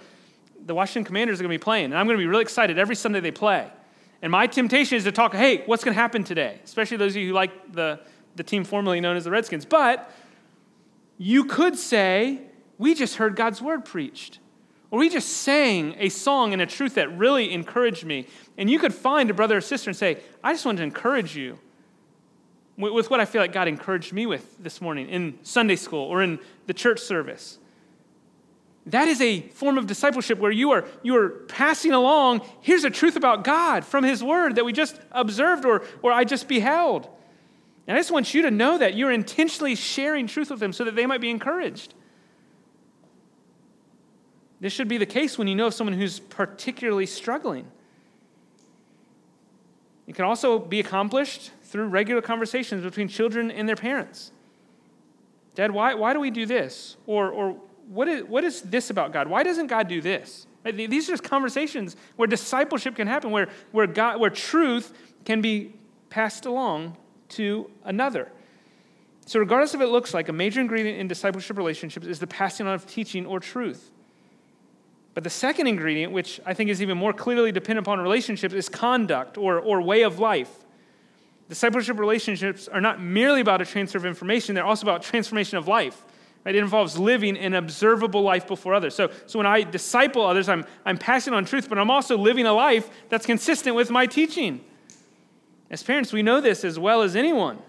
the 0.65 0.75
Washington 0.75 1.05
Commanders 1.05 1.39
are 1.39 1.43
going 1.43 1.51
to 1.51 1.59
be 1.59 1.63
playing, 1.63 1.85
and 1.85 1.95
I'm 1.95 2.07
going 2.07 2.17
to 2.17 2.21
be 2.21 2.27
really 2.27 2.41
excited 2.41 2.77
every 2.77 2.95
Sunday 2.95 3.21
they 3.21 3.31
play. 3.31 3.71
And 4.21 4.31
my 4.31 4.47
temptation 4.47 4.97
is 4.97 5.03
to 5.05 5.11
talk, 5.11 5.33
hey, 5.33 5.63
what's 5.65 5.83
going 5.83 5.95
to 5.95 6.01
happen 6.01 6.23
today? 6.23 6.59
Especially 6.63 6.97
those 6.97 7.15
of 7.15 7.21
you 7.21 7.29
who 7.29 7.33
like 7.33 7.71
the, 7.71 7.99
the 8.35 8.43
team 8.43 8.63
formerly 8.63 8.99
known 8.99 9.15
as 9.15 9.23
the 9.23 9.31
Redskins. 9.31 9.65
But 9.65 10.11
you 11.17 11.45
could 11.45 11.77
say, 11.77 12.41
we 12.77 12.95
just 12.95 13.15
heard 13.15 13.35
God's 13.35 13.61
word 13.61 13.85
preached. 13.85 14.39
Or 14.91 14.99
we 14.99 15.09
just 15.09 15.29
sang 15.29 15.95
a 15.99 16.09
song 16.09 16.53
and 16.53 16.61
a 16.61 16.65
truth 16.65 16.95
that 16.95 17.15
really 17.17 17.51
encouraged 17.53 18.05
me. 18.05 18.27
And 18.57 18.69
you 18.69 18.79
could 18.79 18.93
find 18.93 19.29
a 19.29 19.33
brother 19.33 19.57
or 19.57 19.61
sister 19.61 19.89
and 19.89 19.97
say, 19.97 20.19
I 20.43 20.53
just 20.53 20.65
want 20.65 20.77
to 20.79 20.83
encourage 20.83 21.35
you 21.35 21.59
with 22.77 23.09
what 23.09 23.19
I 23.19 23.25
feel 23.25 23.41
like 23.41 23.53
God 23.53 23.67
encouraged 23.67 24.11
me 24.11 24.25
with 24.25 24.61
this 24.61 24.81
morning 24.81 25.07
in 25.07 25.39
Sunday 25.43 25.75
school 25.75 26.03
or 26.03 26.21
in 26.21 26.39
the 26.67 26.73
church 26.73 26.99
service. 26.99 27.57
That 28.87 29.07
is 29.07 29.19
a 29.21 29.41
form 29.41 29.77
of 29.77 29.87
discipleship 29.87 30.37
where 30.37 30.51
you 30.51 30.71
are, 30.71 30.85
you 31.01 31.15
are 31.17 31.29
passing 31.29 31.91
along, 31.91 32.41
here's 32.61 32.83
a 32.83 32.89
truth 32.89 33.15
about 33.15 33.43
God 33.43 33.83
from 33.83 34.03
His 34.03 34.23
Word 34.23 34.55
that 34.55 34.65
we 34.65 34.73
just 34.73 34.99
observed 35.11 35.65
or, 35.65 35.83
or 36.03 36.11
I 36.11 36.23
just 36.23 36.47
beheld. 36.47 37.09
And 37.87 37.97
I 37.97 37.99
just 37.99 38.11
want 38.11 38.33
you 38.33 38.43
to 38.43 38.51
know 38.51 38.77
that 38.77 38.95
you're 38.95 39.11
intentionally 39.11 39.75
sharing 39.75 40.27
truth 40.27 40.51
with 40.51 40.59
them 40.59 40.73
so 40.73 40.83
that 40.83 40.95
they 40.95 41.05
might 41.05 41.21
be 41.21 41.29
encouraged. 41.29 41.93
This 44.59 44.73
should 44.73 44.87
be 44.87 44.97
the 44.97 45.05
case 45.05 45.37
when 45.37 45.47
you 45.47 45.55
know 45.55 45.67
of 45.67 45.73
someone 45.73 45.97
who's 45.97 46.19
particularly 46.19 47.05
struggling. 47.05 47.67
It 50.07 50.15
can 50.15 50.25
also 50.25 50.59
be 50.59 50.79
accomplished 50.79 51.51
through 51.65 51.87
regular 51.87 52.21
conversations 52.21 52.83
between 52.83 53.07
children 53.07 53.51
and 53.51 53.67
their 53.67 53.75
parents. 53.75 54.31
Dad, 55.55 55.71
why, 55.71 55.93
why 55.93 56.13
do 56.13 56.19
we 56.19 56.31
do 56.31 56.45
this? 56.45 56.97
Or, 57.05 57.29
or 57.29 57.57
what, 57.89 58.07
is, 58.07 58.23
what 58.23 58.43
is 58.43 58.61
this 58.61 58.89
about 58.89 59.13
God? 59.13 59.27
Why 59.27 59.43
doesn't 59.43 59.67
God 59.67 59.87
do 59.87 60.01
this? 60.01 60.47
These 60.63 61.07
are 61.07 61.13
just 61.13 61.23
conversations 61.23 61.95
where 62.15 62.27
discipleship 62.27 62.95
can 62.95 63.07
happen, 63.07 63.31
where, 63.31 63.49
where, 63.71 63.87
God, 63.87 64.19
where 64.19 64.31
truth 64.31 64.93
can 65.23 65.41
be 65.41 65.73
passed 66.09 66.45
along 66.45 66.97
to 67.29 67.69
another. 67.83 68.31
So, 69.27 69.39
regardless 69.39 69.73
of 69.73 69.81
it 69.81 69.87
looks 69.87 70.13
like, 70.13 70.29
a 70.29 70.33
major 70.33 70.61
ingredient 70.61 70.99
in 70.99 71.07
discipleship 71.07 71.57
relationships 71.57 72.05
is 72.05 72.19
the 72.19 72.27
passing 72.27 72.67
on 72.67 72.73
of 72.73 72.85
teaching 72.87 73.25
or 73.25 73.39
truth. 73.39 73.91
But 75.13 75.23
the 75.23 75.29
second 75.29 75.67
ingredient, 75.67 76.13
which 76.13 76.39
I 76.45 76.53
think 76.53 76.69
is 76.69 76.81
even 76.81 76.97
more 76.97 77.13
clearly 77.13 77.51
dependent 77.51 77.85
upon 77.85 77.99
relationships, 77.99 78.53
is 78.53 78.67
conduct 78.67 79.37
or, 79.37 79.59
or 79.59 79.81
way 79.81 80.01
of 80.01 80.19
life. 80.19 80.64
Discipleship 81.47 81.99
relationships 81.99 82.67
are 82.67 82.81
not 82.81 83.01
merely 83.01 83.41
about 83.41 83.61
a 83.61 83.65
transfer 83.65 83.97
of 83.97 84.05
information, 84.05 84.55
they're 84.55 84.65
also 84.65 84.85
about 84.85 85.03
transformation 85.03 85.57
of 85.57 85.67
life. 85.67 86.03
Right? 86.43 86.55
It 86.55 86.59
involves 86.59 86.97
living 86.97 87.37
an 87.37 87.53
observable 87.53 88.21
life 88.21 88.47
before 88.47 88.73
others. 88.73 88.95
So, 88.95 89.11
so 89.25 89.39
when 89.39 89.45
I 89.45 89.61
disciple 89.63 90.25
others, 90.25 90.49
I'm, 90.49 90.65
I'm 90.85 90.97
passing 90.97 91.33
on 91.33 91.45
truth, 91.45 91.69
but 91.69 91.77
I'm 91.77 91.91
also 91.91 92.17
living 92.17 92.45
a 92.45 92.53
life 92.53 92.89
that's 93.09 93.25
consistent 93.25 93.75
with 93.75 93.89
my 93.89 94.05
teaching. 94.05 94.63
As 95.69 95.81
parents, 95.81 96.13
we 96.13 96.21
know 96.21 96.41
this 96.41 96.63
as 96.63 96.77
well 96.77 97.01
as 97.01 97.15
anyone. 97.15 97.59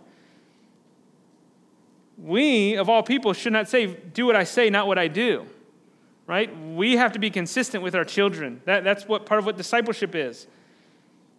We, 2.18 2.76
of 2.76 2.88
all 2.88 3.02
people, 3.02 3.32
should 3.32 3.52
not 3.52 3.68
say, 3.68 3.86
do 3.86 4.26
what 4.26 4.36
I 4.36 4.44
say, 4.44 4.70
not 4.70 4.86
what 4.86 4.98
I 4.98 5.08
do. 5.08 5.46
Right? 6.26 6.54
We 6.74 6.96
have 6.96 7.12
to 7.12 7.18
be 7.18 7.30
consistent 7.30 7.82
with 7.82 7.94
our 7.94 8.04
children. 8.04 8.60
That, 8.64 8.84
that's 8.84 9.06
what 9.06 9.26
part 9.26 9.38
of 9.38 9.46
what 9.46 9.56
discipleship 9.56 10.14
is 10.14 10.46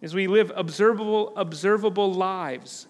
is 0.00 0.14
we 0.14 0.26
live 0.26 0.52
observable, 0.54 1.36
observable 1.36 2.12
lives. 2.12 2.86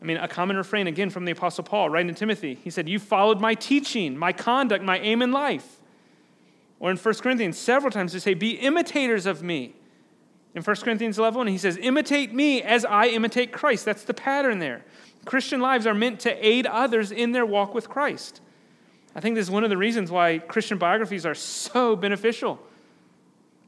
I 0.00 0.04
mean, 0.04 0.18
a 0.18 0.28
common 0.28 0.56
refrain 0.56 0.86
again 0.86 1.10
from 1.10 1.24
the 1.24 1.32
Apostle 1.32 1.64
Paul, 1.64 1.90
right 1.90 2.06
in 2.06 2.14
Timothy. 2.14 2.58
He 2.62 2.70
said, 2.70 2.88
You 2.88 2.98
followed 2.98 3.40
my 3.40 3.54
teaching, 3.54 4.16
my 4.16 4.32
conduct, 4.32 4.84
my 4.84 4.98
aim 4.98 5.22
in 5.22 5.32
life. 5.32 5.80
Or 6.78 6.90
in 6.90 6.96
1 6.96 7.14
Corinthians, 7.16 7.58
several 7.58 7.90
times 7.90 8.12
they 8.12 8.18
say, 8.18 8.34
Be 8.34 8.50
imitators 8.50 9.26
of 9.26 9.42
me. 9.42 9.74
In 10.54 10.62
1 10.62 10.76
Corinthians 10.76 11.18
11, 11.18 11.48
he 11.48 11.58
says, 11.58 11.76
Imitate 11.78 12.32
me 12.32 12.62
as 12.62 12.84
I 12.84 13.08
imitate 13.08 13.52
Christ. 13.52 13.84
That's 13.84 14.04
the 14.04 14.14
pattern 14.14 14.58
there. 14.58 14.84
Christian 15.24 15.60
lives 15.60 15.86
are 15.86 15.94
meant 15.94 16.20
to 16.20 16.46
aid 16.46 16.66
others 16.66 17.10
in 17.10 17.32
their 17.32 17.44
walk 17.44 17.74
with 17.74 17.88
Christ. 17.88 18.40
I 19.14 19.20
think 19.20 19.34
this 19.34 19.46
is 19.46 19.50
one 19.50 19.64
of 19.64 19.70
the 19.70 19.76
reasons 19.76 20.10
why 20.10 20.38
Christian 20.38 20.78
biographies 20.78 21.26
are 21.26 21.34
so 21.34 21.96
beneficial. 21.96 22.60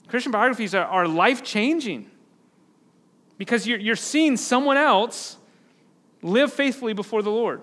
Christian 0.06 0.30
biographies 0.30 0.74
are 0.74 1.08
life 1.08 1.42
changing 1.42 2.10
because 3.38 3.66
you're, 3.66 3.78
you're 3.78 3.96
seeing 3.96 4.36
someone 4.36 4.76
else 4.76 5.36
live 6.20 6.52
faithfully 6.52 6.92
before 6.92 7.22
the 7.22 7.30
Lord. 7.30 7.62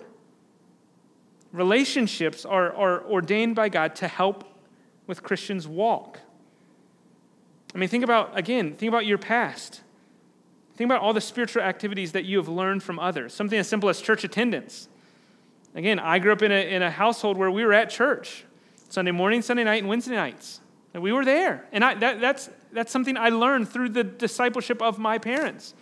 Relationships 1.52 2.44
are, 2.44 2.74
are 2.74 3.04
ordained 3.04 3.54
by 3.54 3.68
God 3.68 3.94
to 3.96 4.08
help 4.08 4.44
with 5.06 5.22
Christians' 5.22 5.68
walk. 5.68 6.20
I 7.74 7.78
mean, 7.78 7.88
think 7.88 8.02
about, 8.02 8.36
again, 8.36 8.74
think 8.74 8.88
about 8.88 9.06
your 9.06 9.18
past. 9.18 9.82
Think 10.76 10.88
about 10.88 11.02
all 11.02 11.12
the 11.12 11.20
spiritual 11.20 11.62
activities 11.62 12.12
that 12.12 12.24
you 12.24 12.38
have 12.38 12.48
learned 12.48 12.82
from 12.82 12.98
others. 12.98 13.32
Something 13.32 13.58
as 13.58 13.68
simple 13.68 13.88
as 13.88 14.00
church 14.00 14.24
attendance. 14.24 14.88
Again, 15.74 15.98
I 15.98 16.18
grew 16.18 16.32
up 16.32 16.42
in 16.42 16.52
a, 16.52 16.74
in 16.74 16.82
a 16.82 16.90
household 16.90 17.36
where 17.36 17.50
we 17.50 17.64
were 17.64 17.72
at 17.72 17.90
church 17.90 18.44
Sunday 18.88 19.10
morning, 19.10 19.42
Sunday 19.42 19.64
night, 19.64 19.82
and 19.82 19.88
Wednesday 19.88 20.14
nights. 20.14 20.60
And 20.96 21.02
we 21.02 21.12
were 21.12 21.26
there. 21.26 21.62
And 21.72 21.84
I, 21.84 21.92
that, 21.96 22.22
that's, 22.22 22.48
that's 22.72 22.90
something 22.90 23.18
I 23.18 23.28
learned 23.28 23.68
through 23.68 23.90
the 23.90 24.02
discipleship 24.02 24.80
of 24.80 24.98
my 24.98 25.18
parents. 25.18 25.74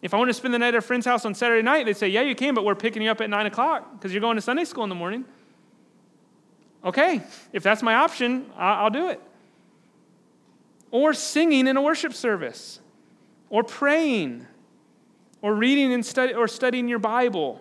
If 0.00 0.14
I 0.14 0.16
want 0.16 0.28
to 0.28 0.32
spend 0.32 0.54
the 0.54 0.60
night 0.60 0.74
at 0.74 0.76
a 0.76 0.80
friend's 0.80 1.06
house 1.06 1.24
on 1.24 1.34
Saturday 1.34 1.60
night, 1.60 1.86
they 1.86 1.92
say, 1.92 2.06
Yeah, 2.06 2.20
you 2.20 2.36
can, 2.36 2.54
but 2.54 2.64
we're 2.64 2.76
picking 2.76 3.02
you 3.02 3.10
up 3.10 3.20
at 3.20 3.28
9 3.28 3.46
o'clock 3.46 3.94
because 3.94 4.12
you're 4.12 4.20
going 4.20 4.36
to 4.36 4.40
Sunday 4.40 4.64
school 4.64 4.84
in 4.84 4.90
the 4.90 4.94
morning. 4.94 5.24
Okay, 6.84 7.20
if 7.52 7.64
that's 7.64 7.82
my 7.82 7.96
option, 7.96 8.48
I'll 8.56 8.90
do 8.90 9.08
it. 9.08 9.20
Or 10.92 11.14
singing 11.14 11.66
in 11.66 11.76
a 11.76 11.82
worship 11.82 12.14
service, 12.14 12.78
or 13.50 13.64
praying, 13.64 14.46
or 15.42 15.52
reading 15.52 15.92
and 15.92 16.06
study, 16.06 16.32
or 16.32 16.46
studying 16.46 16.86
your 16.86 17.00
Bible, 17.00 17.60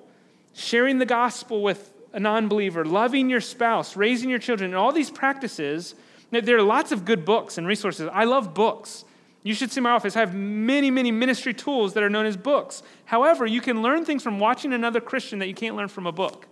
sharing 0.54 1.00
the 1.00 1.08
gospel 1.08 1.64
with 1.64 1.91
a 2.12 2.20
non 2.20 2.50
believer, 2.50 2.86
loving 2.86 3.32
your 3.32 3.41
spouse, 3.41 3.98
raising 3.98 4.30
your 4.30 4.38
children, 4.38 4.70
and 4.70 4.78
all 4.78 4.91
these 4.91 5.10
practices. 5.10 5.96
There 6.42 6.58
are 6.58 6.64
lots 6.64 6.92
of 6.92 7.06
good 7.06 7.26
books 7.26 7.58
and 7.58 7.68
resources. 7.68 8.10
I 8.12 8.24
love 8.24 8.54
books. 8.54 9.06
You 9.44 9.54
should 9.54 9.72
see 9.72 9.82
my 9.82 9.92
office. 9.92 10.16
I 10.16 10.22
have 10.22 10.34
many, 10.34 10.90
many 10.90 11.12
ministry 11.12 11.54
tools 11.54 11.94
that 11.94 12.04
are 12.04 12.10
known 12.10 12.26
as 12.26 12.38
books. 12.38 12.82
However, 13.06 13.46
you 13.46 13.62
can 13.62 13.82
learn 13.82 14.06
things 14.06 14.24
from 14.24 14.40
watching 14.40 14.74
another 14.74 15.02
Christian 15.02 15.40
that 15.40 15.48
you 15.48 15.54
can't 15.54 15.76
learn 15.76 15.90
from 15.90 16.08
a 16.08 16.12
book. 16.12 16.48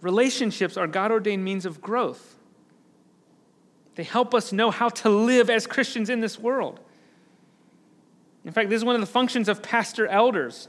Relationships 0.00 0.76
are 0.76 0.86
God 0.86 1.10
ordained 1.10 1.44
means 1.44 1.66
of 1.66 1.82
growth. 1.82 2.36
They 3.96 4.04
help 4.04 4.34
us 4.34 4.52
know 4.52 4.70
how 4.70 4.88
to 4.88 5.10
live 5.10 5.50
as 5.50 5.66
Christians 5.66 6.08
in 6.08 6.20
this 6.20 6.38
world. 6.38 6.80
In 8.44 8.52
fact, 8.52 8.70
this 8.70 8.78
is 8.78 8.84
one 8.84 8.94
of 8.94 9.00
the 9.00 9.06
functions 9.06 9.48
of 9.48 9.62
pastor 9.62 10.06
elders 10.06 10.68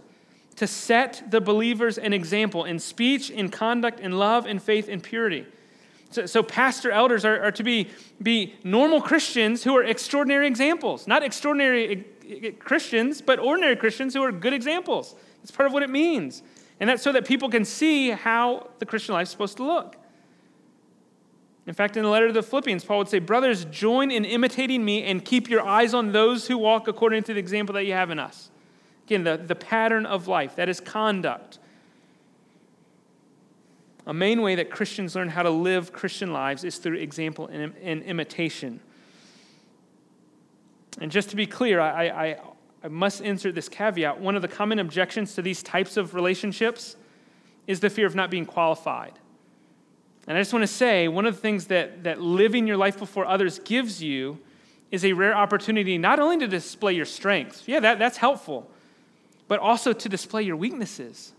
to 0.58 0.68
set 0.68 1.24
the 1.30 1.40
believers 1.40 1.98
an 1.98 2.12
example 2.12 2.66
in 2.66 2.80
speech, 2.80 3.30
in 3.30 3.50
conduct, 3.50 4.00
in 4.00 4.14
love, 4.14 4.46
in 4.46 4.60
faith, 4.60 4.90
in 4.90 5.00
purity. 5.00 5.46
So, 6.12 6.26
so 6.26 6.42
pastor 6.42 6.92
elders 6.92 7.24
are, 7.24 7.44
are, 7.44 7.52
to 7.52 7.64
be, 7.64 7.90
be 8.22 8.56
normal 8.64 9.02
Christians 9.02 9.64
who 9.64 9.76
are 9.78 9.84
extraordinary 9.84 10.48
examples. 10.48 11.08
Not 11.08 11.24
extraordinary 11.24 12.06
Christians, 12.60 13.22
but 13.22 13.40
ordinary 13.40 13.76
Christians 13.76 14.14
who 14.14 14.24
are 14.24 14.32
good 14.32 14.54
examples. 14.54 15.16
It's 15.44 15.52
part 15.52 15.68
of 15.68 15.74
what 15.74 15.84
it 15.84 15.90
means. 15.90 16.42
And 16.80 16.90
that's 16.90 17.04
so 17.04 17.12
that 17.12 17.26
people 17.26 17.50
can 17.50 17.66
see 17.66 18.10
how 18.10 18.70
the 18.80 18.86
Christian 18.86 19.14
life 19.14 19.24
is 19.24 19.30
supposed 19.30 19.58
to 19.58 19.64
look. 19.64 19.98
In 21.68 21.76
fact, 21.76 21.98
in 21.98 22.04
the 22.04 22.10
letter 22.10 22.28
to 22.28 22.34
the 22.34 22.42
Philippians, 22.42 22.84
Paul 22.84 23.00
would 23.00 23.10
say, 23.10 23.20
Brothers, 23.20 23.66
join 23.66 24.10
in 24.10 24.26
imitating 24.26 24.84
me 24.84 25.04
and 25.04 25.24
keep 25.24 25.50
your 25.50 25.62
eyes 25.62 25.94
on 25.94 26.12
those 26.12 26.48
who 26.48 26.58
walk 26.58 26.88
according 26.88 27.24
to 27.24 27.34
the 27.34 27.40
example 27.40 27.74
that 27.74 27.86
you 27.86 27.94
have 27.94 28.10
in 28.10 28.18
us. 28.18 28.50
Again, 29.06 29.24
the, 29.24 29.38
the 29.38 29.56
pattern 29.56 30.08
of 30.08 30.28
life, 30.28 30.56
that 30.56 30.70
is 30.70 30.80
conduct. 30.80 31.59
A 34.06 34.14
main 34.14 34.42
way 34.42 34.56
that 34.56 34.70
Christians 34.70 35.16
learn 35.16 35.30
how 35.30 35.44
to 35.44 35.50
live 35.50 35.94
Christian 35.94 36.34
lives 36.34 36.64
is 36.64 36.78
through 36.78 36.98
example 36.98 37.48
and, 37.48 37.74
and 37.84 38.02
imitation. 38.04 38.80
And 41.00 41.12
just 41.12 41.30
to 41.30 41.36
be 41.36 41.46
clear, 41.46 41.80
I, 41.80 42.08
I, 42.08 42.38
I 42.84 42.88
must 42.88 43.22
insert 43.22 43.56
this 43.56 43.70
caveat. 43.70 44.20
One 44.20 44.36
of 44.36 44.42
the 44.42 44.48
common 44.48 44.80
objections 44.80 45.36
to 45.36 45.42
these 45.42 45.62
types 45.62 45.98
of 45.98 46.14
relationships 46.14 46.96
is 47.68 47.80
the 47.80 47.90
fear 47.90 48.08
of 48.08 48.16
not 48.16 48.32
being 48.32 48.46
qualified. 48.46 49.14
And 50.28 50.38
I 50.38 50.42
just 50.42 50.54
want 50.54 50.64
to 50.64 50.68
say 50.68 51.08
one 51.08 51.26
of 51.26 51.36
the 51.36 51.42
things 51.42 51.68
that, 51.68 52.04
that 52.04 52.22
living 52.22 52.68
your 52.68 52.78
life 52.78 52.98
before 53.00 53.26
others 53.26 53.60
gives 53.60 54.02
you 54.02 54.40
is 54.92 55.06
a 55.06 55.14
rare 55.14 55.36
opportunity 55.36 55.98
not 55.98 56.20
only 56.20 56.38
to 56.40 56.48
display 56.48 56.94
your 56.94 57.06
strengths, 57.06 57.64
yeah, 57.68 57.80
that, 57.80 58.00
that's 58.00 58.18
helpful, 58.18 58.70
but 59.48 59.60
also 59.60 59.94
to 59.94 60.10
display 60.10 60.44
your 60.44 60.56
weaknesses, 60.56 61.34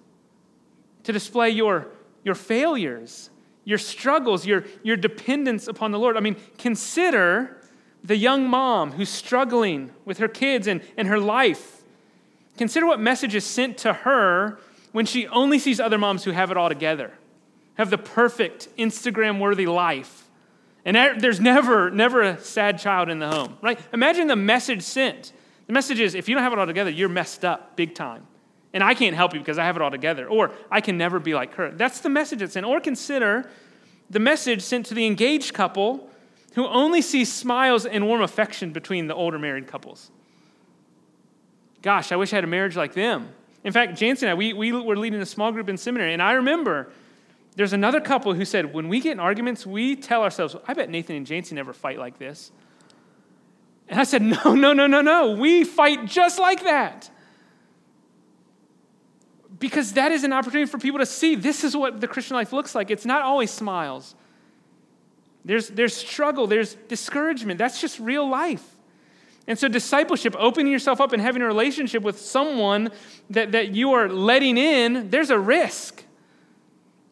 to 1.05 1.13
display 1.13 1.51
your 1.51 1.89
your 2.25 2.35
failures, 2.35 3.31
your 3.65 3.79
struggles, 3.79 4.47
your, 4.47 4.65
your 4.83 4.97
dependence 4.97 5.69
upon 5.69 5.91
the 5.91 5.99
Lord. 5.99 6.17
I 6.17 6.21
mean, 6.21 6.37
consider 6.59 7.57
the 8.03 8.17
young 8.17 8.49
mom 8.49 8.93
who's 8.93 9.09
struggling 9.09 9.91
with 10.05 10.19
her 10.19 10.29
kids 10.29 10.67
and, 10.67 10.83
and 10.97 11.09
her 11.09 11.19
life. 11.19 11.83
Consider 12.57 12.87
what 12.87 13.01
message 13.01 13.35
is 13.35 13.45
sent 13.45 13.79
to 13.79 13.93
her 13.93 14.59
when 14.93 15.07
she 15.07 15.27
only 15.29 15.59
sees 15.59 15.81
other 15.81 15.99
moms 15.99 16.25
who 16.25 16.31
have 16.33 16.51
it 16.51 16.57
all 16.57 16.69
together, 16.69 17.13
have 17.75 17.91
the 17.91 17.99
perfect 17.99 18.69
Instagram 18.77 19.39
worthy 19.39 19.67
life. 19.67 20.29
And 20.85 20.97
there's 21.23 21.41
never, 21.41 21.91
never 21.91 22.23
a 22.23 22.39
sad 22.39 22.79
child 22.79 23.11
in 23.11 23.19
the 23.19 23.29
home, 23.29 23.59
right? 23.63 23.79
Imagine 23.93 24.27
the 24.27 24.37
message 24.37 24.83
sent. 24.83 25.33
The 25.67 25.73
message 25.73 26.01
is 26.01 26.15
if 26.15 26.29
you 26.29 26.35
don't 26.35 26.43
have 26.43 26.53
it 26.53 26.59
all 26.59 26.67
together, 26.67 26.91
you're 26.91 27.09
messed 27.09 27.45
up 27.45 27.77
big 27.77 27.95
time. 27.95 28.27
And 28.73 28.85
I 28.85 28.95
can't 28.95 29.17
help 29.17 29.35
you 29.35 29.41
because 29.41 29.59
I 29.59 29.65
have 29.65 29.77
it 29.77 29.83
all 29.83 29.91
together. 29.91 30.29
Or 30.29 30.53
I 30.71 30.81
can 30.81 30.97
never 30.97 31.19
be 31.19 31.35
like 31.35 31.55
her. 31.55 31.71
That's 31.71 32.01
the 32.01 32.09
message 32.09 32.39
that's 32.39 32.53
sent. 32.53 32.67
Or 32.67 32.81
consider 32.81 33.51
the 34.09 34.21
message 34.21 34.63
sent 34.63 34.87
to 34.87 34.95
the 34.95 35.07
engaged 35.07 35.55
couple 35.55 36.09
who 36.55 36.67
only 36.67 37.03
sees 37.03 37.33
smiles 37.33 37.87
and 37.87 38.07
warm 38.07 38.23
affection 38.23 38.73
between 38.73 39.07
the 39.07 39.15
older 39.15 39.39
married 39.39 39.67
couples. 39.67 40.11
Gosh, 41.83 42.13
I 42.13 42.17
wish 42.17 42.33
I 42.33 42.37
had 42.37 42.45
a 42.45 42.49
marriage 42.49 42.77
like 42.77 42.95
them. 42.95 43.29
In 43.63 43.73
fact, 43.73 43.97
Jansen 43.97 44.29
and 44.29 44.33
I, 44.33 44.39
we, 44.39 44.53
we 44.53 44.73
were 44.73 44.97
leading 44.97 45.21
a 45.21 45.27
small 45.27 45.53
group 45.53 45.69
in 45.69 45.77
seminary, 45.77 46.13
and 46.13 46.23
I 46.23 46.33
remember 46.33 46.91
there's 47.57 47.73
another 47.73 48.01
couple 48.01 48.35
who 48.35 48.45
said, 48.45 48.73
when 48.73 48.89
we 48.89 49.01
get 49.01 49.13
in 49.13 49.21
arguments, 49.21 49.67
we 49.67 49.97
tell 49.97 50.23
ourselves, 50.23 50.57
I 50.67 50.75
bet 50.75 50.89
Nathan 50.89 51.17
and 51.17 51.27
Jansen 51.27 51.57
never 51.57 51.73
fight 51.73 51.99
like 51.99 52.19
this. 52.19 52.53
And 53.89 54.01
I 54.01 54.05
said, 54.05 54.23
no, 54.23 54.55
no, 54.55 54.73
no, 54.73 54.87
no, 54.87 55.01
no. 55.01 55.33
We 55.33 55.65
fight 55.65 56.07
just 56.07 56.39
like 56.39 56.65
that 56.65 57.11
because 59.61 59.93
that 59.93 60.11
is 60.11 60.25
an 60.25 60.33
opportunity 60.33 60.69
for 60.69 60.79
people 60.79 60.99
to 60.99 61.07
see 61.07 61.37
this 61.37 61.63
is 61.63 61.77
what 61.77 62.01
the 62.01 62.09
Christian 62.09 62.35
life 62.35 62.53
looks 62.53 62.75
like. 62.75 62.91
It's 62.91 63.05
not 63.05 63.23
always 63.23 63.51
smiles. 63.51 64.15
There's, 65.45 65.69
there's 65.69 65.95
struggle, 65.95 66.47
there's 66.47 66.75
discouragement. 66.89 67.59
That's 67.59 67.81
just 67.81 68.01
real 68.01 68.29
life. 68.29 68.77
And 69.47 69.59
so, 69.59 69.69
discipleship, 69.69 70.35
opening 70.39 70.71
yourself 70.71 71.01
up 71.01 71.13
and 71.13 71.21
having 71.21 71.43
a 71.43 71.47
relationship 71.47 72.03
with 72.03 72.19
someone 72.19 72.91
that, 73.31 73.53
that 73.53 73.73
you 73.75 73.93
are 73.93 74.09
letting 74.09 74.57
in, 74.57 75.11
there's 75.11 75.31
a 75.31 75.39
risk. 75.39 76.05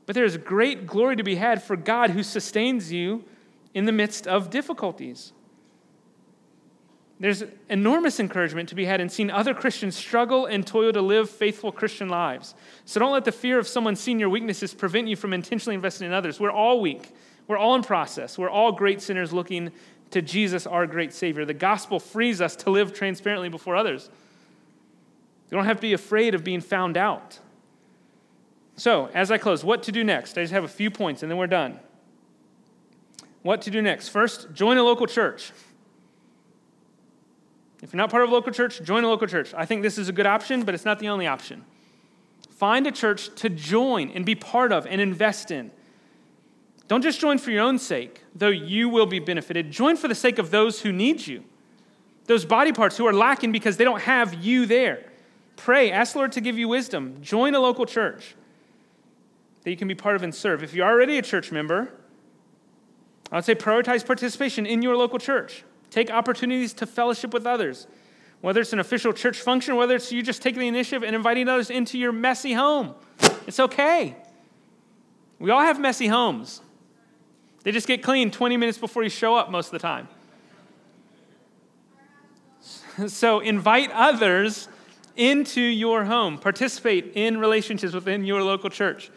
But 0.06 0.14
there's 0.14 0.36
great 0.36 0.86
glory 0.86 1.16
to 1.16 1.22
be 1.22 1.36
had 1.36 1.62
for 1.62 1.76
God 1.76 2.10
who 2.10 2.22
sustains 2.22 2.92
you 2.92 3.24
in 3.74 3.86
the 3.86 3.92
midst 3.92 4.26
of 4.26 4.50
difficulties. 4.50 5.32
There's 7.20 7.42
enormous 7.68 8.20
encouragement 8.20 8.68
to 8.68 8.76
be 8.76 8.84
had 8.84 9.00
in 9.00 9.08
seeing 9.08 9.30
other 9.30 9.52
Christians 9.52 9.96
struggle 9.96 10.46
and 10.46 10.64
toil 10.64 10.92
to 10.92 11.02
live 11.02 11.28
faithful 11.28 11.72
Christian 11.72 12.08
lives. 12.08 12.54
So 12.84 13.00
don't 13.00 13.12
let 13.12 13.24
the 13.24 13.32
fear 13.32 13.58
of 13.58 13.66
someone 13.66 13.96
seeing 13.96 14.20
your 14.20 14.28
weaknesses 14.28 14.72
prevent 14.72 15.08
you 15.08 15.16
from 15.16 15.32
intentionally 15.32 15.74
investing 15.74 16.06
in 16.06 16.12
others. 16.12 16.38
We're 16.38 16.52
all 16.52 16.80
weak, 16.80 17.10
we're 17.48 17.58
all 17.58 17.74
in 17.74 17.82
process, 17.82 18.38
we're 18.38 18.50
all 18.50 18.70
great 18.70 19.02
sinners 19.02 19.32
looking 19.32 19.72
to 20.12 20.22
Jesus, 20.22 20.66
our 20.66 20.86
great 20.86 21.12
Savior. 21.12 21.44
The 21.44 21.54
gospel 21.54 21.98
frees 21.98 22.40
us 22.40 22.54
to 22.56 22.70
live 22.70 22.94
transparently 22.94 23.48
before 23.48 23.74
others. 23.74 24.10
You 25.50 25.56
don't 25.56 25.66
have 25.66 25.78
to 25.78 25.82
be 25.82 25.94
afraid 25.94 26.34
of 26.34 26.44
being 26.44 26.60
found 26.60 26.96
out. 26.96 27.40
So, 28.76 29.10
as 29.12 29.32
I 29.32 29.38
close, 29.38 29.64
what 29.64 29.82
to 29.84 29.92
do 29.92 30.04
next? 30.04 30.38
I 30.38 30.42
just 30.42 30.52
have 30.52 30.62
a 30.62 30.68
few 30.68 30.90
points 30.90 31.22
and 31.22 31.30
then 31.30 31.36
we're 31.36 31.48
done. 31.48 31.80
What 33.42 33.62
to 33.62 33.70
do 33.70 33.82
next? 33.82 34.08
First, 34.08 34.52
join 34.52 34.76
a 34.78 34.84
local 34.84 35.06
church. 35.06 35.52
If 37.82 37.92
you're 37.92 37.98
not 37.98 38.10
part 38.10 38.24
of 38.24 38.30
a 38.30 38.32
local 38.32 38.52
church, 38.52 38.82
join 38.82 39.04
a 39.04 39.08
local 39.08 39.26
church. 39.26 39.54
I 39.56 39.64
think 39.64 39.82
this 39.82 39.98
is 39.98 40.08
a 40.08 40.12
good 40.12 40.26
option, 40.26 40.64
but 40.64 40.74
it's 40.74 40.84
not 40.84 40.98
the 40.98 41.08
only 41.08 41.26
option. 41.26 41.64
Find 42.50 42.86
a 42.86 42.92
church 42.92 43.34
to 43.36 43.48
join 43.48 44.10
and 44.10 44.24
be 44.24 44.34
part 44.34 44.72
of 44.72 44.86
and 44.86 45.00
invest 45.00 45.50
in. 45.50 45.70
Don't 46.88 47.02
just 47.02 47.20
join 47.20 47.38
for 47.38 47.50
your 47.50 47.62
own 47.62 47.78
sake, 47.78 48.24
though 48.34 48.48
you 48.48 48.88
will 48.88 49.06
be 49.06 49.20
benefited. 49.20 49.70
Join 49.70 49.96
for 49.96 50.08
the 50.08 50.14
sake 50.14 50.38
of 50.38 50.50
those 50.50 50.80
who 50.80 50.90
need 50.90 51.26
you, 51.26 51.44
those 52.24 52.44
body 52.44 52.72
parts 52.72 52.96
who 52.96 53.06
are 53.06 53.12
lacking 53.12 53.52
because 53.52 53.76
they 53.76 53.84
don't 53.84 54.00
have 54.02 54.42
you 54.42 54.66
there. 54.66 55.04
Pray, 55.56 55.90
ask 55.90 56.16
Lord 56.16 56.32
to 56.32 56.40
give 56.40 56.58
you 56.58 56.66
wisdom. 56.66 57.18
Join 57.20 57.54
a 57.54 57.60
local 57.60 57.84
church 57.84 58.34
that 59.62 59.70
you 59.70 59.76
can 59.76 59.86
be 59.86 59.94
part 59.94 60.16
of 60.16 60.22
and 60.22 60.34
serve. 60.34 60.62
If 60.62 60.72
you're 60.72 60.86
already 60.86 61.18
a 61.18 61.22
church 61.22 61.52
member, 61.52 61.92
I 63.30 63.36
would 63.36 63.44
say 63.44 63.54
prioritize 63.54 64.04
participation 64.06 64.64
in 64.64 64.82
your 64.82 64.96
local 64.96 65.18
church. 65.18 65.64
Take 65.90 66.10
opportunities 66.10 66.72
to 66.74 66.86
fellowship 66.86 67.32
with 67.32 67.46
others, 67.46 67.86
whether 68.40 68.60
it's 68.60 68.72
an 68.72 68.78
official 68.78 69.12
church 69.12 69.40
function, 69.40 69.76
whether 69.76 69.94
it's 69.94 70.12
you 70.12 70.22
just 70.22 70.42
taking 70.42 70.60
the 70.60 70.68
initiative 70.68 71.02
and 71.02 71.16
inviting 71.16 71.48
others 71.48 71.70
into 71.70 71.98
your 71.98 72.12
messy 72.12 72.52
home. 72.52 72.94
It's 73.46 73.60
okay. 73.60 74.16
We 75.38 75.50
all 75.50 75.62
have 75.62 75.80
messy 75.80 76.08
homes. 76.08 76.60
They 77.62 77.72
just 77.72 77.86
get 77.86 78.02
clean 78.02 78.30
20 78.30 78.56
minutes 78.56 78.78
before 78.78 79.02
you 79.02 79.10
show 79.10 79.34
up 79.34 79.50
most 79.50 79.66
of 79.66 79.72
the 79.72 79.78
time. 79.78 80.08
So 83.06 83.38
invite 83.38 83.92
others 83.92 84.68
into 85.14 85.60
your 85.60 86.04
home. 86.04 86.36
Participate 86.36 87.12
in 87.14 87.38
relationships 87.38 87.92
within 87.92 88.24
your 88.24 88.42
local 88.42 88.70
church. 88.70 89.10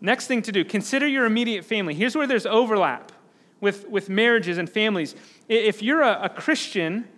Next 0.00 0.26
thing 0.26 0.42
to 0.42 0.52
do, 0.52 0.64
consider 0.64 1.06
your 1.06 1.24
immediate 1.24 1.64
family. 1.64 1.94
Here's 1.94 2.16
where 2.16 2.26
there's 2.26 2.46
overlap 2.46 3.12
with, 3.60 3.88
with 3.88 4.08
marriages 4.08 4.58
and 4.58 4.70
families. 4.70 5.14
If 5.48 5.82
you're 5.82 6.02
a, 6.02 6.24
a 6.24 6.28
Christian 6.28 7.08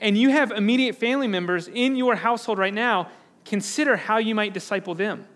and 0.00 0.18
you 0.18 0.30
have 0.30 0.50
immediate 0.50 0.96
family 0.96 1.28
members 1.28 1.68
in 1.68 1.96
your 1.96 2.16
household 2.16 2.58
right 2.58 2.74
now, 2.74 3.10
consider 3.44 3.96
how 3.96 4.18
you 4.18 4.34
might 4.34 4.52
disciple 4.52 4.94
them. 4.94 5.26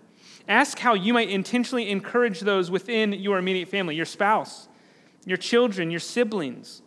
Ask 0.49 0.78
how 0.78 0.95
you 0.95 1.14
might 1.14 1.30
intentionally 1.30 1.89
encourage 1.91 2.41
those 2.41 2.70
within 2.70 3.12
your 3.12 3.39
immediate 3.39 3.68
family, 3.68 3.95
your 3.95 4.05
spouse, 4.05 4.68
your 5.24 5.37
children, 5.37 5.91
your 5.91 6.01
siblings. 6.01 6.82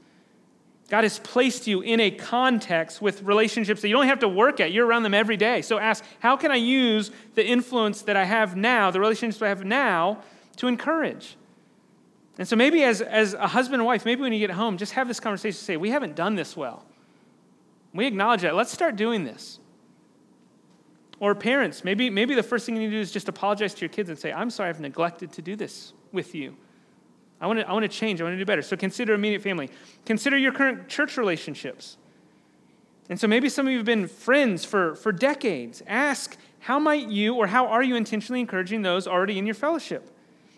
God 0.89 1.03
has 1.03 1.19
placed 1.19 1.67
you 1.67 1.81
in 1.81 1.99
a 1.99 2.11
context 2.11 3.01
with 3.01 3.23
relationships 3.23 3.81
that 3.81 3.87
you 3.87 3.95
don't 3.95 4.07
have 4.07 4.19
to 4.19 4.27
work 4.27 4.59
at. 4.59 4.71
You're 4.71 4.85
around 4.85 5.03
them 5.03 5.13
every 5.13 5.37
day. 5.37 5.61
So 5.61 5.79
ask, 5.79 6.03
how 6.19 6.37
can 6.37 6.51
I 6.51 6.55
use 6.55 7.11
the 7.35 7.45
influence 7.45 8.03
that 8.03 8.15
I 8.15 8.25
have 8.25 8.55
now, 8.55 8.91
the 8.91 8.99
relationships 8.99 9.41
I 9.41 9.49
have 9.49 9.65
now, 9.65 10.21
to 10.57 10.67
encourage? 10.67 11.36
And 12.37 12.47
so 12.47 12.55
maybe 12.55 12.83
as, 12.83 13.01
as 13.01 13.33
a 13.33 13.47
husband 13.47 13.81
and 13.81 13.85
wife, 13.85 14.05
maybe 14.05 14.21
when 14.21 14.31
you 14.31 14.39
get 14.39 14.51
home, 14.51 14.77
just 14.77 14.93
have 14.93 15.07
this 15.07 15.19
conversation 15.19 15.57
say, 15.57 15.77
We 15.77 15.89
haven't 15.89 16.15
done 16.15 16.35
this 16.35 16.55
well. 16.55 16.85
We 17.93 18.05
acknowledge 18.05 18.41
that. 18.41 18.55
Let's 18.55 18.71
start 18.71 18.95
doing 18.95 19.23
this. 19.23 19.59
Or 21.19 21.33
parents, 21.33 21.83
maybe, 21.83 22.11
maybe 22.11 22.35
the 22.35 22.43
first 22.43 22.65
thing 22.65 22.75
you 22.75 22.81
need 22.81 22.89
to 22.89 22.97
do 22.97 22.99
is 22.99 23.11
just 23.11 23.27
apologize 23.27 23.73
to 23.73 23.81
your 23.81 23.89
kids 23.89 24.09
and 24.09 24.19
say, 24.19 24.31
I'm 24.31 24.51
sorry 24.51 24.69
I've 24.69 24.79
neglected 24.79 25.31
to 25.33 25.41
do 25.41 25.55
this 25.55 25.93
with 26.11 26.35
you. 26.35 26.55
I 27.41 27.47
want 27.47 27.59
to, 27.59 27.67
I 27.67 27.73
want 27.73 27.83
to 27.83 27.89
change. 27.89 28.21
I 28.21 28.23
want 28.23 28.35
to 28.35 28.37
do 28.37 28.45
better. 28.45 28.61
So 28.61 28.77
consider 28.77 29.13
immediate 29.13 29.41
family. 29.41 29.69
Consider 30.05 30.37
your 30.37 30.51
current 30.51 30.87
church 30.87 31.17
relationships. 31.17 31.97
And 33.09 33.19
so 33.19 33.27
maybe 33.27 33.49
some 33.49 33.65
of 33.65 33.71
you 33.71 33.77
have 33.77 33.85
been 33.85 34.07
friends 34.07 34.65
for, 34.65 34.95
for 34.95 35.11
decades. 35.11 35.81
Ask, 35.87 36.37
how 36.59 36.77
might 36.77 37.07
you 37.07 37.35
or 37.35 37.47
how 37.47 37.67
are 37.67 37.83
you 37.83 37.95
intentionally 37.95 38.39
encouraging 38.39 38.81
those 38.81 39.07
already 39.07 39.39
in 39.39 39.45
your 39.45 39.55
fellowship? 39.55 40.11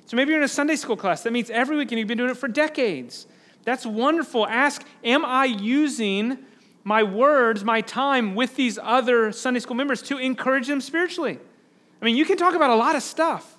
So 0.10 0.18
maybe 0.18 0.32
you're 0.32 0.40
in 0.40 0.44
a 0.44 0.48
Sunday 0.48 0.76
school 0.76 0.98
class 0.98 1.22
that 1.22 1.32
meets 1.32 1.52
every 1.52 1.78
week 1.78 1.92
and 1.92 2.00
you've 2.00 2.08
been 2.08 2.18
doing 2.18 2.32
it 2.32 2.38
for 2.38 2.48
decades. 2.48 3.28
That's 3.64 3.86
wonderful. 3.86 4.48
Ask, 4.48 4.84
am 5.04 5.24
I 5.24 5.46
using 5.46 6.40
my 6.84 7.04
words, 7.04 7.64
my 7.64 7.82
time 7.82 8.34
with 8.34 8.56
these 8.56 8.80
other 8.82 9.32
Sunday 9.32 9.60
school 9.60 9.76
members 9.76 10.02
to 10.02 10.18
encourage 10.18 10.66
them 10.66 10.82
spiritually? 10.82 11.38
I 12.02 12.06
mean, 12.06 12.18
you 12.18 12.26
can 12.26 12.38
talk 12.38 12.56
about 12.56 12.72
a 12.72 12.76
lot 12.76 12.96
of 12.96 13.04
stuff. 13.04 13.56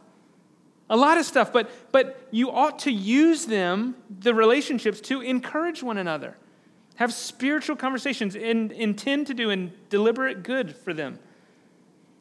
A 0.89 0.97
lot 0.97 1.19
of 1.19 1.25
stuff, 1.25 1.53
but, 1.53 1.71
but 1.93 2.27
you 2.33 2.51
ought 2.51 2.81
to 2.81 2.91
use 2.91 3.47
them, 3.47 3.95
the 4.19 4.35
relationships, 4.35 5.01
to 5.03 5.21
encourage 5.21 5.85
one 5.85 5.99
another. 5.99 6.37
Have 6.97 7.13
spiritual 7.13 7.77
conversations 7.77 8.35
and 8.35 8.73
intend 8.73 9.29
to 9.29 9.35
do 9.35 9.51
and 9.51 9.71
deliberate 9.89 10.43
good 10.43 10.75
for 10.75 10.93
them. 10.93 11.21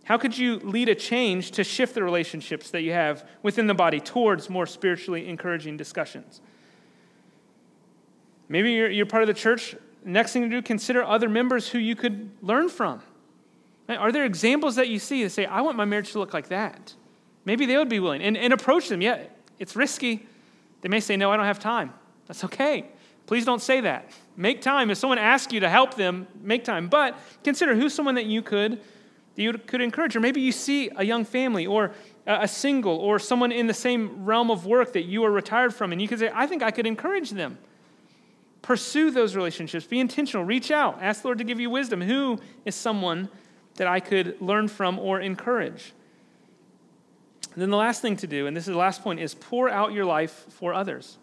How 0.09 0.17
could 0.17 0.35
you 0.35 0.57
lead 0.61 0.89
a 0.89 0.95
change 0.95 1.51
to 1.51 1.63
shift 1.63 1.93
the 1.93 2.03
relationships 2.03 2.71
that 2.71 2.81
you 2.81 2.93
have 2.93 3.29
within 3.43 3.67
the 3.67 3.75
body 3.75 3.99
towards 3.99 4.49
more 4.49 4.65
spiritually 4.65 5.29
encouraging 5.29 5.77
discussions? 5.77 6.41
Maybe 8.47 8.71
you're, 8.71 8.89
you're 8.89 9.05
part 9.05 9.21
of 9.21 9.27
the 9.27 9.35
church. 9.35 9.75
Next 10.03 10.33
thing 10.33 10.41
to 10.41 10.49
do, 10.49 10.63
consider 10.63 11.03
other 11.03 11.29
members 11.29 11.69
who 11.69 11.77
you 11.77 11.95
could 11.95 12.31
learn 12.41 12.69
from. 12.69 13.03
Are 13.87 14.11
there 14.11 14.25
examples 14.25 14.77
that 14.77 14.87
you 14.87 14.97
see 14.97 15.23
that 15.23 15.29
say, 15.29 15.45
I 15.45 15.61
want 15.61 15.77
my 15.77 15.85
marriage 15.85 16.11
to 16.13 16.19
look 16.19 16.33
like 16.33 16.47
that? 16.47 16.95
Maybe 17.45 17.67
they 17.67 17.77
would 17.77 17.89
be 17.89 17.99
willing 17.99 18.23
and, 18.23 18.35
and 18.35 18.51
approach 18.51 18.89
them. 18.89 19.01
Yeah, 19.01 19.21
it's 19.59 19.75
risky. 19.75 20.25
They 20.81 20.89
may 20.89 21.01
say, 21.01 21.17
No, 21.17 21.31
I 21.31 21.37
don't 21.37 21.45
have 21.45 21.59
time. 21.59 21.93
That's 22.25 22.43
okay. 22.45 22.87
Please 23.27 23.45
don't 23.45 23.61
say 23.61 23.81
that. 23.81 24.09
Make 24.35 24.63
time. 24.63 24.89
If 24.89 24.97
someone 24.97 25.19
asks 25.19 25.53
you 25.53 25.59
to 25.59 25.69
help 25.69 25.93
them, 25.93 26.25
make 26.41 26.63
time. 26.63 26.87
But 26.87 27.15
consider 27.43 27.75
who's 27.75 27.93
someone 27.93 28.15
that 28.15 28.25
you 28.25 28.41
could 28.41 28.81
that 29.39 29.43
you 29.43 29.53
could 29.53 29.79
encourage. 29.79 30.17
Or 30.17 30.19
maybe 30.19 30.41
you 30.41 30.51
see 30.51 30.89
a 30.97 31.05
young 31.05 31.23
family 31.23 31.65
or 31.65 31.93
a 32.27 32.45
single 32.45 32.97
or 32.97 33.19
someone 33.19 33.53
in 33.53 33.67
the 33.67 33.73
same 33.73 34.25
realm 34.25 34.51
of 34.51 34.65
work 34.65 34.91
that 34.91 35.03
you 35.03 35.23
are 35.23 35.31
retired 35.31 35.73
from, 35.73 35.93
and 35.93 36.01
you 36.01 36.09
could 36.09 36.19
say, 36.19 36.29
I 36.33 36.45
think 36.45 36.61
I 36.61 36.71
could 36.71 36.85
encourage 36.85 37.29
them. 37.29 37.57
Pursue 38.61 39.11
those 39.11 39.37
relationships. 39.37 39.85
Be 39.85 40.01
intentional. 40.01 40.43
Reach 40.43 40.71
out. 40.71 41.01
Ask 41.01 41.21
the 41.21 41.29
Lord 41.29 41.37
to 41.37 41.45
give 41.45 41.57
you 41.57 41.69
wisdom. 41.69 42.01
Who 42.01 42.37
is 42.65 42.75
someone 42.75 43.29
that 43.75 43.87
I 43.87 44.01
could 44.01 44.41
learn 44.41 44.67
from 44.67 44.99
or 44.99 45.21
encourage? 45.21 45.93
And 47.53 47.61
then 47.61 47.69
the 47.69 47.77
last 47.77 48.01
thing 48.01 48.17
to 48.17 48.27
do, 48.27 48.45
and 48.45 48.57
this 48.57 48.67
is 48.67 48.73
the 48.73 48.77
last 48.77 49.03
point, 49.03 49.21
is 49.21 49.35
pour 49.35 49.69
out 49.69 49.93
your 49.93 50.03
life 50.03 50.47
for 50.49 50.73
others. 50.73 51.17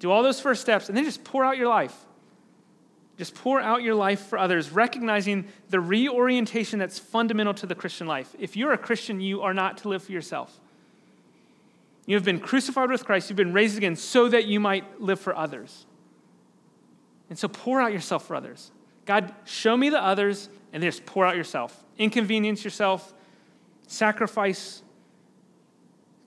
Do 0.00 0.10
all 0.10 0.24
those 0.24 0.40
first 0.40 0.62
steps 0.62 0.88
and 0.88 0.98
then 0.98 1.04
just 1.04 1.22
pour 1.22 1.44
out 1.44 1.56
your 1.56 1.68
life. 1.68 1.94
Just 3.20 3.34
pour 3.34 3.60
out 3.60 3.82
your 3.82 3.94
life 3.94 4.28
for 4.28 4.38
others, 4.38 4.72
recognizing 4.72 5.44
the 5.68 5.78
reorientation 5.78 6.78
that's 6.78 6.98
fundamental 6.98 7.52
to 7.52 7.66
the 7.66 7.74
Christian 7.74 8.06
life. 8.06 8.34
If 8.38 8.56
you're 8.56 8.72
a 8.72 8.78
Christian, 8.78 9.20
you 9.20 9.42
are 9.42 9.52
not 9.52 9.76
to 9.78 9.90
live 9.90 10.04
for 10.04 10.12
yourself. 10.12 10.58
You 12.06 12.16
have 12.16 12.24
been 12.24 12.40
crucified 12.40 12.88
with 12.88 13.04
Christ, 13.04 13.28
you've 13.28 13.36
been 13.36 13.52
raised 13.52 13.76
again 13.76 13.94
so 13.94 14.30
that 14.30 14.46
you 14.46 14.58
might 14.58 15.02
live 15.02 15.20
for 15.20 15.36
others. 15.36 15.84
And 17.28 17.38
so 17.38 17.46
pour 17.46 17.78
out 17.78 17.92
yourself 17.92 18.26
for 18.26 18.36
others. 18.36 18.72
God, 19.04 19.34
show 19.44 19.76
me 19.76 19.90
the 19.90 20.02
others, 20.02 20.48
and 20.72 20.82
just 20.82 21.04
pour 21.04 21.26
out 21.26 21.36
yourself. 21.36 21.84
Inconvenience 21.98 22.64
yourself, 22.64 23.12
sacrifice 23.86 24.82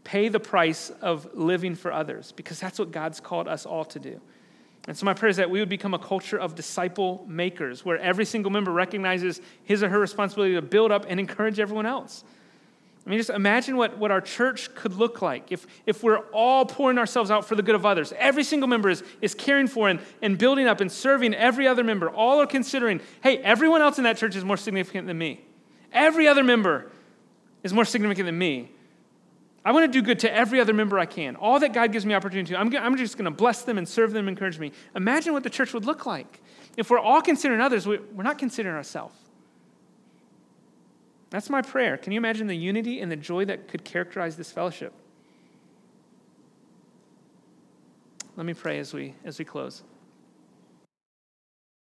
pay 0.03 0.27
the 0.27 0.39
price 0.39 0.91
of 1.01 1.27
living 1.33 1.75
for 1.75 1.91
others 1.91 2.33
because 2.33 2.59
that's 2.59 2.77
what 2.77 2.91
God's 2.91 3.19
called 3.19 3.47
us 3.47 3.65
all 3.65 3.85
to 3.85 3.99
do. 3.99 4.21
And 4.88 4.97
so, 4.97 5.05
my 5.05 5.13
prayer 5.13 5.29
is 5.29 5.38
that 5.38 5.49
we 5.49 5.59
would 5.59 5.69
become 5.69 5.93
a 5.93 5.99
culture 5.99 6.38
of 6.38 6.55
disciple 6.55 7.23
makers 7.27 7.86
where 7.86 7.97
every 7.99 8.25
single 8.25 8.51
member 8.51 8.71
recognizes 8.71 9.39
his 9.63 9.81
or 9.81 9.89
her 9.89 9.99
responsibility 9.99 10.55
to 10.55 10.61
build 10.61 10.91
up 10.91 11.05
and 11.07 11.19
encourage 11.19 11.59
everyone 11.59 11.86
else. 11.86 12.23
I 13.05 13.09
mean, 13.09 13.19
just 13.19 13.29
imagine 13.29 13.75
what, 13.75 13.97
what 13.97 14.11
our 14.11 14.21
church 14.21 14.73
could 14.75 14.93
look 14.93 15.21
like 15.21 15.51
if, 15.51 15.67
if 15.86 16.03
we're 16.03 16.19
all 16.31 16.65
pouring 16.65 16.97
ourselves 16.97 17.31
out 17.31 17.45
for 17.45 17.55
the 17.55 17.61
good 17.61 17.75
of 17.75 17.86
others. 17.86 18.13
Every 18.17 18.45
single 18.45 18.69
member 18.69 18.89
is, 18.89 19.03
is 19.21 19.36
caring 19.36 19.67
for 19.67 19.89
and, 19.89 19.99
and 20.21 20.38
building 20.38 20.67
up 20.67 20.79
and 20.79 20.89
serving 20.89 21.34
every 21.34 21.67
other 21.67 21.84
member. 21.84 22.09
All 22.09 22.39
are 22.39 22.47
considering, 22.47 23.01
hey, 23.21 23.39
everyone 23.39 23.81
else 23.81 23.97
in 23.97 24.05
that 24.05 24.15
church 24.15 24.38
is 24.38 24.45
more 24.45 24.55
significant 24.55 25.07
than 25.07 25.17
me. 25.17 25.41
Every 25.91 26.29
other 26.29 26.45
member 26.45 26.91
is 27.61 27.73
more 27.73 27.84
significant 27.84 28.25
than 28.25 28.38
me. 28.38 28.71
I 29.66 29.72
want 29.72 29.86
to 29.86 29.91
do 29.91 30.01
good 30.01 30.20
to 30.20 30.34
every 30.34 30.59
other 30.59 30.74
member 30.74 30.99
I 30.99 31.05
can. 31.05 31.38
All 31.38 31.59
that 31.59 31.72
God 31.72 31.91
gives 31.93 32.05
me 32.05 32.14
opportunity 32.14 32.53
to, 32.53 32.59
I'm, 32.59 32.76
I'm 32.76 32.97
just 32.97 33.18
going 33.18 33.26
to 33.26 33.32
bless 33.32 33.61
them 33.61 33.78
and 33.78 33.88
serve 33.88 34.11
them 34.11 34.28
and 34.28 34.38
encourage 34.38 34.59
me. 34.59 34.74
Imagine 34.95 35.32
what 35.34 35.43
the 35.43 35.49
church 35.49 35.74
would 35.74 35.86
look 35.86 36.05
like. 36.05 36.41
If 36.76 36.89
we're 36.89 36.99
all 36.99 37.22
considering 37.22 37.61
others, 37.61 37.88
we're 37.88 38.24
not 38.24 38.38
considering 38.38 38.76
ourselves. 38.76 39.16
That's 41.30 41.49
my 41.49 41.61
prayer. 41.61 41.97
Can 41.97 42.11
you 42.11 42.18
imagine 42.18 42.47
the 42.47 42.57
unity 42.57 42.99
and 42.99 43.11
the 43.11 43.16
joy 43.16 43.45
that 43.45 43.68
could 43.68 43.84
characterize 43.84 44.36
this 44.36 44.51
fellowship? 44.51 44.93
Let 48.36 48.45
me 48.45 48.53
pray 48.53 48.80
as 48.80 48.93
we, 48.93 49.16
as 49.24 49.39
we 49.39 49.45
close. 49.45 49.84